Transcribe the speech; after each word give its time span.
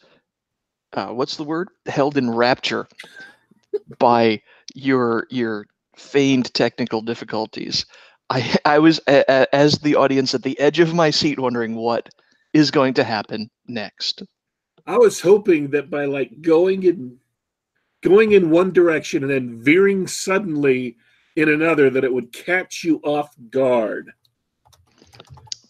uh, 0.95 1.09
what's 1.09 1.37
the 1.37 1.45
word? 1.45 1.69
Held 1.87 2.17
in 2.17 2.31
rapture 2.31 2.89
by 3.99 4.43
your 4.75 5.27
your 5.31 5.67
feigned 5.99 6.53
technical 6.55 7.03
difficulties. 7.03 7.85
I 8.31 8.57
I 8.65 8.79
was 8.79 9.01
a, 9.09 9.25
a, 9.29 9.55
as 9.55 9.79
the 9.79 9.97
audience 9.97 10.35
at 10.35 10.43
the 10.43 10.59
edge 10.59 10.81
of 10.81 10.95
my 10.95 11.11
seat, 11.11 11.39
wondering 11.39 11.75
what 11.75 12.09
is 12.53 12.71
going 12.71 12.95
to 12.95 13.05
happen 13.05 13.51
next. 13.67 14.23
I 14.87 14.97
was 14.97 15.21
hoping 15.21 15.71
that 15.71 15.91
by 15.91 16.07
like 16.07 16.41
going 16.41 16.83
in 16.83 17.19
going 18.03 18.33
in 18.33 18.51
one 18.51 18.73
direction 18.73 19.23
and 19.23 19.31
then 19.31 19.61
veering 19.63 20.07
suddenly 20.07 20.97
in 21.37 21.49
another, 21.49 21.91
that 21.91 22.05
it 22.05 22.13
would 22.13 22.33
catch 22.33 22.83
you 22.83 23.01
off 23.05 23.35
guard. 23.51 24.13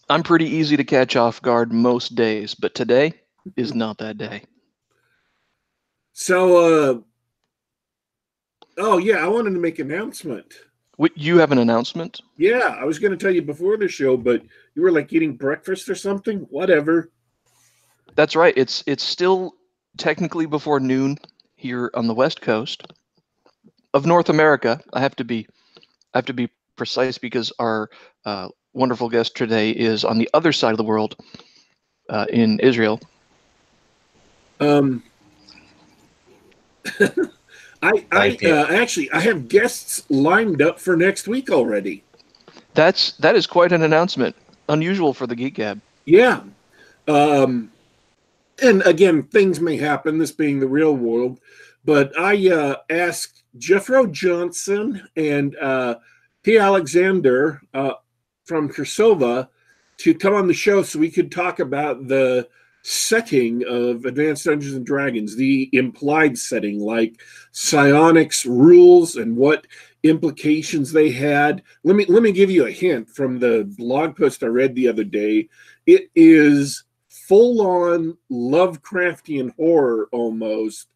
I'm 0.09 0.23
pretty 0.23 0.47
easy 0.47 0.75
to 0.77 0.83
catch 0.83 1.15
off 1.15 1.41
guard 1.41 1.71
most 1.71 2.15
days, 2.15 2.55
but 2.55 2.73
today 2.73 3.13
is 3.55 3.73
not 3.75 3.97
that 3.99 4.17
day. 4.17 4.43
So, 6.13 6.57
uh, 6.57 6.99
oh 8.79 8.97
yeah, 8.97 9.17
I 9.17 9.27
wanted 9.27 9.51
to 9.51 9.59
make 9.59 9.79
an 9.79 9.91
announcement. 9.91 10.53
What, 10.95 11.17
you 11.17 11.37
have 11.37 11.51
an 11.51 11.59
announcement? 11.59 12.19
Yeah, 12.35 12.75
I 12.77 12.83
was 12.83 12.99
going 12.99 13.11
to 13.11 13.17
tell 13.17 13.33
you 13.33 13.41
before 13.41 13.77
the 13.77 13.87
show, 13.87 14.17
but 14.17 14.43
you 14.75 14.81
were 14.81 14.91
like 14.91 15.13
eating 15.13 15.35
breakfast 15.35 15.87
or 15.87 15.95
something. 15.95 16.39
Whatever. 16.49 17.11
That's 18.15 18.35
right. 18.35 18.53
It's 18.57 18.83
it's 18.85 19.03
still 19.03 19.53
technically 19.97 20.45
before 20.45 20.79
noon 20.79 21.17
here 21.55 21.91
on 21.93 22.07
the 22.07 22.13
west 22.13 22.41
coast 22.41 22.91
of 23.93 24.05
North 24.05 24.29
America. 24.29 24.81
I 24.91 24.99
have 24.99 25.15
to 25.17 25.23
be 25.23 25.47
I 26.13 26.17
have 26.17 26.25
to 26.25 26.33
be 26.33 26.49
precise 26.75 27.17
because 27.17 27.53
our 27.59 27.89
uh, 28.25 28.49
wonderful 28.73 29.09
guest 29.09 29.35
today 29.35 29.71
is 29.71 30.03
on 30.03 30.17
the 30.17 30.29
other 30.33 30.51
side 30.51 30.71
of 30.71 30.77
the 30.77 30.83
world 30.83 31.15
uh, 32.09 32.25
in 32.29 32.59
Israel. 32.59 32.99
Um, 34.59 35.03
I, 37.81 38.05
I 38.11 38.37
uh, 38.43 38.67
actually 38.67 39.11
I 39.11 39.21
have 39.21 39.47
guests 39.47 40.05
lined 40.09 40.61
up 40.61 40.79
for 40.79 40.97
next 40.97 41.27
week 41.27 41.49
already. 41.49 42.03
That's 42.73 43.13
that 43.13 43.35
is 43.35 43.47
quite 43.47 43.71
an 43.71 43.83
announcement. 43.83 44.35
Unusual 44.67 45.13
for 45.13 45.27
the 45.27 45.35
Geek 45.35 45.55
Gab. 45.55 45.81
Yeah. 46.05 46.41
Um, 47.07 47.71
and 48.61 48.81
again, 48.83 49.23
things 49.23 49.59
may 49.59 49.77
happen, 49.77 50.17
this 50.17 50.31
being 50.31 50.59
the 50.59 50.67
real 50.67 50.95
world, 50.95 51.39
but 51.85 52.17
I 52.19 52.49
uh, 52.49 52.75
asked 52.89 53.43
Jeffro 53.57 54.11
Johnson 54.11 55.07
and 55.15 55.55
uh, 55.57 55.95
P. 56.43 56.57
Alexander 56.57 57.61
uh, 57.73 57.93
from 58.45 58.69
Cirsova 58.69 59.47
to 59.97 60.13
come 60.13 60.33
on 60.33 60.47
the 60.47 60.53
show 60.53 60.83
so 60.83 60.99
we 60.99 61.09
could 61.09 61.31
talk 61.31 61.59
about 61.59 62.07
the 62.07 62.47
setting 62.81 63.63
of 63.67 64.05
Advanced 64.05 64.45
Dungeons 64.45 64.73
and 64.73 64.85
Dragons, 64.85 65.35
the 65.35 65.69
implied 65.73 66.37
setting, 66.37 66.79
like 66.79 67.21
psionics 67.51 68.45
rules 68.45 69.15
and 69.15 69.35
what 69.35 69.67
implications 70.03 70.91
they 70.91 71.11
had. 71.11 71.61
Let 71.83 71.95
me 71.95 72.05
let 72.05 72.23
me 72.23 72.31
give 72.31 72.49
you 72.49 72.65
a 72.65 72.71
hint 72.71 73.09
from 73.09 73.39
the 73.39 73.65
blog 73.77 74.15
post 74.15 74.43
I 74.43 74.47
read 74.47 74.75
the 74.75 74.87
other 74.87 75.03
day. 75.03 75.49
It 75.85 76.09
is 76.15 76.83
full 77.09 77.61
on 77.61 78.17
Lovecraftian 78.31 79.55
horror 79.55 80.07
almost. 80.11 80.87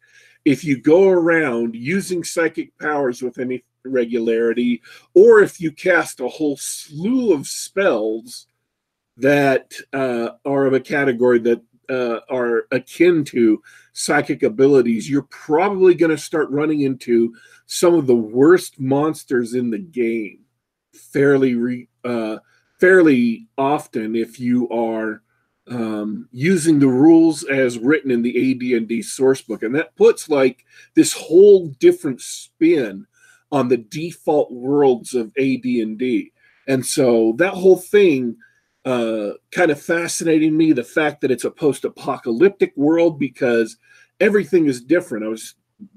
If 0.44 0.64
you 0.64 0.80
go 0.80 1.08
around 1.08 1.74
using 1.74 2.22
psychic 2.22 2.76
powers 2.78 3.22
with 3.22 3.38
any 3.38 3.64
regularity, 3.84 4.82
or 5.14 5.40
if 5.40 5.60
you 5.60 5.70
cast 5.72 6.20
a 6.20 6.28
whole 6.28 6.56
slew 6.56 7.32
of 7.32 7.46
spells 7.46 8.46
that 9.16 9.74
uh, 9.92 10.30
are 10.44 10.66
of 10.66 10.72
a 10.72 10.80
category 10.80 11.38
that 11.38 11.62
uh, 11.88 12.20
are 12.30 12.66
akin 12.70 13.24
to 13.24 13.62
psychic 13.92 14.42
abilities, 14.42 15.08
you're 15.08 15.22
probably 15.30 15.94
going 15.94 16.10
to 16.10 16.18
start 16.18 16.50
running 16.50 16.82
into 16.82 17.34
some 17.66 17.94
of 17.94 18.06
the 18.06 18.14
worst 18.14 18.78
monsters 18.78 19.54
in 19.54 19.70
the 19.70 19.78
game 19.78 20.44
fairly 20.94 21.54
re, 21.54 21.88
uh, 22.04 22.38
fairly 22.80 23.46
often 23.58 24.14
if 24.14 24.38
you 24.38 24.68
are 24.70 25.22
um, 25.68 26.28
using 26.30 26.78
the 26.78 26.88
rules 26.88 27.44
as 27.44 27.78
written 27.78 28.10
in 28.10 28.22
the 28.22 28.52
AD&D 28.52 29.02
source 29.02 29.40
book, 29.40 29.62
and 29.62 29.74
that 29.74 29.96
puts 29.96 30.28
like 30.28 30.64
this 30.94 31.12
whole 31.12 31.68
different 31.80 32.20
spin 32.20 33.06
on 33.50 33.68
the 33.68 33.78
default 33.78 34.52
worlds 34.52 35.14
of 35.14 35.28
AD&D. 35.38 36.32
And 36.66 36.84
so 36.84 37.34
that 37.38 37.54
whole 37.54 37.78
thing 37.78 38.36
uh, 38.84 39.30
kind 39.50 39.70
of 39.70 39.80
fascinating 39.80 40.56
me 40.56 40.72
the 40.72 40.84
fact 40.84 41.20
that 41.20 41.30
it's 41.30 41.44
a 41.44 41.50
post-apocalyptic 41.50 42.72
world 42.76 43.18
because 43.18 43.78
everything 44.20 44.66
is 44.66 44.82
different. 44.82 45.24
I 45.24 45.28
was 45.28 45.54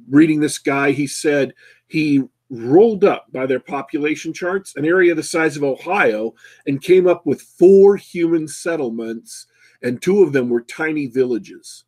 reading 0.10 0.40
this 0.40 0.58
guy. 0.58 0.92
He 0.92 1.08
said 1.08 1.54
he 1.88 2.24
rolled 2.50 3.04
up 3.04 3.26
by 3.32 3.46
their 3.46 3.60
population 3.60 4.32
charts 4.32 4.76
an 4.78 4.86
area 4.86 5.14
the 5.14 5.22
size 5.22 5.58
of 5.58 5.64
Ohio 5.64 6.34
and 6.66 6.82
came 6.82 7.08
up 7.08 7.26
with 7.26 7.42
four 7.42 7.98
human 7.98 8.48
settlements, 8.48 9.48
and 9.82 10.02
two 10.02 10.24
of 10.24 10.32
them 10.32 10.50
were 10.50 10.62
tiny 10.62 11.08
villages. 11.08 11.84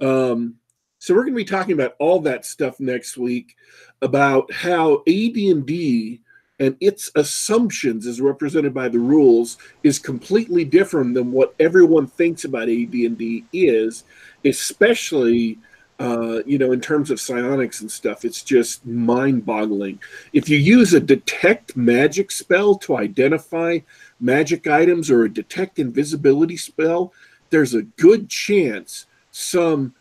Um, 0.00 0.56
so 0.98 1.14
we're 1.14 1.22
going 1.22 1.34
to 1.34 1.36
be 1.36 1.44
talking 1.44 1.74
about 1.74 1.94
all 1.98 2.20
that 2.20 2.44
stuff 2.46 2.80
next 2.80 3.16
week 3.16 3.54
about 4.02 4.50
how 4.52 5.02
AD&D 5.06 6.20
and 6.58 6.76
its 6.80 7.10
assumptions 7.16 8.06
as 8.06 8.20
represented 8.20 8.72
by 8.72 8.88
the 8.88 8.98
rules 8.98 9.58
is 9.82 9.98
completely 9.98 10.64
different 10.64 11.14
than 11.14 11.30
what 11.30 11.54
everyone 11.60 12.06
thinks 12.06 12.44
about 12.44 12.68
AD&D 12.68 13.44
is, 13.52 14.04
especially 14.44 15.58
uh, 15.98 16.42
you 16.44 16.58
know 16.58 16.72
in 16.72 16.80
terms 16.80 17.10
of 17.10 17.20
psionics 17.20 17.80
and 17.80 17.90
stuff. 17.90 18.24
It's 18.24 18.42
just 18.42 18.84
mind-boggling. 18.86 19.98
If 20.32 20.48
you 20.48 20.58
use 20.58 20.92
a 20.92 21.00
detect 21.00 21.76
magic 21.76 22.30
spell 22.30 22.76
to 22.76 22.96
identify 22.96 23.78
magic 24.20 24.66
items 24.66 25.10
or 25.10 25.24
a 25.24 25.32
detect 25.32 25.78
invisibility 25.78 26.56
spell, 26.56 27.12
there's 27.50 27.74
a 27.74 27.82
good 27.82 28.28
chance 28.28 29.06
some 29.30 29.94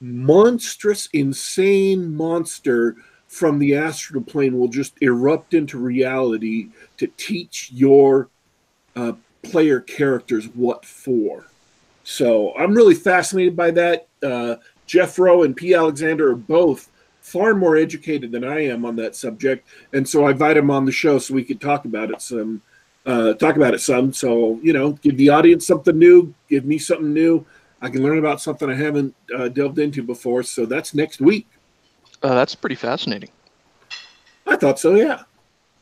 monstrous, 0.00 1.08
insane 1.12 2.14
monster 2.14 2.96
from 3.30 3.60
the 3.60 3.76
astral 3.76 4.20
plane 4.20 4.58
will 4.58 4.68
just 4.68 4.92
erupt 5.00 5.54
into 5.54 5.78
reality 5.78 6.68
to 6.96 7.06
teach 7.16 7.70
your 7.72 8.28
uh, 8.96 9.12
player 9.42 9.80
characters 9.80 10.48
what 10.48 10.84
for. 10.84 11.46
So 12.02 12.52
I'm 12.56 12.74
really 12.74 12.96
fascinated 12.96 13.54
by 13.54 13.70
that. 13.70 14.08
Uh, 14.20 14.56
Jeffro 14.88 15.44
and 15.44 15.56
P. 15.56 15.74
Alexander 15.74 16.32
are 16.32 16.36
both 16.36 16.90
far 17.20 17.54
more 17.54 17.76
educated 17.76 18.32
than 18.32 18.42
I 18.42 18.64
am 18.64 18.84
on 18.84 18.96
that 18.96 19.14
subject, 19.14 19.68
and 19.92 20.06
so 20.06 20.26
I 20.26 20.32
invited 20.32 20.64
them 20.64 20.72
on 20.72 20.84
the 20.84 20.90
show 20.90 21.20
so 21.20 21.32
we 21.32 21.44
could 21.44 21.60
talk 21.60 21.84
about 21.84 22.10
it 22.10 22.20
some 22.20 22.60
uh, 23.06 23.34
talk 23.34 23.54
about 23.54 23.74
it 23.74 23.80
some. 23.80 24.12
So 24.12 24.58
you 24.60 24.72
know, 24.72 24.92
give 24.94 25.16
the 25.16 25.30
audience 25.30 25.68
something 25.68 25.96
new, 25.96 26.34
give 26.48 26.64
me 26.64 26.78
something 26.78 27.14
new. 27.14 27.46
I 27.80 27.90
can 27.90 28.02
learn 28.02 28.18
about 28.18 28.40
something 28.40 28.68
I 28.68 28.74
haven't 28.74 29.14
uh, 29.34 29.48
delved 29.48 29.78
into 29.78 30.02
before. 30.02 30.42
So 30.42 30.66
that's 30.66 30.94
next 30.94 31.20
week. 31.20 31.46
Uh, 32.22 32.34
that's 32.34 32.54
pretty 32.54 32.74
fascinating. 32.76 33.30
I 34.46 34.56
thought 34.56 34.78
so. 34.78 34.94
Yeah. 34.94 35.22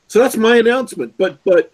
So 0.08 0.18
that's 0.18 0.36
my 0.36 0.56
announcement. 0.56 1.14
But 1.18 1.42
but 1.44 1.72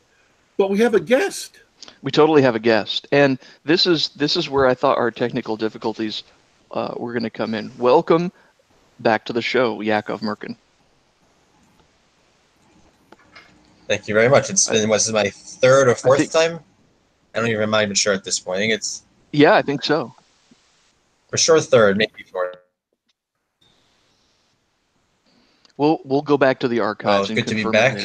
but 0.56 0.70
we 0.70 0.78
have 0.78 0.94
a 0.94 1.00
guest. 1.00 1.60
We 2.02 2.10
totally 2.10 2.40
have 2.42 2.54
a 2.54 2.60
guest, 2.60 3.06
and 3.12 3.38
this 3.64 3.86
is 3.86 4.08
this 4.10 4.36
is 4.36 4.48
where 4.48 4.66
I 4.66 4.74
thought 4.74 4.96
our 4.96 5.10
technical 5.10 5.56
difficulties 5.56 6.22
uh, 6.70 6.94
were 6.96 7.12
going 7.12 7.24
to 7.24 7.30
come 7.30 7.54
in. 7.54 7.70
Welcome 7.78 8.32
back 9.00 9.24
to 9.26 9.32
the 9.32 9.42
show, 9.42 9.80
Yakov 9.82 10.20
Merkin. 10.20 10.56
Thank 13.86 14.08
you 14.08 14.14
very 14.14 14.28
much. 14.30 14.48
It's 14.48 14.66
been 14.68 14.88
what's 14.88 15.10
my 15.10 15.28
third 15.28 15.88
or 15.88 15.94
fourth 15.94 16.20
think- 16.20 16.32
time. 16.32 16.60
I 17.34 17.40
don't 17.40 17.48
even 17.48 17.68
mind 17.68 17.96
sure 17.98 18.14
at 18.14 18.22
this 18.24 18.38
point. 18.38 18.58
I 18.58 18.60
think 18.60 18.72
it's 18.72 19.02
Yeah, 19.32 19.54
I 19.54 19.62
think 19.62 19.82
so. 19.82 20.14
for 21.28 21.36
sure 21.36 21.60
third, 21.60 21.96
maybe 21.98 22.22
fourth. 22.30 22.56
We'll 25.76 26.00
we'll 26.04 26.22
go 26.22 26.36
back 26.38 26.60
to 26.60 26.68
the 26.68 26.78
Well, 26.80 26.88
archives 26.88 27.30
it's 27.30 27.38
and 27.38 27.46
good 27.46 27.48
to 27.48 27.64
be 27.64 27.70
back. 27.70 27.98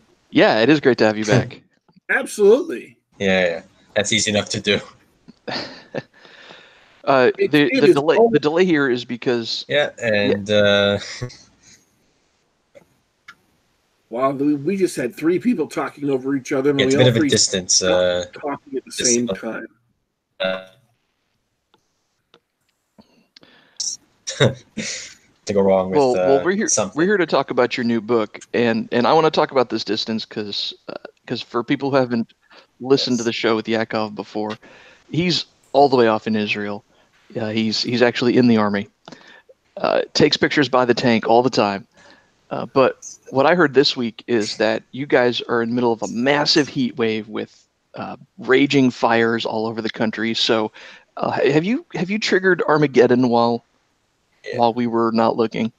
Yeah, 0.30 0.60
it 0.60 0.68
is 0.68 0.78
great 0.80 0.98
to 0.98 1.06
have 1.06 1.16
you 1.16 1.24
back. 1.36 1.62
Absolutely. 2.10 2.98
yeah, 3.18 3.44
yeah, 3.46 3.62
that's 3.94 4.12
easy 4.12 4.30
enough 4.30 4.48
to 4.50 4.60
do. 4.60 4.80
Uh, 7.04 7.30
It- 7.38 7.50
the 7.52 7.62
it 7.74 7.80
the 7.80 7.94
delay 7.94 8.16
all- 8.18 8.28
the 8.28 8.38
delay 8.38 8.66
here 8.66 8.90
is 8.90 9.06
because 9.06 9.64
Yeah, 9.66 9.90
and 10.02 10.50
uh, 10.50 10.98
Wow, 14.10 14.32
we 14.32 14.54
we 14.56 14.76
just 14.76 14.94
had 14.94 15.14
three 15.16 15.38
people 15.38 15.66
talking 15.68 16.10
over 16.10 16.36
each 16.36 16.52
other, 16.52 16.68
and 16.70 16.80
it's 16.82 16.94
a 16.94 16.98
we 16.98 17.04
bit 17.04 17.04
all 17.04 17.08
of 17.10 17.16
a 17.16 17.18
three 17.20 17.28
distance. 17.30 17.82
Uh, 17.82 18.26
talking 18.34 18.76
at 18.76 18.84
the 18.84 18.92
this- 18.98 19.14
same 19.14 19.26
time. 19.28 19.66
uh, 20.40 20.66
to 25.48 25.54
go 25.54 25.60
wrong 25.60 25.90
with 25.90 25.98
well, 25.98 26.10
uh, 26.10 26.28
well 26.28 26.44
we're 26.44 26.52
here 26.52 26.68
something. 26.68 26.96
we're 26.96 27.06
here 27.06 27.16
to 27.16 27.26
talk 27.26 27.50
about 27.50 27.76
your 27.76 27.84
new 27.84 28.00
book 28.00 28.38
and 28.54 28.88
and 28.92 29.06
I 29.06 29.12
want 29.12 29.26
to 29.26 29.30
talk 29.30 29.50
about 29.50 29.70
this 29.70 29.84
distance 29.84 30.24
because 30.24 30.74
because 31.22 31.42
for 31.42 31.62
people 31.62 31.90
who 31.90 31.96
haven't 31.96 32.32
listened 32.80 33.18
to 33.18 33.24
the 33.24 33.32
show 33.32 33.56
with 33.56 33.68
Yakov 33.68 34.14
before, 34.14 34.56
he's 35.10 35.46
all 35.72 35.88
the 35.88 35.96
way 35.96 36.08
off 36.08 36.26
in 36.26 36.36
Israel. 36.36 36.84
Uh, 37.38 37.50
he's 37.50 37.82
he's 37.82 38.02
actually 38.02 38.36
in 38.36 38.48
the 38.48 38.56
army. 38.56 38.88
Uh, 39.76 40.02
takes 40.14 40.36
pictures 40.36 40.68
by 40.68 40.84
the 40.84 40.94
tank 40.94 41.26
all 41.28 41.42
the 41.42 41.50
time. 41.50 41.86
Uh, 42.50 42.66
but 42.66 43.06
what 43.30 43.46
I 43.46 43.54
heard 43.54 43.74
this 43.74 43.96
week 43.96 44.24
is 44.26 44.56
that 44.56 44.82
you 44.90 45.06
guys 45.06 45.40
are 45.42 45.62
in 45.62 45.68
the 45.68 45.74
middle 45.74 45.92
of 45.92 46.02
a 46.02 46.08
massive 46.08 46.66
heat 46.66 46.96
wave 46.96 47.28
with 47.28 47.68
uh, 47.94 48.16
raging 48.38 48.90
fires 48.90 49.44
all 49.44 49.66
over 49.66 49.82
the 49.82 49.90
country. 49.90 50.34
So, 50.34 50.72
uh, 51.16 51.32
have 51.32 51.64
you 51.64 51.84
have 51.94 52.10
you 52.10 52.18
triggered 52.18 52.62
Armageddon 52.62 53.28
while 53.28 53.64
Yeah. 54.44 54.58
while 54.58 54.74
we 54.74 54.86
were 54.86 55.10
not 55.12 55.36
looking? 55.36 55.72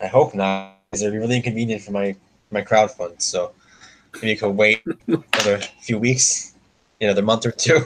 I 0.00 0.06
hope 0.06 0.34
not. 0.34 0.72
Because 0.90 1.02
it'd 1.02 1.12
be 1.12 1.18
really 1.18 1.36
inconvenient 1.36 1.82
for 1.82 1.90
my 1.92 2.14
my 2.50 2.60
crowd 2.62 2.90
fund. 2.90 3.20
So 3.20 3.52
maybe 4.14 4.30
you 4.30 4.36
could 4.36 4.50
wait 4.50 4.82
another 5.06 5.58
few 5.80 5.98
weeks, 5.98 6.54
you 7.00 7.06
know, 7.06 7.12
another 7.12 7.24
month 7.24 7.46
or 7.46 7.50
two. 7.50 7.80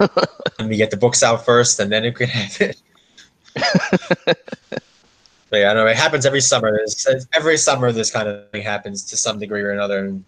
and 0.58 0.68
we 0.68 0.76
get 0.76 0.90
the 0.90 0.96
books 0.96 1.22
out 1.22 1.44
first, 1.44 1.80
and 1.80 1.90
then 1.90 2.04
you 2.04 2.12
can 2.12 2.28
have 2.28 2.60
it. 2.60 2.82
but 4.24 4.36
yeah, 5.52 5.70
I 5.70 5.74
know 5.74 5.86
it 5.86 5.96
happens 5.96 6.26
every 6.26 6.40
summer. 6.40 6.78
Every 7.32 7.56
summer, 7.56 7.90
this 7.92 8.10
kind 8.10 8.28
of 8.28 8.50
thing 8.50 8.62
happens 8.62 9.04
to 9.04 9.16
some 9.16 9.38
degree 9.38 9.62
or 9.62 9.70
another. 9.70 10.04
And 10.04 10.24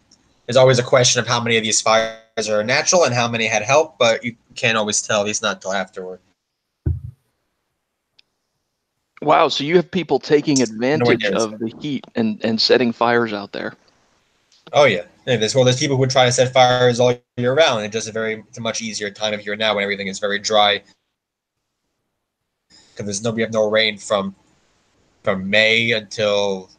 there's 0.46 0.56
always 0.56 0.78
a 0.78 0.82
question 0.82 1.20
of 1.20 1.28
how 1.28 1.40
many 1.40 1.56
of 1.56 1.62
these 1.62 1.80
fires 1.80 2.18
are 2.48 2.64
natural 2.64 3.04
and 3.04 3.14
how 3.14 3.28
many 3.28 3.46
had 3.46 3.62
help, 3.62 3.98
but 3.98 4.24
you 4.24 4.36
can't 4.54 4.78
always 4.78 5.02
tell, 5.02 5.20
at 5.20 5.26
least 5.26 5.42
not 5.42 5.56
until 5.56 5.72
afterward. 5.72 6.20
Wow, 9.22 9.48
so 9.48 9.64
you 9.64 9.76
have 9.76 9.90
people 9.90 10.18
taking 10.18 10.62
advantage 10.62 11.24
idea. 11.24 11.36
of 11.36 11.58
the 11.58 11.72
heat 11.80 12.06
and, 12.14 12.42
and 12.42 12.58
setting 12.58 12.90
fires 12.90 13.32
out 13.34 13.52
there. 13.52 13.74
Oh 14.72 14.84
yeah, 14.84 15.04
yeah 15.26 15.36
there's 15.36 15.54
well, 15.54 15.64
there's 15.64 15.78
people 15.78 15.96
who 15.96 16.06
try 16.06 16.24
to 16.24 16.32
set 16.32 16.52
fires 16.52 17.00
all 17.00 17.14
year 17.36 17.54
round. 17.54 17.84
It's 17.84 17.92
just 17.92 18.08
a 18.08 18.12
very, 18.12 18.42
it's 18.48 18.56
a 18.56 18.62
much 18.62 18.80
easier 18.80 19.10
time 19.10 19.34
of 19.34 19.44
year 19.44 19.56
now 19.56 19.74
when 19.74 19.82
everything 19.82 20.06
is 20.06 20.18
very 20.18 20.38
dry. 20.38 20.82
Because 22.68 23.06
there's 23.06 23.22
no, 23.22 23.30
we 23.30 23.42
have 23.42 23.52
no 23.52 23.68
rain 23.68 23.98
from, 23.98 24.34
from 25.22 25.48
May 25.48 25.92
until, 25.92 26.70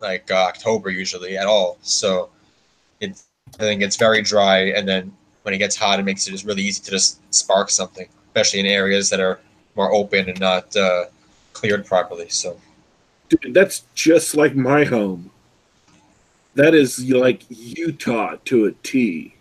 like 0.00 0.30
uh, 0.30 0.34
October 0.34 0.90
usually 0.90 1.36
at 1.36 1.46
all. 1.46 1.78
So, 1.82 2.30
it 3.00 3.20
I 3.58 3.62
think 3.62 3.82
it's 3.82 3.96
very 3.96 4.22
dry, 4.22 4.70
and 4.70 4.88
then 4.88 5.12
when 5.42 5.54
it 5.54 5.58
gets 5.58 5.76
hot, 5.76 5.98
it 6.00 6.04
makes 6.04 6.26
it 6.26 6.30
just 6.30 6.44
really 6.44 6.62
easy 6.62 6.82
to 6.84 6.90
just 6.90 7.20
spark 7.34 7.70
something, 7.70 8.08
especially 8.28 8.60
in 8.60 8.66
areas 8.66 9.10
that 9.10 9.20
are 9.20 9.40
more 9.76 9.92
open 9.92 10.28
and 10.28 10.38
not 10.40 10.74
uh, 10.76 11.06
cleared 11.52 11.86
properly. 11.86 12.28
So. 12.28 12.58
Dude, 13.28 13.54
that's 13.54 13.84
just 13.94 14.34
like 14.34 14.56
my 14.56 14.84
home. 14.84 15.30
That 16.56 16.74
is 16.74 17.08
like 17.08 17.44
Utah 17.48 18.36
to 18.46 18.66
a 18.66 18.72
T. 18.72 19.34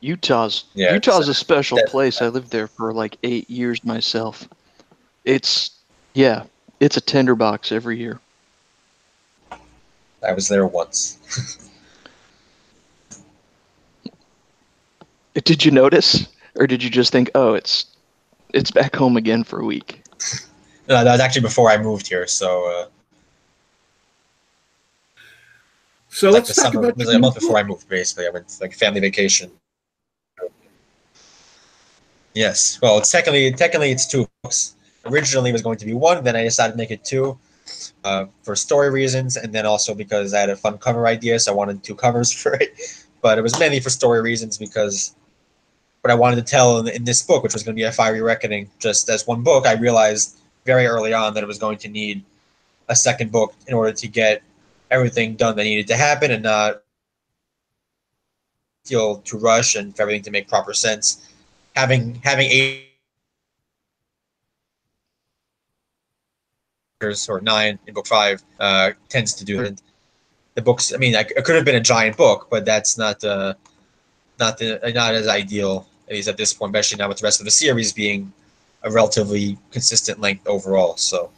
Utah's 0.00 0.64
Yeah, 0.74 0.94
Utah's 0.94 1.28
a 1.28 1.34
special 1.34 1.76
that- 1.76 1.88
place. 1.88 2.22
I 2.22 2.28
lived 2.28 2.50
there 2.50 2.66
for 2.66 2.92
like 2.92 3.18
eight 3.22 3.48
years 3.48 3.84
myself. 3.84 4.48
It's 5.24 5.70
yeah, 6.14 6.44
it's 6.80 6.96
a 6.96 7.00
tinderbox 7.00 7.70
every 7.72 7.98
year. 7.98 8.18
I 10.26 10.32
was 10.32 10.48
there 10.48 10.66
once. 10.66 11.18
Did 15.34 15.64
you 15.64 15.70
notice, 15.70 16.26
or 16.56 16.66
did 16.66 16.82
you 16.82 16.90
just 16.90 17.10
think, 17.10 17.30
oh, 17.34 17.54
it's 17.54 17.86
it's 18.52 18.70
back 18.70 18.94
home 18.94 19.16
again 19.16 19.44
for 19.44 19.60
a 19.60 19.64
week? 19.64 20.02
No, 20.88 21.04
that 21.04 21.12
was 21.12 21.20
actually 21.20 21.42
before 21.42 21.70
I 21.70 21.78
moved 21.78 22.08
here. 22.08 22.26
So. 22.26 22.66
Uh, 22.68 22.86
So 26.08 26.26
like 26.26 26.34
let's 26.42 26.54
the 26.54 26.60
talk 26.60 26.72
summer, 26.72 26.80
about 26.80 26.90
it 26.90 26.96
was 26.98 27.06
like 27.06 27.16
a 27.16 27.20
month 27.20 27.34
before. 27.36 27.56
I 27.56 27.62
moved. 27.62 27.88
Basically, 27.88 28.26
I 28.26 28.30
went 28.30 28.58
like 28.60 28.74
family 28.74 29.00
vacation. 29.00 29.50
Yes, 32.34 32.78
well, 32.82 32.98
it's 32.98 33.10
technically 33.10 33.50
technically 33.52 33.92
it's 33.92 34.06
two 34.06 34.26
books. 34.42 34.74
Originally, 35.06 35.50
it 35.50 35.52
was 35.54 35.62
going 35.62 35.78
to 35.78 35.86
be 35.86 35.94
one. 35.94 36.24
Then 36.24 36.34
I 36.36 36.42
decided 36.42 36.72
to 36.72 36.76
make 36.78 36.90
it 36.90 37.04
two, 37.04 37.38
uh, 38.04 38.26
for 38.42 38.56
story 38.56 38.90
reasons, 38.90 39.36
and 39.36 39.52
then 39.52 39.66
also 39.66 39.94
because 39.94 40.34
I 40.34 40.40
had 40.40 40.50
a 40.50 40.56
fun 40.56 40.78
cover 40.78 41.06
idea, 41.06 41.38
so 41.38 41.52
I 41.52 41.54
wanted 41.54 41.82
two 41.82 41.94
covers 41.94 42.32
for 42.42 42.54
it. 42.54 42.78
But 43.20 43.38
it 43.38 43.42
was 43.42 43.58
mainly 43.58 43.80
for 43.80 43.90
story 43.90 44.20
reasons 44.20 44.58
because 44.58 45.14
what 46.00 46.10
I 46.10 46.14
wanted 46.14 46.36
to 46.36 46.42
tell 46.42 46.78
in, 46.78 46.88
in 46.88 47.04
this 47.04 47.22
book, 47.22 47.42
which 47.42 47.52
was 47.52 47.62
going 47.62 47.76
to 47.76 47.80
be 47.80 47.84
a 47.84 47.92
fiery 47.92 48.20
reckoning, 48.20 48.68
just 48.78 49.08
as 49.08 49.26
one 49.26 49.42
book, 49.42 49.66
I 49.66 49.74
realized 49.74 50.38
very 50.64 50.86
early 50.86 51.12
on 51.12 51.34
that 51.34 51.42
it 51.42 51.46
was 51.46 51.58
going 51.58 51.78
to 51.78 51.88
need 51.88 52.24
a 52.88 52.96
second 52.96 53.30
book 53.30 53.54
in 53.68 53.74
order 53.74 53.92
to 53.92 54.08
get 54.08 54.42
everything 54.90 55.36
done 55.36 55.56
that 55.56 55.64
needed 55.64 55.86
to 55.88 55.96
happen 55.96 56.30
and 56.30 56.42
not 56.42 56.82
feel 58.84 59.18
to 59.18 59.38
rush 59.38 59.76
and 59.76 59.94
for 59.96 60.02
everything 60.02 60.22
to 60.22 60.30
make 60.30 60.48
proper 60.48 60.74
sense. 60.74 61.28
Having 61.76 62.16
having 62.16 62.48
eight 62.50 62.91
or 67.02 67.40
nine 67.40 67.78
in 67.86 67.94
book 67.94 68.06
five 68.06 68.42
uh, 68.60 68.90
tends 69.08 69.34
to 69.34 69.44
do 69.44 69.60
it. 69.62 69.80
The 70.54 70.62
books, 70.62 70.92
I 70.92 70.98
mean, 70.98 71.14
like, 71.14 71.32
it 71.36 71.44
could 71.44 71.56
have 71.56 71.64
been 71.64 71.76
a 71.76 71.80
giant 71.80 72.16
book, 72.16 72.48
but 72.50 72.64
that's 72.64 72.98
not 72.98 73.24
uh, 73.24 73.54
not 74.38 74.58
the 74.58 74.80
not 74.94 75.14
as 75.14 75.28
ideal 75.28 75.86
at 76.08 76.14
least 76.14 76.28
at 76.28 76.36
this 76.36 76.52
point, 76.52 76.74
especially 76.74 76.98
now 76.98 77.08
with 77.08 77.18
the 77.18 77.24
rest 77.24 77.40
of 77.40 77.44
the 77.44 77.50
series 77.50 77.92
being 77.92 78.32
a 78.82 78.90
relatively 78.90 79.58
consistent 79.70 80.20
length 80.20 80.46
overall. 80.46 80.96
So, 80.96 81.30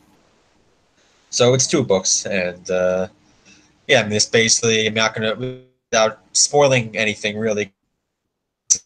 so 1.30 1.54
it's 1.54 1.66
two 1.66 1.85
books, 1.85 2.26
and 2.26 2.68
uh, 2.71 3.09
yeah, 3.87 4.00
I 4.00 4.02
mean, 4.04 4.12
it's 4.12 4.26
basically 4.26 4.87
I'm 4.87 4.94
not 4.94 5.14
gonna 5.14 5.61
without 5.94 6.18
spoiling 6.33 6.97
anything 6.97 7.38
really. 7.38 7.73
This 8.71 8.83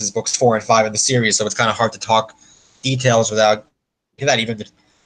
is 0.00 0.10
books 0.10 0.34
four 0.36 0.56
and 0.56 0.64
five 0.64 0.86
in 0.86 0.92
the 0.92 0.98
series, 0.98 1.36
so 1.36 1.46
it's 1.46 1.54
kind 1.54 1.70
of 1.70 1.76
hard 1.76 1.92
to 1.92 2.00
talk 2.00 2.36
details 2.82 3.30
without 3.30 3.66
that. 4.18 4.38
Even 4.40 4.58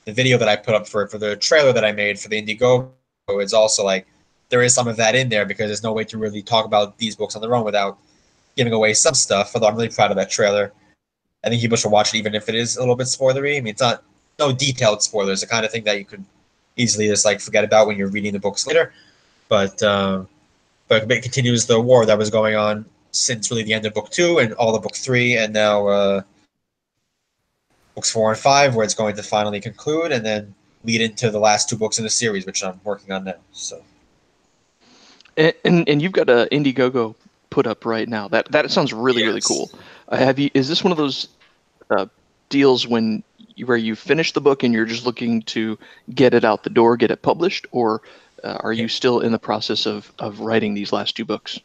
the, 0.08 0.14
video 0.14 0.38
that 0.38 0.48
I 0.48 0.56
put 0.56 0.74
up 0.74 0.88
for 0.88 1.06
for 1.08 1.18
the 1.18 1.36
trailer 1.36 1.72
that 1.72 1.84
I 1.84 1.92
made 1.92 2.18
for 2.18 2.28
the 2.28 2.40
Indiegogo, 2.40 2.90
it's 3.28 3.52
also 3.52 3.84
like 3.84 4.06
there 4.48 4.62
is 4.62 4.74
some 4.74 4.88
of 4.88 4.96
that 4.96 5.14
in 5.14 5.28
there 5.28 5.44
because 5.44 5.68
there's 5.68 5.82
no 5.82 5.92
way 5.92 6.04
to 6.04 6.18
really 6.18 6.42
talk 6.42 6.64
about 6.64 6.96
these 6.98 7.14
books 7.14 7.36
on 7.36 7.42
their 7.42 7.54
own 7.54 7.64
without 7.64 7.98
giving 8.56 8.72
away 8.72 8.94
some 8.94 9.14
stuff. 9.14 9.52
Although 9.54 9.68
I'm 9.68 9.76
really 9.76 9.90
proud 9.90 10.10
of 10.10 10.16
that 10.16 10.30
trailer. 10.30 10.72
I 11.44 11.48
think 11.50 11.60
people 11.60 11.76
should 11.76 11.92
watch 11.92 12.14
it 12.14 12.18
even 12.18 12.34
if 12.34 12.48
it 12.48 12.54
is 12.54 12.76
a 12.76 12.80
little 12.80 12.96
bit 12.96 13.06
spoilery. 13.06 13.56
I 13.56 13.60
mean, 13.60 13.72
it's 13.72 13.80
not 13.80 14.02
no 14.38 14.52
detailed 14.52 15.02
spoilers, 15.02 15.40
the 15.40 15.46
kind 15.46 15.64
of 15.64 15.70
thing 15.70 15.84
that 15.84 15.98
you 15.98 16.04
could 16.04 16.24
easily 16.76 17.06
just 17.08 17.24
like 17.24 17.40
forget 17.40 17.64
about 17.64 17.86
when 17.86 17.96
you're 17.96 18.08
reading 18.08 18.32
the 18.32 18.40
books 18.40 18.66
later. 18.66 18.92
But 19.48 19.82
um, 19.82 20.28
but 20.88 21.10
it 21.10 21.22
continues 21.22 21.66
the 21.66 21.80
war 21.80 22.06
that 22.06 22.18
was 22.18 22.30
going 22.30 22.56
on 22.56 22.86
since 23.10 23.50
really 23.50 23.62
the 23.62 23.72
end 23.72 23.86
of 23.86 23.94
book 23.94 24.10
two 24.10 24.38
and 24.38 24.52
all 24.54 24.74
of 24.74 24.82
book 24.82 24.96
three, 24.96 25.36
and 25.36 25.52
now 25.52 25.86
uh, 25.86 26.22
books 27.98 28.12
four 28.12 28.30
and 28.30 28.38
five, 28.38 28.76
where 28.76 28.84
it's 28.84 28.94
going 28.94 29.16
to 29.16 29.24
finally 29.24 29.60
conclude, 29.60 30.12
and 30.12 30.24
then 30.24 30.54
lead 30.84 31.00
into 31.00 31.32
the 31.32 31.40
last 31.40 31.68
two 31.68 31.76
books 31.76 31.98
in 31.98 32.04
the 32.04 32.10
series, 32.10 32.46
which 32.46 32.62
I'm 32.62 32.80
working 32.84 33.10
on 33.10 33.24
now. 33.24 33.34
So. 33.50 33.82
And, 35.36 35.52
and, 35.64 35.88
and 35.88 36.00
you've 36.00 36.12
got 36.12 36.30
a 36.30 36.46
Indiegogo 36.52 37.16
put 37.50 37.66
up 37.66 37.84
right 37.84 38.08
now. 38.08 38.28
That 38.28 38.52
that 38.52 38.70
sounds 38.70 38.92
really 38.92 39.22
yes. 39.22 39.26
really 39.26 39.40
cool. 39.40 39.70
Uh, 40.08 40.16
have 40.16 40.38
you? 40.38 40.48
Is 40.54 40.68
this 40.68 40.84
one 40.84 40.92
of 40.92 40.98
those 40.98 41.28
uh, 41.90 42.06
deals 42.50 42.86
when 42.86 43.24
you, 43.56 43.66
where 43.66 43.76
you 43.76 43.96
finish 43.96 44.32
the 44.32 44.40
book 44.40 44.62
and 44.62 44.72
you're 44.72 44.86
just 44.86 45.04
looking 45.04 45.42
to 45.42 45.76
get 46.14 46.34
it 46.34 46.44
out 46.44 46.62
the 46.62 46.70
door, 46.70 46.96
get 46.96 47.10
it 47.10 47.22
published, 47.22 47.66
or 47.72 48.02
uh, 48.44 48.58
are 48.60 48.72
you 48.72 48.86
still 48.86 49.18
in 49.18 49.32
the 49.32 49.40
process 49.40 49.86
of 49.86 50.12
of 50.20 50.38
writing 50.38 50.74
these 50.74 50.92
last 50.92 51.16
two 51.16 51.24
books? 51.24 51.58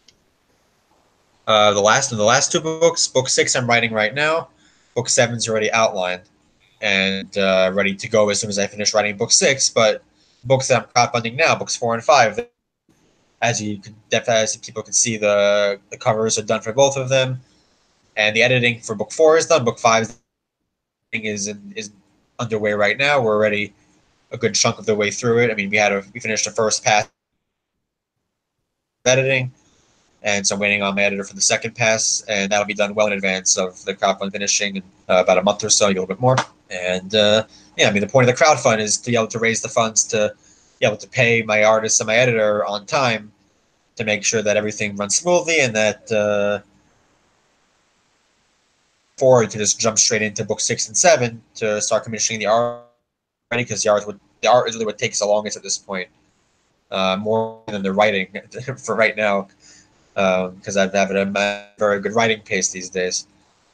Uh, 1.45 1.73
the 1.73 1.81
last 1.81 2.11
of 2.11 2.17
the 2.17 2.23
last 2.23 2.51
two 2.51 2.59
books, 2.59 3.07
book 3.07 3.29
six, 3.29 3.55
I'm 3.55 3.67
writing 3.67 3.93
right 3.93 4.15
now. 4.15 4.47
Book 4.95 5.09
seven's 5.09 5.47
already 5.49 5.71
outlined 5.71 6.23
and 6.81 7.37
uh, 7.37 7.71
ready 7.73 7.95
to 7.95 8.09
go 8.09 8.29
as 8.29 8.39
soon 8.39 8.49
as 8.49 8.59
I 8.59 8.67
finish 8.67 8.93
writing 8.93 9.17
book 9.17 9.31
six. 9.31 9.69
But 9.69 10.03
books 10.43 10.67
that 10.67 10.83
I'm 10.83 10.89
crowdfunding 10.89 11.35
now, 11.35 11.55
books 11.55 11.75
four 11.75 11.93
and 11.93 12.03
five, 12.03 12.47
as 13.41 13.61
you 13.61 13.79
can 13.79 13.95
definitely 14.09 14.43
as 14.43 14.57
people 14.57 14.83
can 14.83 14.93
see, 14.93 15.17
the 15.17 15.79
the 15.89 15.97
covers 15.97 16.37
are 16.37 16.43
done 16.43 16.61
for 16.61 16.73
both 16.73 16.97
of 16.97 17.09
them, 17.09 17.41
and 18.17 18.35
the 18.35 18.43
editing 18.43 18.79
for 18.81 18.95
book 18.95 19.11
four 19.11 19.37
is 19.37 19.47
done. 19.47 19.63
Book 19.63 19.79
five 19.79 20.13
is 21.13 21.47
in, 21.47 21.73
is 21.75 21.91
underway 22.39 22.73
right 22.73 22.97
now. 22.97 23.21
We're 23.21 23.35
already 23.35 23.73
a 24.31 24.37
good 24.37 24.55
chunk 24.55 24.79
of 24.79 24.85
the 24.85 24.95
way 24.95 25.11
through 25.11 25.39
it. 25.39 25.51
I 25.51 25.53
mean, 25.55 25.69
we 25.69 25.77
had 25.77 25.91
a 25.91 26.03
we 26.13 26.19
finished 26.19 26.45
the 26.45 26.51
first 26.51 26.83
pass 26.83 27.09
editing 29.05 29.51
and 30.23 30.47
so 30.47 30.55
I'm 30.55 30.61
waiting 30.61 30.81
on 30.81 30.95
my 30.95 31.03
editor 31.03 31.23
for 31.23 31.35
the 31.35 31.41
second 31.41 31.75
pass, 31.75 32.23
and 32.27 32.51
that'll 32.51 32.65
be 32.65 32.73
done 32.73 32.95
well 32.95 33.07
in 33.07 33.13
advance 33.13 33.57
of 33.57 33.83
the 33.85 33.93
crowdfund 33.93 34.31
finishing 34.31 34.77
in 34.77 34.83
uh, 35.09 35.21
about 35.23 35.37
a 35.37 35.43
month 35.43 35.63
or 35.63 35.69
so, 35.69 35.87
a 35.87 35.89
little 35.89 36.07
bit 36.07 36.19
more. 36.19 36.37
And 36.69 37.13
uh, 37.13 37.45
yeah, 37.77 37.89
I 37.89 37.91
mean, 37.91 38.01
the 38.01 38.07
point 38.07 38.29
of 38.29 38.35
the 38.35 38.43
crowdfund 38.43 38.79
is 38.79 38.97
to 38.97 39.11
be 39.11 39.17
able 39.17 39.27
to 39.27 39.39
raise 39.39 39.61
the 39.61 39.69
funds 39.69 40.03
to 40.05 40.33
be 40.79 40.85
able 40.85 40.97
to 40.97 41.07
pay 41.07 41.41
my 41.41 41.63
artist 41.63 41.99
and 41.99 42.07
my 42.07 42.15
editor 42.15 42.65
on 42.65 42.85
time 42.85 43.31
to 43.95 44.03
make 44.03 44.23
sure 44.23 44.41
that 44.41 44.57
everything 44.57 44.95
runs 44.95 45.15
smoothly 45.15 45.59
and 45.59 45.75
that 45.75 46.11
uh, 46.11 46.59
forward 49.17 49.49
to 49.51 49.57
just 49.57 49.79
jump 49.79 49.99
straight 49.99 50.21
into 50.21 50.43
book 50.43 50.59
six 50.59 50.87
and 50.87 50.97
seven 50.97 51.41
to 51.55 51.79
start 51.81 52.03
commissioning 52.03 52.39
the 52.39 52.45
art 52.45 52.81
because 53.51 53.83
the 53.83 53.89
art 53.89 54.05
would 54.07 54.19
the 54.41 54.49
art 54.49 54.67
is 54.67 54.75
really 54.75 54.85
what 54.85 54.97
takes 54.97 55.19
the 55.19 55.25
longest 55.25 55.55
at 55.55 55.63
this 55.63 55.77
point, 55.77 56.09
uh, 56.91 57.17
more 57.19 57.61
than 57.67 57.81
the 57.81 57.93
writing 57.93 58.27
for 58.77 58.95
right 58.95 59.15
now 59.15 59.47
because 60.13 60.77
um, 60.77 60.83
I've 60.83 60.93
had 60.93 61.15
a 61.15 61.67
very 61.77 61.99
good 61.99 62.13
writing 62.13 62.41
pace 62.41 62.71
these 62.71 62.89
days. 62.89 63.27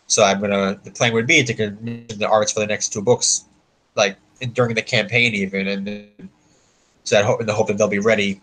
So 0.08 0.24
I'm 0.24 0.42
gonna 0.42 0.80
the 0.84 0.92
plan 0.92 1.14
would 1.14 1.28
be 1.28 1.44
to 1.44 1.54
commission 1.54 2.20
the 2.20 2.28
arts 2.28 2.52
for 2.52 2.62
the 2.62 2.68
next 2.68 2.92
two 2.92 3.02
books, 3.02 3.46
like 3.96 4.18
in, 4.42 4.52
during 4.54 4.74
the 4.74 4.82
campaign 4.82 5.34
even, 5.36 5.68
and 5.68 6.30
so 7.04 7.16
that 7.16 7.26
hope 7.26 7.42
in 7.42 7.46
the 7.46 7.54
hope 7.54 7.68
that 7.68 7.78
they'll 7.78 7.88
be 7.88 8.00
ready 8.00 8.42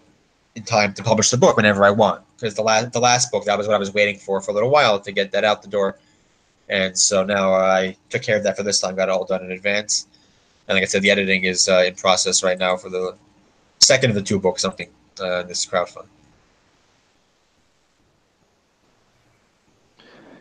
in 0.55 0.63
time 0.63 0.95
to 0.95 1.03
publish 1.03 1.31
the 1.31 1.37
book 1.37 1.57
whenever 1.57 1.85
I 1.85 1.91
want. 1.91 2.23
Because 2.37 2.55
the 2.55 2.63
last 2.63 2.93
the 2.93 3.01
last 3.01 3.33
book 3.33 3.45
that 3.47 3.59
was 3.59 3.67
what 3.67 3.75
I 3.75 3.79
was 3.79 3.93
waiting 3.93 4.17
for 4.17 4.41
for 4.41 4.53
a 4.53 4.55
little 4.55 4.71
while 4.71 5.01
to 5.01 5.11
get 5.11 5.33
that 5.33 5.43
out 5.43 5.63
the 5.63 5.69
door, 5.69 5.99
and 6.69 6.97
so 6.97 7.25
now 7.25 7.53
I 7.53 7.97
took 8.11 8.23
care 8.23 8.37
of 8.37 8.45
that 8.45 8.57
for 8.57 8.63
this 8.63 8.81
time. 8.81 8.95
Got 8.95 9.09
it 9.09 9.13
all 9.13 9.25
done 9.25 9.45
in 9.45 9.51
advance, 9.51 10.07
and 10.69 10.77
like 10.77 10.83
I 10.83 10.87
said, 10.87 11.03
the 11.03 11.11
editing 11.11 11.45
is 11.45 11.69
uh, 11.69 11.83
in 11.85 11.95
process 11.95 12.45
right 12.45 12.59
now 12.59 12.77
for 12.77 12.91
the 12.91 13.17
second 13.81 14.11
of 14.11 14.15
the 14.15 14.23
two 14.23 14.39
books. 14.39 14.63
Something 14.63 14.91
uh, 15.21 15.43
this 15.43 15.67
crowdfund. 15.67 16.07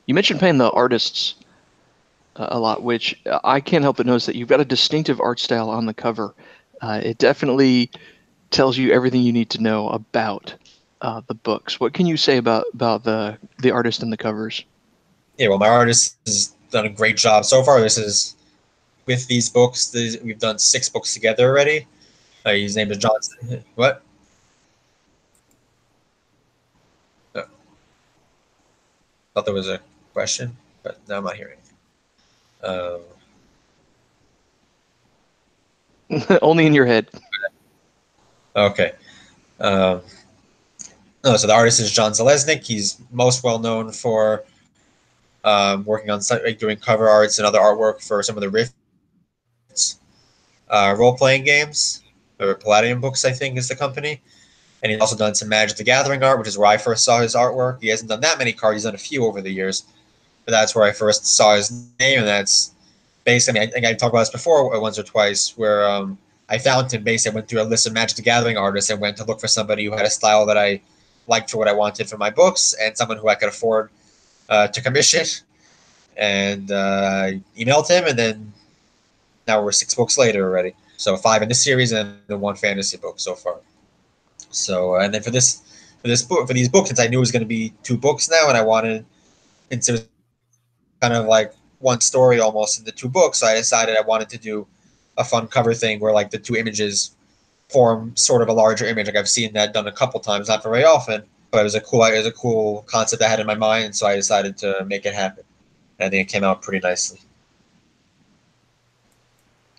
You 0.06 0.14
mentioned 0.14 0.40
paying 0.40 0.58
the 0.58 0.72
artists 0.72 1.36
uh, 2.36 2.48
a 2.50 2.60
lot, 2.60 2.84
which 2.84 3.20
I 3.44 3.60
can't 3.60 3.84
help 3.84 3.98
but 3.98 4.06
notice 4.06 4.26
that 4.26 4.36
you've 4.36 4.50
got 4.50 4.60
a 4.60 4.66
distinctive 4.66 5.20
art 5.20 5.40
style 5.40 5.70
on 5.70 5.86
the 5.86 5.94
cover. 5.94 6.34
Uh, 6.82 7.02
it 7.04 7.18
definitely 7.18 7.90
tells 8.52 8.78
you 8.78 8.92
everything 8.92 9.22
you 9.22 9.34
need 9.34 9.50
to 9.52 9.62
know 9.62 9.90
about 9.90 10.54
uh, 11.02 11.22
the 11.28 11.34
books. 11.34 11.80
What 11.80 11.94
can 11.94 12.06
you 12.06 12.18
say 12.18 12.38
about 12.38 12.66
about 12.74 13.04
the 13.04 13.38
the 13.60 13.72
artist 13.72 14.04
and 14.04 14.12
the 14.12 14.18
covers? 14.18 14.64
Yeah, 15.38 15.50
well, 15.50 15.58
my 15.58 15.68
artist 15.68 16.18
has 16.26 16.56
done 16.72 16.86
a 16.86 16.90
great 16.90 17.18
job 17.18 17.46
so 17.46 17.64
far. 17.64 17.82
This 17.82 17.98
is 17.98 18.36
with 19.06 19.28
these 19.28 19.50
books. 19.50 19.94
We've 19.94 20.40
done 20.40 20.60
six 20.60 20.90
books 20.90 21.14
together 21.14 21.48
already. 21.48 21.88
Uh, 22.46 22.54
his 22.54 22.76
name 22.76 22.92
is 22.92 22.98
Johnson. 22.98 23.64
What? 23.76 24.02
Oh. 27.34 27.46
Thought 29.34 29.46
there 29.46 29.54
was 29.54 29.68
a 29.68 29.80
question, 30.16 30.56
but 30.82 30.98
now 31.10 31.18
I'm 31.18 31.26
not 31.26 31.36
hearing. 31.36 31.58
Um, 32.64 33.02
Only 36.42 36.66
in 36.66 36.74
your 36.74 36.86
head. 36.86 37.10
Okay. 38.56 38.94
Um, 39.60 40.02
no, 41.26 41.36
so 41.36 41.48
the 41.48 41.54
artist 41.54 41.82
is 41.82 41.92
John 41.92 42.14
Zeleznik. 42.14 42.64
He's 42.64 42.98
most 43.12 43.44
well 43.44 43.60
known 43.60 43.92
for 43.92 44.46
um, 45.44 45.84
working 45.84 46.10
on 46.10 46.22
like 46.30 46.60
doing 46.60 46.78
cover 46.78 47.10
arts 47.10 47.38
and 47.38 47.46
other 47.46 47.60
artwork 47.60 48.02
for 48.02 48.24
some 48.24 48.38
of 48.38 48.42
the 48.42 48.50
Rifts 48.50 50.00
uh, 50.70 50.96
role 50.98 51.18
playing 51.18 51.44
games, 51.44 52.04
or 52.40 52.56
Palladium 52.56 53.02
Books, 53.02 53.26
I 53.26 53.32
think, 53.32 53.58
is 53.58 53.68
the 53.68 53.76
company. 53.76 54.22
And 54.82 54.94
he's 54.94 55.02
also 55.02 55.18
done 55.18 55.36
some 55.36 55.50
Magic 55.50 55.76
the 55.76 55.84
Gathering 55.84 56.24
art, 56.24 56.40
which 56.40 56.48
is 56.48 56.58
where 56.58 56.68
I 56.68 56.78
first 56.78 57.04
saw 57.04 57.20
his 57.20 57.36
artwork. 57.36 57.82
He 57.82 57.90
hasn't 57.90 58.10
done 58.10 58.22
that 58.22 58.38
many 58.38 58.54
cards; 58.54 58.78
he's 58.78 58.84
done 58.84 58.96
a 58.96 59.00
few 59.00 59.26
over 59.26 59.42
the 59.42 59.52
years 59.52 59.84
but 60.46 60.52
that's 60.52 60.76
where 60.76 60.86
I 60.86 60.92
first 60.92 61.26
saw 61.26 61.56
his 61.56 61.72
name, 62.00 62.20
and 62.20 62.28
that's 62.28 62.72
basically. 63.24 63.60
I, 63.60 63.64
mean, 63.64 63.70
I 63.70 63.72
think 63.72 63.86
I 63.86 63.94
talked 63.94 64.14
about 64.14 64.22
this 64.22 64.30
before 64.30 64.80
once 64.80 64.98
or 64.98 65.04
twice, 65.04 65.58
where 65.58 65.90
um, 65.90 66.18
I 66.48 66.60
found 66.60 66.94
him. 66.94 67.04
Basically, 67.04 67.34
I 67.34 67.36
went 67.36 67.48
through 67.48 67.62
a 67.62 67.64
list 67.64 67.88
of 67.88 67.94
Magic 67.94 68.16
the 68.16 68.22
Gathering 68.22 68.58
artists 68.58 68.90
and 68.90 69.02
went 69.02 69.18
to 69.18 69.26
look 69.26 69.40
for 69.40 69.48
somebody 69.48 69.86
who 69.86 69.92
had 69.92 70.06
a 70.06 70.10
style 70.10 70.46
that 70.46 70.58
I 70.58 70.82
liked 71.28 71.50
for 71.50 71.58
what 71.58 71.68
I 71.68 71.74
wanted 71.74 72.08
for 72.08 72.18
my 72.18 72.30
books, 72.30 72.74
and 72.80 72.96
someone 72.96 73.18
who 73.18 73.28
I 73.28 73.36
could 73.36 73.50
afford 73.50 73.90
uh, 74.50 74.68
to 74.68 74.82
commission. 74.82 75.26
And 76.18 76.72
uh, 76.72 76.76
I 77.26 77.42
emailed 77.58 77.90
him, 77.90 78.06
and 78.08 78.18
then 78.18 78.54
now 79.48 79.62
we're 79.64 79.72
six 79.72 79.96
books 79.96 80.18
later 80.18 80.44
already. 80.46 80.76
So 80.98 81.18
five 81.18 81.42
in 81.42 81.50
this 81.50 81.62
series 81.62 81.92
and 81.92 82.20
the 82.28 82.38
one 82.38 82.56
fantasy 82.56 82.98
book 82.98 83.20
so 83.20 83.36
far. 83.36 83.58
So 84.52 84.96
and 84.96 85.14
then 85.14 85.22
for 85.22 85.32
this 85.32 85.62
for 86.02 86.08
this 86.08 86.22
book 86.22 86.48
for 86.48 86.54
these 86.54 86.70
books, 86.70 86.90
since 86.90 87.00
I 87.00 87.08
knew 87.08 87.18
it 87.18 87.20
was 87.20 87.32
going 87.32 87.42
to 87.42 87.48
be 87.48 87.74
two 87.84 87.98
books 87.98 88.30
now, 88.30 88.48
and 88.48 88.58
I 88.58 88.62
wanted 88.62 89.06
it 89.70 89.86
was 89.90 90.08
kind 91.02 91.14
of 91.14 91.26
like 91.26 91.54
one 91.80 92.02
story 92.02 92.40
almost 92.40 92.80
in 92.80 92.86
the 92.86 92.92
two 92.92 93.10
books, 93.10 93.44
I 93.44 93.56
decided 93.56 93.98
I 93.98 94.02
wanted 94.02 94.30
to 94.30 94.38
do 94.38 94.68
a 95.18 95.24
fun 95.24 95.48
cover 95.48 95.74
thing 95.74 96.00
where 96.00 96.14
like 96.14 96.32
the 96.32 96.40
two 96.40 96.56
images 96.56 97.16
form 97.70 98.16
sort 98.16 98.42
of 98.42 98.48
a 98.50 98.54
larger 98.54 98.86
image. 98.86 99.08
Like 99.08 99.16
I've 99.16 99.30
seen 99.30 99.54
that 99.54 99.74
done 99.74 99.88
a 99.88 99.92
couple 99.92 100.20
times, 100.20 100.48
not 100.48 100.64
very 100.64 100.84
often, 100.84 101.24
but 101.52 101.60
it 101.60 101.64
was 101.64 101.76
a 101.76 101.82
cool 101.82 102.04
it 102.04 102.18
was 102.18 102.26
a 102.26 102.32
cool 102.32 102.84
concept 102.88 103.22
I 103.22 103.28
had 103.28 103.40
in 103.40 103.48
my 103.48 103.56
mind, 103.56 103.96
so 103.96 104.08
I 104.08 104.16
decided 104.16 104.58
to 104.58 104.86
make 104.86 105.06
it 105.06 105.14
happen. 105.14 105.44
And 106.00 106.08
I 106.08 106.10
think 106.10 106.28
it 106.28 106.32
came 106.32 106.44
out 106.44 106.62
pretty 106.62 106.86
nicely. 106.86 107.20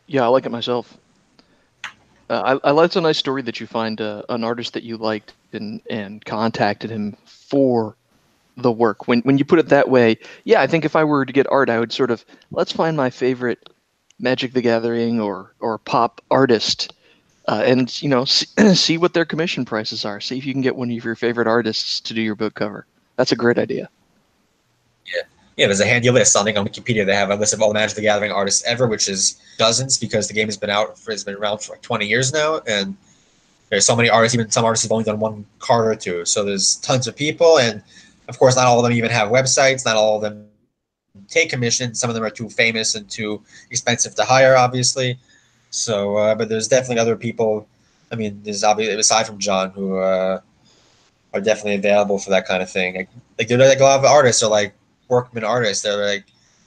Yeah, 0.07 0.25
I 0.25 0.29
like 0.29 0.47
it 0.47 0.51
myself. 0.51 0.97
Uh, 2.29 2.59
I, 2.65 2.71
I 2.71 2.85
it's 2.85 2.97
a 2.97 3.01
nice 3.01 3.19
story 3.19 3.43
that 3.43 3.61
you 3.61 3.67
find 3.67 4.01
uh, 4.01 4.23
an 4.29 4.43
artist 4.43 4.73
that 4.75 4.83
you 4.83 4.97
liked 4.97 5.33
and 5.53 5.81
and 5.91 6.25
contacted 6.25 6.91
him 6.91 7.17
for 7.25 7.97
the 8.57 8.73
work. 8.73 9.07
When 9.07 9.21
when 9.21 9.39
you 9.39 9.45
put 9.45 9.59
it 9.59 9.69
that 9.69 9.89
way, 9.89 10.19
yeah, 10.45 10.61
I 10.61 10.67
think 10.67 10.85
if 10.85 10.97
I 10.97 11.05
were 11.05 11.25
to 11.25 11.33
get 11.33 11.47
art, 11.51 11.71
I 11.71 11.79
would 11.79 11.93
sort 11.93 12.11
of 12.11 12.25
let's 12.51 12.73
find 12.73 12.97
my 12.97 13.11
favorite 13.11 13.69
Magic 14.19 14.53
the 14.53 14.63
Gathering 14.63 15.21
or 15.21 15.55
or 15.61 15.79
pop 15.79 16.21
artist, 16.31 16.93
uh, 17.49 17.63
and 17.65 18.03
you 18.03 18.09
know 18.09 18.25
see, 18.25 18.47
see 18.75 18.99
what 18.99 19.15
their 19.15 19.25
commission 19.25 19.65
prices 19.65 20.05
are. 20.05 20.21
See 20.21 20.39
if 20.39 20.47
you 20.47 20.53
can 20.53 20.63
get 20.63 20.77
one 20.77 20.91
of 20.91 21.05
your 21.05 21.15
favorite 21.15 21.47
artists 21.47 22.01
to 22.01 22.15
do 22.15 22.23
your 22.23 22.35
book 22.35 22.55
cover. 22.55 22.87
That's 23.17 23.33
a 23.33 23.37
great 23.37 23.59
idea. 23.59 23.89
Yeah, 25.07 25.23
yeah. 25.57 25.67
There's 25.67 25.81
a 25.81 25.87
handy 25.87 26.11
list. 26.11 26.37
I 26.37 26.45
think 26.45 26.57
on 26.57 26.67
Wikipedia 26.67 27.05
they 27.05 27.15
have 27.15 27.31
a 27.31 27.37
list 27.37 27.53
of 27.53 27.61
all 27.61 27.69
the 27.69 27.75
Magic 27.75 27.97
the 27.97 28.03
Gathering 28.03 28.33
artists 28.33 28.65
ever, 28.65 28.87
which 28.87 29.09
is 29.09 29.41
dozens 29.59 29.99
because 29.99 30.29
the 30.29 30.35
game 30.35 30.49
has 30.49 30.57
been 30.57 30.71
out 30.71 30.99
for, 30.99 31.11
has 31.11 31.25
been 31.25 31.35
around 31.35 31.59
for 31.59 31.73
like 31.73 31.83
20 31.83 32.07
years 32.07 32.33
now, 32.33 32.61
and 32.67 32.97
there's 33.69 33.85
so 33.85 33.97
many 33.97 34.09
artists. 34.09 34.35
Even 34.35 34.51
some 34.51 34.65
artists 34.65 34.85
have 34.85 34.93
only 34.93 35.05
done 35.05 35.19
one 35.19 35.45
card 35.59 35.89
or 35.89 35.97
two. 35.97 36.25
So 36.25 36.45
there's 36.45 36.77
tons 36.77 37.07
of 37.07 37.17
people 37.17 37.59
and 37.59 37.83
of 38.29 38.39
course, 38.39 38.57
not 38.57 38.67
all 38.67 38.79
of 38.79 38.85
them 38.85 38.93
even 38.93 39.11
have 39.11 39.31
websites. 39.31 39.85
Not 39.85 39.97
all 39.97 40.17
of 40.17 40.23
them 40.23 40.49
take 41.29 41.51
commissions. 41.51 42.01
Some 42.01 42.11
of 42.11 42.15
them 42.15 42.25
are 42.25 42.31
too 42.31 42.49
famous 42.49 42.95
and 42.95 43.09
too 43.09 43.43
expensive 43.71 44.15
to 44.17 44.25
hire, 44.25 44.57
obviously. 44.57 45.19
So, 45.71 46.17
uh, 46.17 46.35
but 46.35 46.49
there's 46.49 46.69
definitely 46.69 47.01
other 47.01 47.17
people. 47.17 47.69
I 48.13 48.17
mean, 48.17 48.41
there's 48.43 48.65
obviously 48.65 48.99
aside 48.99 49.27
from 49.27 49.39
John 49.39 49.71
who 49.71 49.99
uh, 49.99 50.41
are 51.35 51.41
definitely 51.41 51.75
available 51.75 52.19
for 52.19 52.31
that 52.31 52.47
kind 52.47 52.63
of 52.63 52.71
thing. 52.71 52.97
Like, 52.97 53.09
like 53.39 53.51
like 53.51 53.81
a 53.81 53.83
lot 53.83 53.99
of 53.99 54.05
artists 54.05 54.43
are 54.43 54.51
like 54.51 54.75
workman 55.09 55.45
artists. 55.45 55.83
They're 55.83 56.05
like 56.05 56.25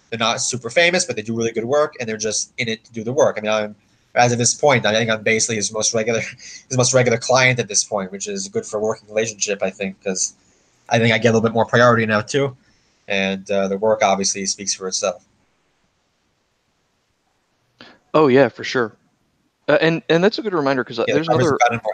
they're 0.10 0.20
not 0.20 0.42
super 0.42 0.70
famous, 0.70 1.06
but 1.06 1.16
they 1.16 1.22
do 1.22 1.36
really 1.36 1.52
good 1.52 1.66
work, 1.66 1.96
and 2.00 2.08
they're 2.08 2.18
just 2.18 2.54
in 2.58 2.68
it 2.68 2.84
to 2.86 2.92
do 2.92 3.04
the 3.04 3.14
work. 3.14 3.38
I 3.38 3.42
mean, 3.42 3.52
I'm 3.52 3.76
as 4.16 4.32
of 4.32 4.38
this 4.38 4.54
point, 4.54 4.86
I 4.86 4.94
think 4.94 5.10
I'm 5.10 5.24
basically 5.24 5.56
his 5.56 5.72
most 5.72 5.94
regular, 5.94 6.20
his 6.68 6.78
most 6.78 6.94
regular 6.94 7.18
client 7.18 7.60
at 7.60 7.68
this 7.68 7.84
point, 7.84 8.12
which 8.12 8.28
is 8.28 8.48
good 8.48 8.66
for 8.66 8.78
a 8.78 8.82
working 8.82 9.08
relationship. 9.08 9.62
I 9.62 9.70
think 9.70 10.00
because 10.00 10.34
I 10.92 11.00
think 11.00 11.14
I 11.14 11.18
get 11.18 11.30
a 11.30 11.34
little 11.34 11.48
bit 11.48 11.54
more 11.54 11.66
priority 11.66 12.06
now 12.06 12.22
too, 12.22 12.56
and 13.08 13.50
uh, 13.52 13.68
the 13.68 13.78
work 13.78 14.02
obviously 14.04 14.46
speaks 14.46 14.74
for 14.74 14.88
itself. 14.88 15.26
Oh 18.14 18.28
yeah, 18.28 18.50
for 18.50 18.64
sure. 18.64 18.96
Uh, 19.68 19.78
and 19.82 20.02
and 20.10 20.24
that's 20.24 20.40
a 20.40 20.42
good 20.42 20.54
reminder 20.54 20.84
because 20.84 20.98
Yeah, 21.00 21.14
there's 21.14 21.28
another 21.28 21.56
about 21.56 21.74
him 21.74 21.82
more. 21.84 21.94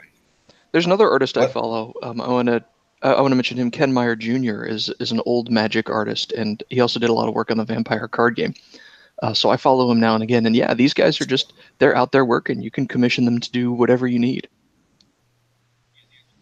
there's 0.71 0.85
another 0.85 1.09
artist 1.09 1.37
I 1.37 1.47
follow. 1.47 1.93
Um, 2.01 2.21
I 2.21 2.29
want 2.29 2.47
to 2.47 2.63
I 3.01 3.19
want 3.21 3.31
to 3.31 3.35
mention 3.35 3.57
him. 3.57 3.69
Ken 3.69 3.91
Meyer 3.91 4.15
Jr. 4.15 4.63
is 4.63 4.89
is 4.99 5.11
an 5.11 5.21
old 5.25 5.51
magic 5.51 5.89
artist, 5.89 6.31
and 6.31 6.63
he 6.69 6.79
also 6.79 6.99
did 6.99 7.09
a 7.09 7.13
lot 7.13 7.27
of 7.27 7.33
work 7.35 7.51
on 7.51 7.57
the 7.57 7.65
Vampire 7.65 8.07
card 8.07 8.35
game. 8.35 8.53
Uh, 9.21 9.33
so 9.33 9.49
I 9.49 9.57
follow 9.57 9.89
him 9.91 9.99
now 9.99 10.13
and 10.13 10.23
again. 10.23 10.45
And 10.45 10.55
yeah, 10.55 10.73
these 10.73 10.93
guys 10.93 11.19
are 11.21 11.25
just 11.25 11.53
they're 11.79 11.95
out 11.95 12.11
there 12.11 12.25
working. 12.25 12.61
You 12.61 12.71
can 12.71 12.87
commission 12.87 13.25
them 13.25 13.39
to 13.39 13.51
do 13.51 13.71
whatever 13.71 14.07
you 14.07 14.19
need. 14.19 14.47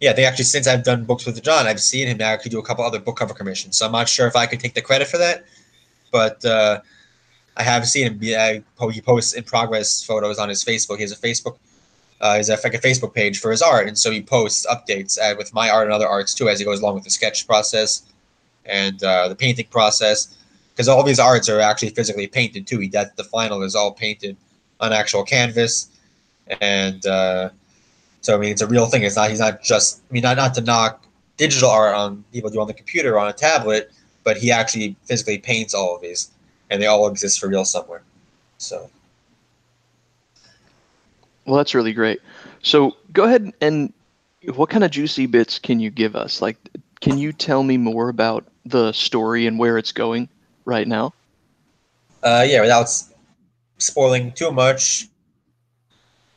Yeah, 0.03 0.12
they 0.12 0.25
actually 0.25 0.43
since 0.43 0.67
I've 0.67 0.83
done 0.83 1.05
books 1.05 1.25
with 1.25 1.41
John, 1.41 1.65
I've 1.65 1.79
seen 1.79 2.10
him 2.10 2.17
now 2.17 2.27
actually 2.27 2.50
do 2.50 2.60
a 2.60 2.62
couple 2.62 2.83
other 2.83 3.00
book 3.00 3.15
cover 3.15 3.33
commissions. 3.33 3.77
So 3.77 3.86
I'm 3.86 3.93
not 3.93 4.10
sure 4.10 4.27
if 4.27 4.36
I 4.36 4.45
could 4.45 4.60
take 4.60 4.74
the 4.74 4.81
credit 4.81 5.07
for 5.07 5.17
that, 5.17 5.45
but 6.12 6.43
uh, 6.43 6.81
I 7.55 7.63
have 7.63 7.88
seen 7.88 8.07
him. 8.07 8.19
He 8.19 9.00
posts 9.00 9.31
in 9.31 9.45
progress 9.45 10.03
photos 10.03 10.39
on 10.39 10.50
his 10.50 10.62
Facebook. 10.62 10.98
He 10.98 11.03
has 11.03 11.13
a 11.13 11.15
Facebook. 11.15 11.55
Uh, 12.19 12.36
he's 12.36 12.50
like 12.50 12.74
a 12.74 12.79
Facebook 12.79 13.13
page 13.13 13.39
for 13.39 13.50
his 13.50 13.62
art, 13.62 13.88
and 13.88 13.98
so 13.98 14.12
he 14.12 14.22
posts 14.22 14.67
updates 14.69 15.17
uh, 15.17 15.36
with 15.38 15.53
my 15.53 15.69
art 15.69 15.86
and 15.86 15.93
other 15.93 16.10
arts 16.10 16.33
too 16.33 16.50
as 16.50 16.60
he 16.60 16.65
goes 16.65 16.81
along 16.81 16.95
with 16.95 17.05
the 17.05 17.10
sketch 17.10 17.48
process 17.48 18.03
and 18.65 19.01
uh, 19.05 19.29
the 19.29 19.36
painting 19.36 19.67
process. 19.67 20.36
Because 20.74 20.89
all 20.89 21.05
his 21.05 21.17
arts 21.17 21.48
are 21.48 21.62
actually 21.62 21.91
physically 21.91 22.27
painted 22.27 22.67
too. 22.67 22.79
He 22.79 22.89
that 22.89 23.15
the 23.15 23.24
final 23.24 23.63
is 23.63 23.74
all 23.74 23.93
painted 23.93 24.36
on 24.81 24.91
actual 24.91 25.24
canvas, 25.24 25.88
and 26.60 27.05
uh, 27.05 27.51
so 28.24 28.36
I 28.36 28.39
mean, 28.39 28.51
it's 28.51 28.62
a 28.62 28.68
real 28.68 28.88
thing. 28.88 29.03
It's 29.03 29.15
not. 29.18 29.30
He's 29.30 29.39
not 29.39 29.62
just. 29.63 30.01
I 30.10 30.13
mean, 30.13 30.24
not 30.24 30.38
not 30.38 30.56
to 30.56 30.62
knock 30.62 31.06
digital 31.38 31.70
art 31.70 31.96
on 31.96 32.25
people 32.34 32.50
do 32.50 32.62
on 32.62 32.68
the 32.68 32.74
computer 32.74 33.15
or 33.15 33.20
on 33.20 33.30
a 33.30 33.34
tablet, 33.34 33.92
but 34.24 34.38
he 34.38 34.51
actually 34.51 34.96
physically 35.06 35.38
paints 35.38 35.74
all 35.75 35.96
of 35.96 36.01
these, 36.01 36.32
and 36.72 36.82
they 36.82 36.88
all 36.88 37.08
exist 37.08 37.39
for 37.39 37.50
real 37.50 37.65
somewhere. 37.65 38.03
So 38.58 38.89
Well, 41.46 41.58
that's 41.58 41.75
really 41.75 41.94
great. 41.94 42.22
So 42.62 42.96
go 43.12 43.25
ahead 43.25 43.53
and 43.62 43.94
what 44.56 44.70
kind 44.70 44.84
of 44.84 44.92
juicy 44.92 45.25
bits 45.27 45.60
can 45.60 45.80
you 45.80 45.89
give 45.89 46.15
us? 46.15 46.42
Like, 46.42 46.58
can 47.01 47.18
you 47.18 47.34
tell 47.34 47.63
me 47.63 47.77
more 47.77 48.10
about 48.10 48.46
the 48.65 48.92
story 48.94 49.48
and 49.48 49.60
where 49.60 49.77
it's 49.77 49.92
going 49.92 50.30
right 50.65 50.88
now? 50.88 51.13
uh, 52.24 52.46
yeah, 52.48 52.62
without 52.62 52.88
spoiling 53.77 54.32
too 54.32 54.51
much. 54.51 55.08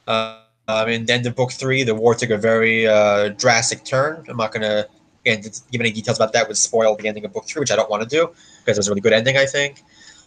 Uh, 0.07 0.41
um, 0.69 0.89
in 0.89 1.05
the 1.05 1.31
book 1.31 1.53
three, 1.53 1.85
the 1.85 1.95
war 1.95 2.15
took 2.15 2.31
a 2.31 2.37
very 2.37 2.87
uh, 2.87 3.29
drastic 3.31 3.85
turn. 3.85 4.25
I'm 4.29 4.37
not 4.37 4.53
gonna 4.53 4.87
again 5.25 5.43
give 5.71 5.81
any 5.81 5.93
details 5.93 6.19
about 6.19 6.33
that. 6.33 6.49
Would 6.49 6.57
spoil 6.57 6.97
the 6.97 7.07
ending 7.07 7.25
of 7.25 7.33
book 7.33 7.47
three, 7.47 7.61
which 7.61 7.71
I 7.71 7.77
don't 7.77 7.91
want 7.91 8.03
to 8.03 8.09
do 8.09 8.33
because 8.61 8.77
it 8.77 8.81
was 8.81 8.89
a 8.89 8.91
really 8.91 9.01
good 9.01 9.13
ending, 9.13 9.37
I 9.37 9.47
think. 9.47 9.83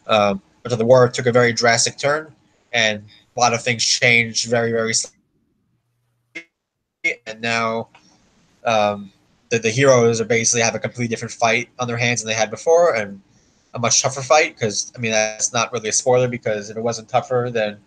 Um, 0.08 0.42
but 0.64 0.78
the 0.78 0.86
war 0.86 1.08
took 1.10 1.26
a 1.26 1.32
very 1.32 1.52
drastic 1.54 1.98
turn, 1.98 2.34
and 2.74 3.04
a 3.36 3.40
lot 3.40 3.54
of 3.54 3.62
things 3.62 3.84
changed 3.84 4.50
very, 4.50 4.72
very 4.72 4.94
slowly. 4.94 5.16
And 7.26 7.42
now, 7.42 7.90
um, 8.66 9.12
the, 9.50 9.60
the 9.60 9.70
heroes 9.70 10.20
are 10.22 10.26
basically 10.26 10.62
have 10.62 10.76
a 10.76 10.80
completely 10.80 11.08
different 11.08 11.34
fight 11.34 11.70
on 11.80 11.88
their 11.88 11.98
hands 11.98 12.22
than 12.22 12.28
they 12.28 12.36
had 12.36 12.50
before, 12.50 12.96
and 12.96 13.22
a 13.74 13.80
much 13.80 14.02
tougher 14.02 14.22
fight. 14.22 14.56
Because 14.56 14.92
I 14.96 15.00
mean, 15.00 15.12
that's 15.12 15.54
not 15.54 15.74
really 15.74 15.90
a 15.90 15.94
spoiler 15.94 16.30
because 16.30 16.70
if 16.70 16.78
it 16.78 16.82
wasn't 16.82 17.10
tougher, 17.10 17.50
then 17.52 17.78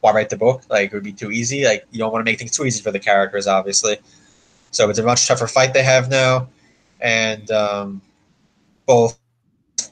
why 0.00 0.12
write 0.12 0.30
the 0.30 0.36
book? 0.36 0.62
Like 0.68 0.92
it 0.92 0.94
would 0.94 1.04
be 1.04 1.12
too 1.12 1.30
easy. 1.30 1.64
Like 1.64 1.86
you 1.90 1.98
don't 1.98 2.12
want 2.12 2.24
to 2.24 2.30
make 2.30 2.38
things 2.38 2.56
too 2.56 2.64
easy 2.64 2.82
for 2.82 2.90
the 2.90 2.98
characters, 2.98 3.46
obviously. 3.46 3.98
So 4.70 4.88
it's 4.88 4.98
a 4.98 5.02
much 5.02 5.26
tougher 5.26 5.46
fight 5.46 5.74
they 5.74 5.82
have 5.82 6.08
now, 6.08 6.48
and 7.00 7.50
um, 7.50 8.02
both 8.86 9.18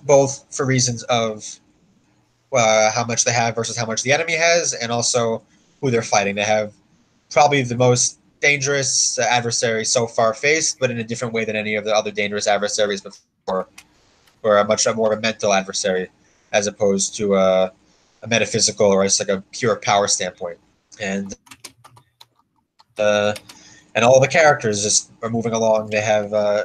both 0.02 0.44
for 0.54 0.64
reasons 0.64 1.02
of 1.04 1.58
uh, 2.52 2.90
how 2.92 3.04
much 3.04 3.24
they 3.24 3.32
have 3.32 3.54
versus 3.54 3.76
how 3.76 3.86
much 3.86 4.02
the 4.02 4.12
enemy 4.12 4.34
has, 4.36 4.72
and 4.72 4.92
also 4.92 5.42
who 5.80 5.90
they're 5.90 6.02
fighting. 6.02 6.36
They 6.36 6.44
have 6.44 6.72
probably 7.30 7.62
the 7.62 7.76
most 7.76 8.18
dangerous 8.40 9.18
adversary 9.18 9.84
so 9.84 10.06
far 10.06 10.32
faced, 10.32 10.78
but 10.78 10.90
in 10.90 10.98
a 10.98 11.04
different 11.04 11.34
way 11.34 11.44
than 11.44 11.56
any 11.56 11.74
of 11.74 11.84
the 11.84 11.94
other 11.94 12.10
dangerous 12.10 12.46
adversaries 12.46 13.00
before, 13.00 13.68
or 14.42 14.58
a 14.58 14.64
much 14.64 14.86
more 14.94 15.12
of 15.12 15.18
a 15.18 15.20
mental 15.20 15.52
adversary 15.52 16.08
as 16.52 16.66
opposed 16.66 17.16
to 17.16 17.34
a, 17.34 17.72
a 18.22 18.28
metaphysical 18.28 18.86
or 18.86 19.04
just 19.04 19.20
like 19.20 19.28
a 19.28 19.42
pure 19.52 19.76
power 19.76 20.08
standpoint. 20.08 20.58
And 21.00 21.34
uh, 22.98 23.34
and 23.94 24.04
all 24.04 24.20
the 24.20 24.28
characters 24.28 24.82
just 24.82 25.10
are 25.22 25.30
moving 25.30 25.52
along. 25.52 25.90
They 25.90 26.00
have 26.00 26.32
uh, 26.32 26.64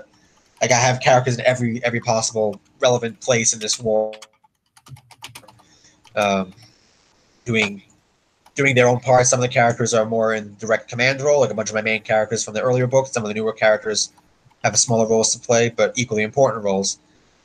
like 0.61 0.71
I 0.71 0.75
have 0.75 0.99
characters 0.99 1.37
in 1.37 1.45
every 1.45 1.83
every 1.83 1.99
possible 1.99 2.59
relevant 2.79 3.19
place 3.21 3.53
in 3.53 3.59
this 3.59 3.79
war, 3.79 4.13
um, 6.15 6.53
doing 7.45 7.83
doing 8.55 8.75
their 8.75 8.87
own 8.87 8.99
part. 8.99 9.27
Some 9.27 9.39
of 9.39 9.41
the 9.41 9.53
characters 9.53 9.93
are 9.93 10.05
more 10.05 10.33
in 10.33 10.55
direct 10.59 10.89
command 10.89 11.21
role, 11.21 11.41
like 11.41 11.51
a 11.51 11.53
bunch 11.53 11.69
of 11.69 11.75
my 11.75 11.81
main 11.81 12.01
characters 12.01 12.43
from 12.43 12.53
the 12.53 12.61
earlier 12.61 12.87
book. 12.87 13.07
Some 13.07 13.23
of 13.23 13.27
the 13.27 13.33
newer 13.33 13.53
characters 13.53 14.11
have 14.63 14.73
a 14.73 14.77
smaller 14.77 15.07
roles 15.07 15.33
to 15.33 15.39
play, 15.39 15.69
but 15.69 15.93
equally 15.97 16.23
important 16.23 16.63
roles 16.63 16.99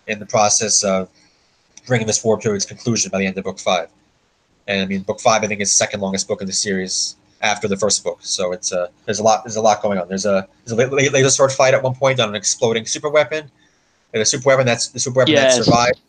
in 0.07 0.19
the 0.19 0.27
process 0.27 0.85
of 0.85 1.09
bringing 1.87 2.07
this 2.07 2.23
war 2.23 2.39
to 2.41 2.55
its 2.55 2.65
conclusion 2.65 3.11
by 3.11 3.19
the 3.19 3.27
end 3.27 3.37
of 3.39 3.45
book 3.45 3.59
five. 3.59 3.89
And 4.69 4.83
I 4.83 4.87
mean, 4.87 5.03
book 5.03 5.19
five, 5.21 5.43
I 5.43 5.47
think, 5.49 5.61
is 5.61 5.71
the 5.71 5.75
second 5.75 6.01
longest 6.01 6.29
book 6.29 6.41
in 6.41 6.47
the 6.47 6.53
series 6.53 7.17
after 7.41 7.67
the 7.67 7.77
first 7.77 8.05
book. 8.05 8.19
So 8.21 8.53
it's 8.53 8.73
uh, 8.73 8.89
there's 9.07 9.19
a 9.19 9.23
lot 9.23 9.43
there's 9.45 9.57
a 9.57 9.63
lot 9.63 9.83
going 9.83 9.99
on. 9.99 10.07
There's 10.09 10.27
a 10.27 10.47
there's 10.65 10.79
a 10.79 10.87
la- 10.87 10.95
la- 10.95 11.11
laser 11.11 11.31
sword 11.31 11.53
fight 11.53 11.75
at 11.75 11.83
one 11.83 11.95
point 11.95 12.21
on 12.21 12.29
an 12.29 12.35
exploding 12.37 12.85
super 12.87 13.09
weapon, 13.09 13.51
and 14.13 14.23
a 14.23 14.27
super 14.27 14.47
weapon 14.49 14.67
that's 14.67 14.89
the 14.89 15.01
super 15.01 15.19
weapon 15.19 15.33
Yes. 15.35 15.57
that 15.57 15.65
survived. 15.65 16.01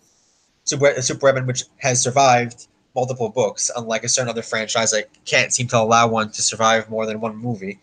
Super, 0.65 0.87
a 0.87 1.01
super 1.01 1.25
weapon 1.25 1.47
which 1.47 1.63
has 1.77 2.03
survived 2.03 2.67
multiple 2.95 3.29
books, 3.29 3.71
unlike 3.75 4.03
a 4.03 4.09
certain 4.09 4.29
other 4.29 4.41
franchise 4.41 4.91
that 4.91 5.07
can't 5.25 5.53
seem 5.53 5.67
to 5.67 5.77
allow 5.77 6.07
one 6.07 6.29
to 6.31 6.41
survive 6.41 6.89
more 6.89 7.05
than 7.05 7.19
one 7.21 7.35
movie. 7.35 7.79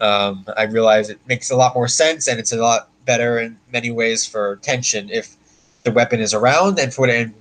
Um, 0.00 0.44
I 0.56 0.64
realize 0.64 1.10
it 1.10 1.18
makes 1.26 1.50
a 1.50 1.56
lot 1.56 1.74
more 1.74 1.86
sense, 1.88 2.28
and 2.28 2.38
it's 2.40 2.52
a 2.52 2.56
lot 2.56 2.88
better 3.04 3.38
in 3.40 3.58
many 3.72 3.90
ways 3.90 4.24
for 4.24 4.56
tension 4.62 5.10
if 5.10 5.36
the 5.84 5.90
weapon 5.90 6.20
is 6.20 6.34
around 6.34 6.78
and 6.78 6.92
for 6.94 7.06
and 7.08 7.34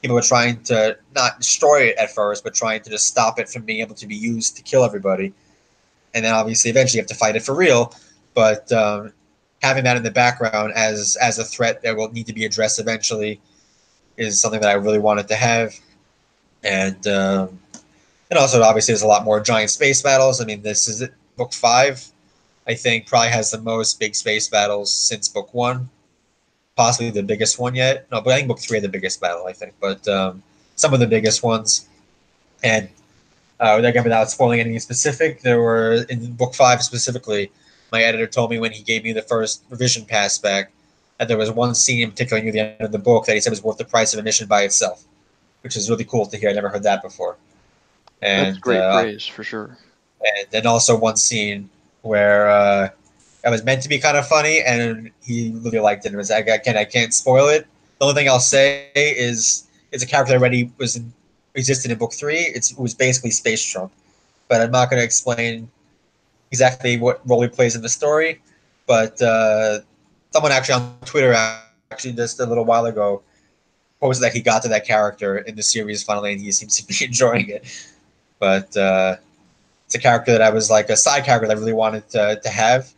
people 0.00 0.14
were 0.14 0.22
trying 0.22 0.62
to 0.64 0.96
not 1.14 1.38
destroy 1.38 1.82
it 1.82 1.96
at 1.96 2.14
first, 2.14 2.42
but 2.44 2.54
trying 2.54 2.82
to 2.82 2.90
just 2.90 3.06
stop 3.06 3.38
it 3.38 3.48
from 3.48 3.62
being 3.62 3.80
able 3.80 3.94
to 3.94 4.06
be 4.06 4.14
used 4.14 4.56
to 4.56 4.62
kill 4.62 4.84
everybody. 4.84 5.32
And 6.14 6.24
then 6.24 6.34
obviously, 6.34 6.70
eventually, 6.70 6.98
you 6.98 7.02
have 7.02 7.08
to 7.08 7.14
fight 7.14 7.36
it 7.36 7.42
for 7.42 7.54
real. 7.54 7.94
But 8.34 8.70
um, 8.72 9.12
having 9.62 9.84
that 9.84 9.96
in 9.96 10.02
the 10.02 10.10
background 10.10 10.72
as 10.74 11.16
as 11.16 11.38
a 11.38 11.44
threat 11.44 11.82
that 11.82 11.96
will 11.96 12.10
need 12.10 12.26
to 12.26 12.32
be 12.32 12.44
addressed 12.44 12.80
eventually 12.80 13.40
is 14.16 14.40
something 14.40 14.60
that 14.60 14.70
I 14.70 14.74
really 14.74 14.98
wanted 14.98 15.28
to 15.28 15.36
have. 15.36 15.74
And 16.64 17.06
um, 17.06 17.60
and 18.30 18.38
also, 18.38 18.62
obviously, 18.62 18.92
there's 18.92 19.02
a 19.02 19.08
lot 19.08 19.24
more 19.24 19.40
giant 19.40 19.70
space 19.70 20.02
battles. 20.02 20.40
I 20.40 20.44
mean, 20.44 20.62
this 20.62 20.88
is 20.88 21.02
it, 21.02 21.12
book 21.36 21.52
five. 21.52 22.04
I 22.66 22.74
think 22.74 23.06
probably 23.06 23.30
has 23.30 23.50
the 23.50 23.60
most 23.60 23.98
big 23.98 24.14
space 24.14 24.48
battles 24.48 24.92
since 24.92 25.28
book 25.28 25.52
one 25.52 25.88
possibly 26.80 27.10
the 27.10 27.22
biggest 27.22 27.58
one 27.58 27.74
yet. 27.74 28.06
No, 28.10 28.22
but 28.22 28.32
I 28.32 28.36
think 28.36 28.48
book 28.48 28.58
three 28.58 28.78
had 28.78 28.84
the 28.84 28.88
biggest 28.88 29.20
battle, 29.20 29.46
I 29.46 29.52
think. 29.52 29.74
But 29.78 30.08
um, 30.08 30.42
some 30.76 30.94
of 30.94 31.00
the 31.00 31.06
biggest 31.06 31.42
ones. 31.42 31.86
And 32.62 32.88
uh, 33.60 33.78
again, 33.84 34.02
without 34.02 34.30
spoiling 34.30 34.60
anything 34.60 34.80
specific, 34.80 35.42
there 35.42 35.60
were 35.60 36.06
in 36.08 36.32
book 36.32 36.54
five 36.54 36.82
specifically. 36.82 37.52
My 37.92 38.02
editor 38.02 38.26
told 38.26 38.50
me 38.50 38.58
when 38.58 38.72
he 38.72 38.82
gave 38.82 39.04
me 39.04 39.12
the 39.12 39.20
first 39.20 39.62
revision 39.68 40.06
pass 40.06 40.38
back 40.38 40.72
that 41.18 41.28
there 41.28 41.36
was 41.36 41.50
one 41.50 41.74
scene 41.74 42.02
in 42.02 42.10
particular 42.12 42.42
near 42.42 42.52
the 42.52 42.60
end 42.60 42.80
of 42.80 42.92
the 42.92 42.98
book 42.98 43.26
that 43.26 43.34
he 43.34 43.40
said 43.40 43.50
was 43.50 43.62
worth 43.62 43.76
the 43.76 43.84
price 43.84 44.14
of 44.14 44.18
admission 44.18 44.48
by 44.48 44.62
itself, 44.62 45.04
which 45.62 45.76
is 45.76 45.90
really 45.90 46.04
cool 46.04 46.24
to 46.24 46.38
hear. 46.38 46.48
I 46.48 46.54
never 46.54 46.70
heard 46.70 46.84
that 46.84 47.02
before. 47.02 47.36
And 48.22 48.46
That's 48.46 48.58
great 48.58 48.80
uh, 48.80 49.02
praise 49.02 49.26
for 49.26 49.44
sure. 49.44 49.76
and 50.24 50.46
then 50.50 50.66
also 50.66 50.96
one 50.96 51.16
scene 51.16 51.68
where 52.00 52.48
uh, 52.48 52.88
it 53.44 53.50
was 53.50 53.64
meant 53.64 53.82
to 53.82 53.88
be 53.88 53.98
kind 53.98 54.16
of 54.16 54.26
funny, 54.26 54.60
and 54.60 55.10
he 55.22 55.52
really 55.62 55.80
liked 55.80 56.04
it. 56.06 56.12
It 56.12 56.16
was 56.16 56.30
I, 56.30 56.38
I 56.38 56.58
can't 56.58 56.76
I 56.76 56.84
can't 56.84 57.14
spoil 57.14 57.48
it. 57.48 57.66
The 57.98 58.04
only 58.04 58.14
thing 58.14 58.28
I'll 58.28 58.40
say 58.40 58.90
is 58.94 59.66
it's 59.92 60.02
a 60.02 60.06
character 60.06 60.32
that 60.32 60.38
already 60.38 60.70
was 60.78 60.96
in, 60.96 61.12
existed 61.54 61.90
in 61.90 61.98
book 61.98 62.12
three. 62.12 62.40
It's, 62.40 62.72
it 62.72 62.78
was 62.78 62.94
basically 62.94 63.30
Space 63.30 63.64
Trump, 63.64 63.92
but 64.48 64.60
I'm 64.60 64.70
not 64.70 64.90
going 64.90 65.00
to 65.00 65.04
explain 65.04 65.70
exactly 66.50 66.98
what 66.98 67.26
role 67.28 67.42
he 67.42 67.48
plays 67.48 67.76
in 67.76 67.82
the 67.82 67.88
story. 67.88 68.40
But 68.86 69.20
uh, 69.22 69.80
someone 70.32 70.52
actually 70.52 70.74
on 70.74 70.96
Twitter 71.04 71.32
actually 71.90 72.12
just 72.12 72.40
a 72.40 72.46
little 72.46 72.64
while 72.64 72.86
ago 72.86 73.22
posted 74.00 74.24
that 74.24 74.32
he 74.32 74.40
got 74.40 74.62
to 74.62 74.68
that 74.68 74.86
character 74.86 75.38
in 75.38 75.56
the 75.56 75.62
series 75.62 76.02
finally, 76.02 76.32
and 76.32 76.40
he 76.40 76.52
seems 76.52 76.76
to 76.76 76.86
be 76.86 77.04
enjoying 77.04 77.48
it. 77.48 77.64
But 78.38 78.76
uh, 78.76 79.16
it's 79.86 79.94
a 79.94 79.98
character 79.98 80.32
that 80.32 80.42
I 80.42 80.50
was 80.50 80.70
like 80.70 80.88
a 80.88 80.96
side 80.96 81.24
character 81.24 81.48
that 81.48 81.56
I 81.56 81.60
really 81.60 81.72
wanted 81.72 82.08
to, 82.10 82.40
to 82.42 82.48
have 82.48 82.92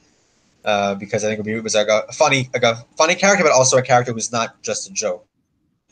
uh, 0.64 0.94
because 0.94 1.24
I 1.24 1.28
think 1.28 1.38
it, 1.38 1.42
would 1.42 1.46
be, 1.46 1.52
it 1.52 1.62
was 1.62 1.74
like 1.74 1.88
a 1.88 2.12
funny 2.12 2.48
like 2.52 2.62
a 2.62 2.76
funny 2.96 3.14
character, 3.14 3.44
but 3.44 3.52
also 3.52 3.76
a 3.78 3.82
character 3.82 4.12
who's 4.12 4.32
not 4.32 4.60
just 4.62 4.88
a 4.88 4.92
joke, 4.92 5.26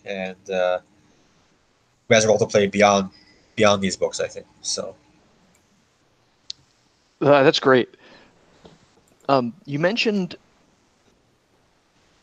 and 0.05 0.51
uh, 0.51 0.79
who 2.09 2.15
has 2.15 2.25
a 2.25 2.29
role 2.29 2.39
to 2.39 2.47
play 2.47 2.67
beyond 2.67 3.11
beyond 3.57 3.83
these 3.83 3.97
books. 3.97 4.21
I 4.21 4.29
think 4.29 4.47
so. 4.63 4.95
Uh, 7.21 7.43
that's 7.43 7.61
great. 7.61 7.97
Um, 9.29 9.53
you 9.67 9.79
mentioned 9.79 10.37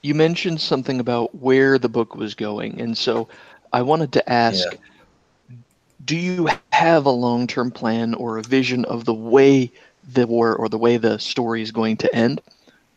you 0.01 0.15
mentioned 0.15 0.62
something 0.62 0.99
about 0.99 1.36
where 1.36 1.77
the 1.77 1.89
book 1.89 2.15
was 2.15 2.33
going, 2.33 2.79
and 2.79 2.97
so 2.97 3.27
I 3.73 3.81
wanted 3.81 4.13
to 4.13 4.29
ask: 4.29 4.67
do 6.05 6.15
you 6.15 6.47
have 6.71 7.05
a 7.05 7.12
long-term 7.12 7.71
plan 7.71 8.13
or 8.13 8.38
a 8.38 8.41
vision 8.41 8.86
of 8.86 9.05
the 9.05 9.13
way 9.13 9.71
the 10.13 10.27
war 10.27 10.55
or 10.55 10.69
the 10.69 10.77
way 10.77 10.97
the 10.97 11.17
story 11.19 11.61
is 11.61 11.71
going 11.71 11.97
to 11.97 12.15
end, 12.15 12.41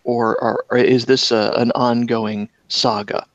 or, 0.04 0.40
or, 0.42 0.64
or 0.70 0.78
is 0.78 1.06
this 1.06 1.30
a, 1.30 1.52
an 1.56 1.72
ongoing 1.74 2.48
saga? 2.68 3.26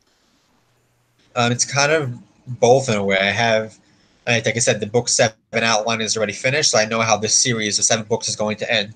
Um, 1.36 1.52
it's 1.52 1.66
kind 1.66 1.92
of 1.92 2.18
both 2.60 2.90
in 2.90 2.96
a 2.96 3.04
way. 3.04 3.18
I 3.18 3.32
have, 3.32 3.78
like 4.26 4.48
I 4.48 4.60
said, 4.60 4.80
the 4.80 4.88
book 4.88 5.10
seven 5.10 5.36
outline 5.54 6.02
is 6.02 6.16
already 6.16 6.34
finished, 6.34 6.72
so 6.72 6.78
I 6.78 6.86
know 6.86 7.02
how 7.02 7.18
this 7.18 7.36
series 7.36 7.78
of 7.78 7.86
seven 7.86 8.06
books 8.06 8.28
is 8.30 8.36
going 8.36 8.58
to 8.58 8.72
end. 8.72 8.94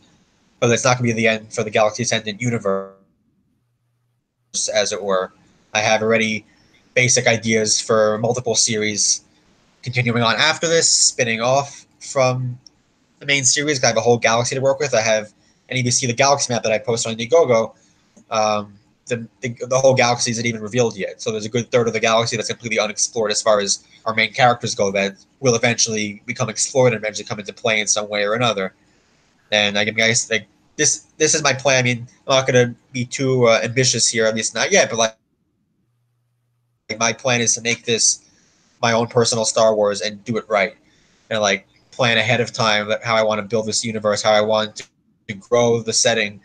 But 0.60 0.72
it's 0.72 0.84
not 0.84 0.98
going 0.98 1.10
to 1.10 1.14
be 1.16 1.22
the 1.22 1.28
end 1.28 1.54
for 1.54 1.64
the 1.64 1.70
Galaxy 1.70 2.04
Ascendant 2.04 2.42
universe, 2.42 2.94
as 4.74 4.92
it 4.92 5.02
were. 5.02 5.32
I 5.74 5.80
have 5.80 6.02
already 6.02 6.46
basic 6.96 7.28
ideas 7.28 7.80
for 7.80 8.18
multiple 8.18 8.56
series 8.56 9.22
continuing 9.84 10.22
on 10.22 10.36
after 10.36 10.68
this, 10.68 10.90
spinning 10.92 11.40
off 11.40 11.86
from 12.02 12.60
the 13.20 13.26
main 13.26 13.44
series. 13.44 13.84
I 13.84 13.88
have 13.88 13.98
a 13.98 14.02
whole 14.02 14.18
galaxy 14.18 14.56
to 14.56 14.62
work 14.62 14.80
with. 14.80 14.94
I 14.94 15.02
have, 15.02 15.34
and 15.68 15.78
you 15.78 15.84
can 15.84 15.92
see 15.92 16.08
the 16.08 16.14
galaxy 16.14 16.52
map 16.52 16.64
that 16.64 16.72
I 16.72 16.78
posted 16.78 17.12
on 17.12 17.18
Indiegogo. 17.18 17.76
Um, 18.32 18.74
the, 19.08 19.28
the, 19.42 19.50
the 19.68 19.80
whole 19.80 19.96
galaxy 19.96 20.32
isn't 20.32 20.46
even 20.46 20.62
revealed 20.62 20.96
yet. 20.96 21.22
So 21.22 21.32
there's 21.32 21.46
a 21.46 21.50
good 21.50 21.72
third 21.72 21.88
of 21.88 21.94
the 21.94 22.00
galaxy 22.00 22.38
that's 22.38 22.50
completely 22.50 22.80
unexplored 22.80 23.32
as 23.32 23.42
far 23.42 23.60
as 23.60 23.84
our 24.06 24.14
main 24.14 24.32
characters 24.32 24.76
go 24.76 24.92
that 24.92 25.16
will 25.40 25.56
eventually 25.56 26.22
become 26.26 26.50
explored 26.50 26.94
and 26.94 27.02
eventually 27.02 27.26
come 27.26 27.40
into 27.40 27.54
play 27.54 27.80
in 27.80 27.88
some 27.88 28.08
way 28.08 28.24
or 28.24 28.36
another. 28.36 28.74
And 29.52 29.78
I 29.78 29.84
guess 29.86 30.30
like 30.30 30.48
this 30.76 31.08
this 31.18 31.36
is 31.36 31.44
my 31.44 31.54
plan. 31.54 31.80
I 31.80 31.84
mean, 31.84 32.08
I'm 32.28 32.36
not 32.38 32.48
gonna 32.48 32.76
be 32.94 33.04
too 33.04 33.48
uh, 33.48 33.60
ambitious 33.64 34.08
here, 34.08 34.26
at 34.26 34.36
least 34.36 34.54
not 34.54 34.72
yet. 34.72 34.90
But 34.90 34.98
like, 34.98 35.16
like, 36.90 37.00
my 37.00 37.14
plan 37.14 37.42
is 37.42 37.56
to 37.56 37.62
make 37.62 37.84
this 37.84 38.30
my 38.82 38.94
own 38.94 39.08
personal 39.08 39.44
Star 39.44 39.76
Wars 39.76 40.02
and 40.02 40.24
do 40.24 40.38
it 40.38 40.46
right, 40.48 40.76
and 41.32 41.42
like 41.42 41.68
plan 42.00 42.18
ahead 42.18 42.40
of 42.40 42.54
time 42.54 42.90
how 43.04 43.18
I 43.18 43.24
want 43.24 43.40
to 43.40 43.46
build 43.46 43.66
this 43.66 43.84
universe, 43.84 44.22
how 44.22 44.32
I 44.32 44.40
want 44.40 44.78
to, 44.78 44.86
to 45.28 45.34
grow 45.34 45.82
the 45.82 45.92
setting, 45.92 46.40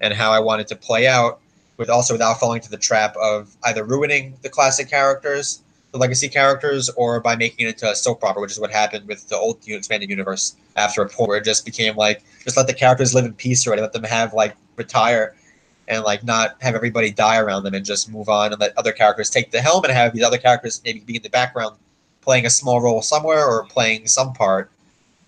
and 0.00 0.12
how 0.12 0.32
I 0.32 0.40
want 0.40 0.60
it 0.60 0.66
to 0.68 0.74
play 0.76 1.06
out 1.06 1.38
with 1.76 1.88
also 1.88 2.14
without 2.14 2.40
falling 2.40 2.56
into 2.56 2.68
the 2.68 2.78
trap 2.78 3.14
of 3.16 3.56
either 3.62 3.84
ruining 3.84 4.36
the 4.42 4.48
classic 4.48 4.90
characters, 4.90 5.62
the 5.92 5.98
legacy 5.98 6.28
characters, 6.28 6.90
or 6.96 7.20
by 7.20 7.36
making 7.36 7.68
it 7.68 7.74
into 7.74 7.88
a 7.88 7.94
soap 7.94 8.24
opera, 8.24 8.42
which 8.42 8.50
is 8.50 8.58
what 8.58 8.72
happened 8.72 9.06
with 9.06 9.28
the 9.28 9.36
old 9.36 9.62
expanded 9.68 10.10
universe 10.10 10.56
after 10.74 11.00
a 11.02 11.08
point 11.08 11.28
where 11.28 11.38
it 11.38 11.44
just 11.44 11.64
became 11.64 11.94
like 11.94 12.24
just 12.42 12.56
let 12.56 12.66
the 12.66 12.74
characters 12.74 13.14
live 13.14 13.24
in 13.24 13.34
peace 13.34 13.64
already, 13.68 13.82
let 13.82 13.92
them 13.92 14.02
have 14.02 14.34
like 14.34 14.56
retire 14.74 15.36
and 15.86 16.02
like 16.02 16.24
not 16.24 16.56
have 16.60 16.74
everybody 16.74 17.12
die 17.12 17.38
around 17.38 17.62
them 17.62 17.74
and 17.74 17.84
just 17.84 18.10
move 18.10 18.28
on 18.28 18.50
and 18.50 18.60
let 18.60 18.76
other 18.76 18.90
characters 18.90 19.30
take 19.30 19.52
the 19.52 19.60
helm 19.60 19.84
and 19.84 19.92
have 19.92 20.12
these 20.12 20.24
other 20.24 20.38
characters 20.38 20.82
maybe 20.84 20.98
be 20.98 21.14
in 21.14 21.22
the 21.22 21.30
background 21.30 21.76
playing 22.20 22.46
a 22.46 22.50
small 22.50 22.80
role 22.80 23.00
somewhere 23.00 23.46
or 23.46 23.64
playing 23.66 24.04
some 24.08 24.32
part 24.32 24.72